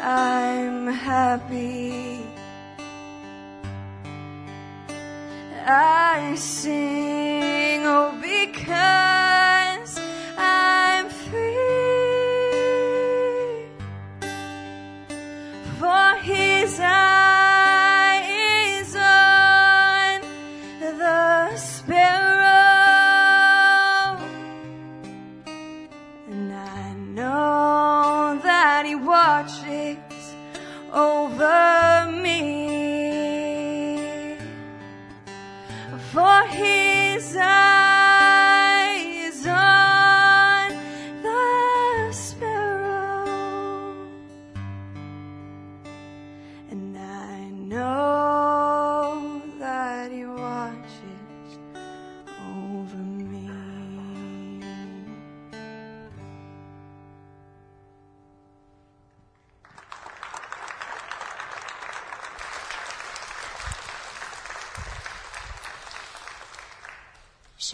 I'm 0.07 0.85
happy. 0.85 2.21
I 5.65 6.35
sing, 6.35 7.87
oh, 7.87 8.15
because 8.21 8.94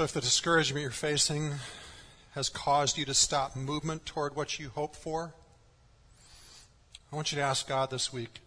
So, 0.01 0.05
if 0.05 0.13
the 0.13 0.21
discouragement 0.21 0.81
you're 0.81 0.89
facing 0.89 1.51
has 2.31 2.49
caused 2.49 2.97
you 2.97 3.05
to 3.05 3.13
stop 3.13 3.55
movement 3.55 4.03
toward 4.03 4.35
what 4.35 4.57
you 4.57 4.69
hope 4.69 4.95
for, 4.95 5.31
I 7.11 7.15
want 7.15 7.31
you 7.31 7.35
to 7.35 7.43
ask 7.43 7.67
God 7.67 7.91
this 7.91 8.11
week 8.11 8.39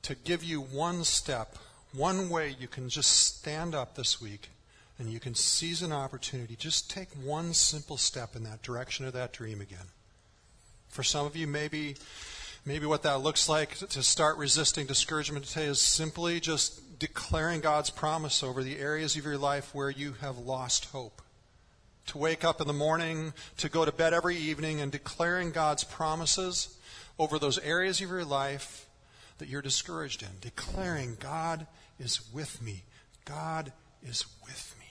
to 0.00 0.14
give 0.14 0.42
you 0.42 0.62
one 0.62 1.04
step, 1.04 1.56
one 1.92 2.30
way 2.30 2.56
you 2.58 2.68
can 2.68 2.88
just 2.88 3.10
stand 3.10 3.74
up 3.74 3.96
this 3.96 4.18
week 4.18 4.48
and 4.98 5.12
you 5.12 5.20
can 5.20 5.34
seize 5.34 5.82
an 5.82 5.92
opportunity. 5.92 6.56
Just 6.56 6.90
take 6.90 7.10
one 7.22 7.52
simple 7.52 7.98
step 7.98 8.34
in 8.34 8.42
that 8.44 8.62
direction 8.62 9.04
of 9.04 9.12
that 9.12 9.34
dream 9.34 9.60
again. 9.60 9.88
For 10.88 11.02
some 11.02 11.26
of 11.26 11.36
you, 11.36 11.46
maybe 11.46 11.96
maybe 12.64 12.86
what 12.86 13.02
that 13.02 13.20
looks 13.20 13.46
like 13.46 13.76
to 13.76 14.02
start 14.02 14.38
resisting 14.38 14.86
discouragement 14.86 15.44
today 15.44 15.66
is 15.66 15.82
simply 15.82 16.40
just 16.40 16.80
declaring 16.98 17.60
God's 17.60 17.90
promise 17.90 18.42
over 18.42 18.62
the 18.62 18.78
areas 18.78 19.16
of 19.16 19.24
your 19.24 19.38
life 19.38 19.74
where 19.74 19.90
you 19.90 20.14
have 20.20 20.38
lost 20.38 20.86
hope. 20.86 21.22
To 22.06 22.18
wake 22.18 22.44
up 22.44 22.60
in 22.60 22.66
the 22.66 22.72
morning, 22.72 23.34
to 23.58 23.68
go 23.68 23.84
to 23.84 23.92
bed 23.92 24.14
every 24.14 24.36
evening, 24.36 24.80
and 24.80 24.90
declaring 24.90 25.50
God's 25.50 25.84
promises 25.84 26.76
over 27.18 27.38
those 27.38 27.58
areas 27.58 28.00
of 28.00 28.08
your 28.08 28.24
life 28.24 28.86
that 29.38 29.48
you're 29.48 29.62
discouraged 29.62 30.22
in. 30.22 30.28
Declaring, 30.40 31.16
God 31.20 31.66
is 31.98 32.20
with 32.32 32.62
me. 32.62 32.84
God 33.24 33.72
is 34.02 34.24
with 34.42 34.74
me. 34.78 34.86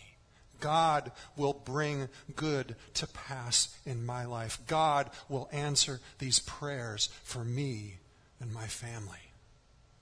God 0.59 1.11
will 1.35 1.53
bring 1.53 2.07
good 2.35 2.75
to 2.95 3.07
pass 3.07 3.75
in 3.85 4.05
my 4.05 4.25
life. 4.25 4.59
God 4.67 5.09
will 5.29 5.49
answer 5.51 5.99
these 6.19 6.39
prayers 6.39 7.09
for 7.23 7.43
me 7.43 7.97
and 8.39 8.53
my 8.53 8.67
family. 8.67 9.17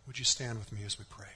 Would 0.08 0.20
you 0.20 0.26
stand 0.26 0.60
with 0.60 0.72
me 0.72 0.82
as 0.86 1.00
we 1.00 1.06
pray? 1.10 1.28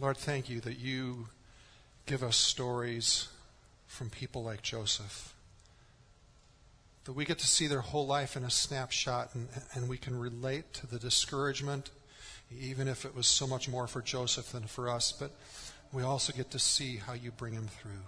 Lord, 0.00 0.16
thank 0.16 0.48
you 0.48 0.60
that 0.60 0.78
you 0.78 1.28
give 2.06 2.22
us 2.22 2.36
stories 2.36 3.28
from 3.86 4.08
people 4.08 4.42
like 4.42 4.62
Joseph. 4.62 5.34
That 7.04 7.12
we 7.12 7.26
get 7.26 7.38
to 7.40 7.46
see 7.46 7.66
their 7.66 7.82
whole 7.82 8.06
life 8.06 8.34
in 8.34 8.42
a 8.42 8.50
snapshot 8.50 9.34
and, 9.34 9.48
and 9.74 9.90
we 9.90 9.98
can 9.98 10.18
relate 10.18 10.72
to 10.74 10.86
the 10.86 10.98
discouragement, 10.98 11.90
even 12.58 12.88
if 12.88 13.04
it 13.04 13.14
was 13.14 13.26
so 13.26 13.46
much 13.46 13.68
more 13.68 13.86
for 13.86 14.00
Joseph 14.00 14.52
than 14.52 14.62
for 14.62 14.88
us. 14.88 15.12
But 15.12 15.32
we 15.92 16.02
also 16.02 16.32
get 16.32 16.50
to 16.52 16.58
see 16.58 16.96
how 16.96 17.12
you 17.12 17.30
bring 17.30 17.52
him 17.52 17.68
through. 17.68 18.04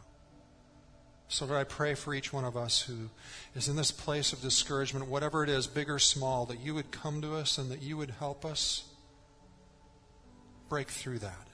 So, 1.28 1.45
Lord, 1.45 1.61
I 1.61 1.64
pray 1.64 1.95
for 1.95 2.14
each 2.14 2.32
one 2.32 2.45
of 2.47 2.57
us 2.57 2.80
who 2.80 3.11
is 3.55 3.68
in 3.68 3.76
this 3.76 3.90
place 3.90 4.32
of 4.32 4.40
discouragement, 4.40 5.09
whatever 5.09 5.45
it 5.45 5.51
is, 5.51 5.66
big 5.66 5.90
or 5.90 5.99
small, 5.99 6.47
that 6.47 6.61
you 6.61 6.74
would 6.74 6.90
come 6.90 7.20
to 7.20 7.34
us 7.34 7.59
and 7.59 7.70
that 7.70 7.82
you 7.82 7.99
would 7.99 8.12
help 8.12 8.47
us 8.47 8.84
break 10.70 10.88
through 10.88 11.18
that. 11.18 11.49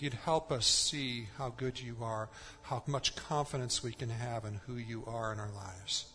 You'd 0.00 0.14
help 0.14 0.50
us 0.50 0.66
see 0.66 1.28
how 1.36 1.50
good 1.50 1.78
you 1.78 1.96
are, 2.00 2.30
how 2.62 2.82
much 2.86 3.16
confidence 3.16 3.82
we 3.82 3.92
can 3.92 4.08
have 4.08 4.46
in 4.46 4.60
who 4.66 4.76
you 4.76 5.04
are 5.06 5.30
in 5.32 5.38
our 5.38 5.50
lives. 5.54 6.06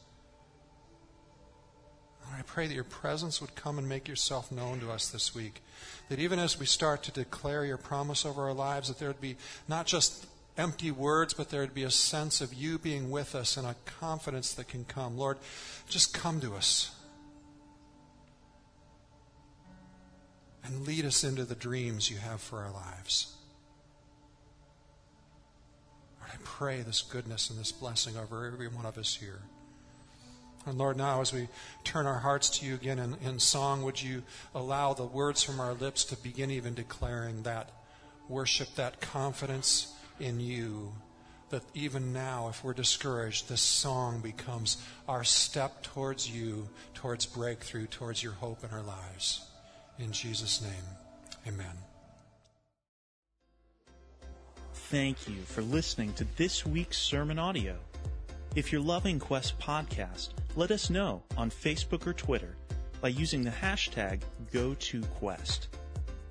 Lord, 2.25 2.39
I 2.39 2.41
pray 2.41 2.65
that 2.65 2.73
your 2.73 2.83
presence 2.83 3.39
would 3.39 3.53
come 3.55 3.77
and 3.77 3.88
make 3.88 4.07
yourself 4.07 4.51
known 4.51 4.79
to 4.79 4.91
us 4.91 5.09
this 5.09 5.36
week. 5.36 5.61
That 6.09 6.17
even 6.17 6.39
as 6.39 6.59
we 6.59 6.65
start 6.65 7.03
to 7.03 7.11
declare 7.11 7.63
your 7.63 7.77
promise 7.77 8.25
over 8.25 8.43
our 8.43 8.53
lives, 8.53 8.88
that 8.88 8.97
there 8.97 9.09
would 9.09 9.21
be 9.21 9.38
not 9.67 9.86
just 9.86 10.25
empty 10.57 10.89
words, 10.89 11.36
but 11.36 11.49
there 11.49 11.61
would 11.61 11.75
be 11.75 11.83
a 11.83 11.91
sense 11.91 12.41
of 12.41 12.53
you 12.53 12.79
being 12.79 13.11
with 13.11 13.36
us 13.36 13.55
and 13.57 13.67
a 13.67 13.75
confidence 13.86 14.53
that 14.53 14.67
can 14.67 14.86
come. 14.86 15.17
Lord, 15.17 15.38
just 15.88 16.13
come 16.13 16.41
to 16.41 16.55
us. 16.55 16.95
And 20.63 20.88
lead 20.88 21.05
us 21.05 21.23
into 21.23 21.43
the 21.45 21.53
dreams 21.53 22.09
you 22.09 22.17
have 22.17 22.41
for 22.41 22.63
our 22.63 22.71
lives. 22.71 23.36
Lord, 26.26 26.39
I 26.39 26.43
pray 26.43 26.82
this 26.82 27.01
goodness 27.01 27.49
and 27.49 27.59
this 27.59 27.71
blessing 27.71 28.17
over 28.17 28.45
every 28.45 28.67
one 28.67 28.86
of 28.86 28.97
us 28.97 29.15
here. 29.15 29.41
And 30.65 30.78
Lord, 30.78 30.97
now 30.97 31.21
as 31.21 31.32
we 31.32 31.47
turn 31.84 32.07
our 32.07 32.19
hearts 32.19 32.49
to 32.57 32.65
you 32.65 32.73
again 32.73 32.97
in, 32.97 33.15
in 33.23 33.39
song, 33.39 33.84
would 33.84 34.01
you 34.01 34.23
allow 34.55 34.93
the 34.93 35.05
words 35.05 35.43
from 35.43 35.59
our 35.59 35.73
lips 35.73 36.03
to 36.05 36.17
begin 36.17 36.49
even 36.49 36.73
declaring 36.73 37.43
that 37.43 37.71
worship, 38.28 38.73
that 38.76 39.01
confidence 39.01 39.93
in 40.19 40.39
you, 40.39 40.93
that 41.49 41.61
even 41.76 42.11
now, 42.11 42.47
if 42.49 42.63
we're 42.63 42.73
discouraged, 42.73 43.47
this 43.47 43.61
song 43.61 44.19
becomes 44.21 44.78
our 45.07 45.23
step 45.23 45.84
towards 45.84 46.28
you, 46.28 46.67
towards 46.95 47.28
breakthrough, 47.28 47.86
towards 47.86 48.23
your 48.23 48.34
hope 48.34 48.63
in 48.63 48.71
our 48.71 48.82
lives. 48.82 49.45
In 49.99 50.11
Jesus' 50.11 50.59
name, 50.59 51.53
amen. 51.53 51.94
Thank 54.89 55.27
you 55.27 55.38
for 55.45 55.63
listening 55.63 56.13
to 56.13 56.25
this 56.36 56.63
week's 56.63 56.99
sermon 56.99 57.39
audio. 57.39 57.75
If 58.55 58.71
you're 58.71 58.81
loving 58.81 59.19
Quest 59.19 59.57
Podcast, 59.57 60.29
let 60.55 60.69
us 60.69 60.91
know 60.91 61.23
on 61.36 61.49
Facebook 61.49 62.05
or 62.05 62.13
Twitter 62.13 62.55
by 63.01 63.07
using 63.07 63.43
the 63.43 63.49
hashtag 63.49 64.21
GoToQuest. 64.53 65.67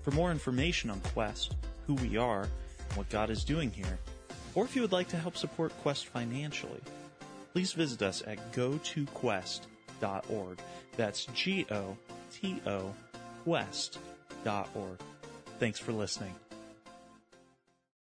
For 0.02 0.12
more 0.12 0.30
information 0.30 0.88
on 0.88 1.00
Quest, 1.00 1.56
who 1.88 1.94
we 1.94 2.16
are, 2.16 2.42
and 2.42 2.96
what 2.96 3.08
God 3.08 3.28
is 3.28 3.42
doing 3.42 3.72
here, 3.72 3.98
or 4.54 4.64
if 4.64 4.76
you 4.76 4.82
would 4.82 4.92
like 4.92 5.08
to 5.08 5.16
help 5.16 5.36
support 5.36 5.72
Quest 5.82 6.06
financially, 6.06 6.80
please 7.52 7.72
visit 7.72 8.02
us 8.02 8.22
at 8.24 8.52
gotoquest.org. 8.52 10.58
That's 10.96 11.24
G 11.34 11.66
O 11.72 11.96
T 12.32 12.60
O 12.66 12.94
Quest.org. 13.44 15.00
Thanks 15.58 15.80
for 15.80 15.92
listening. 15.92 16.34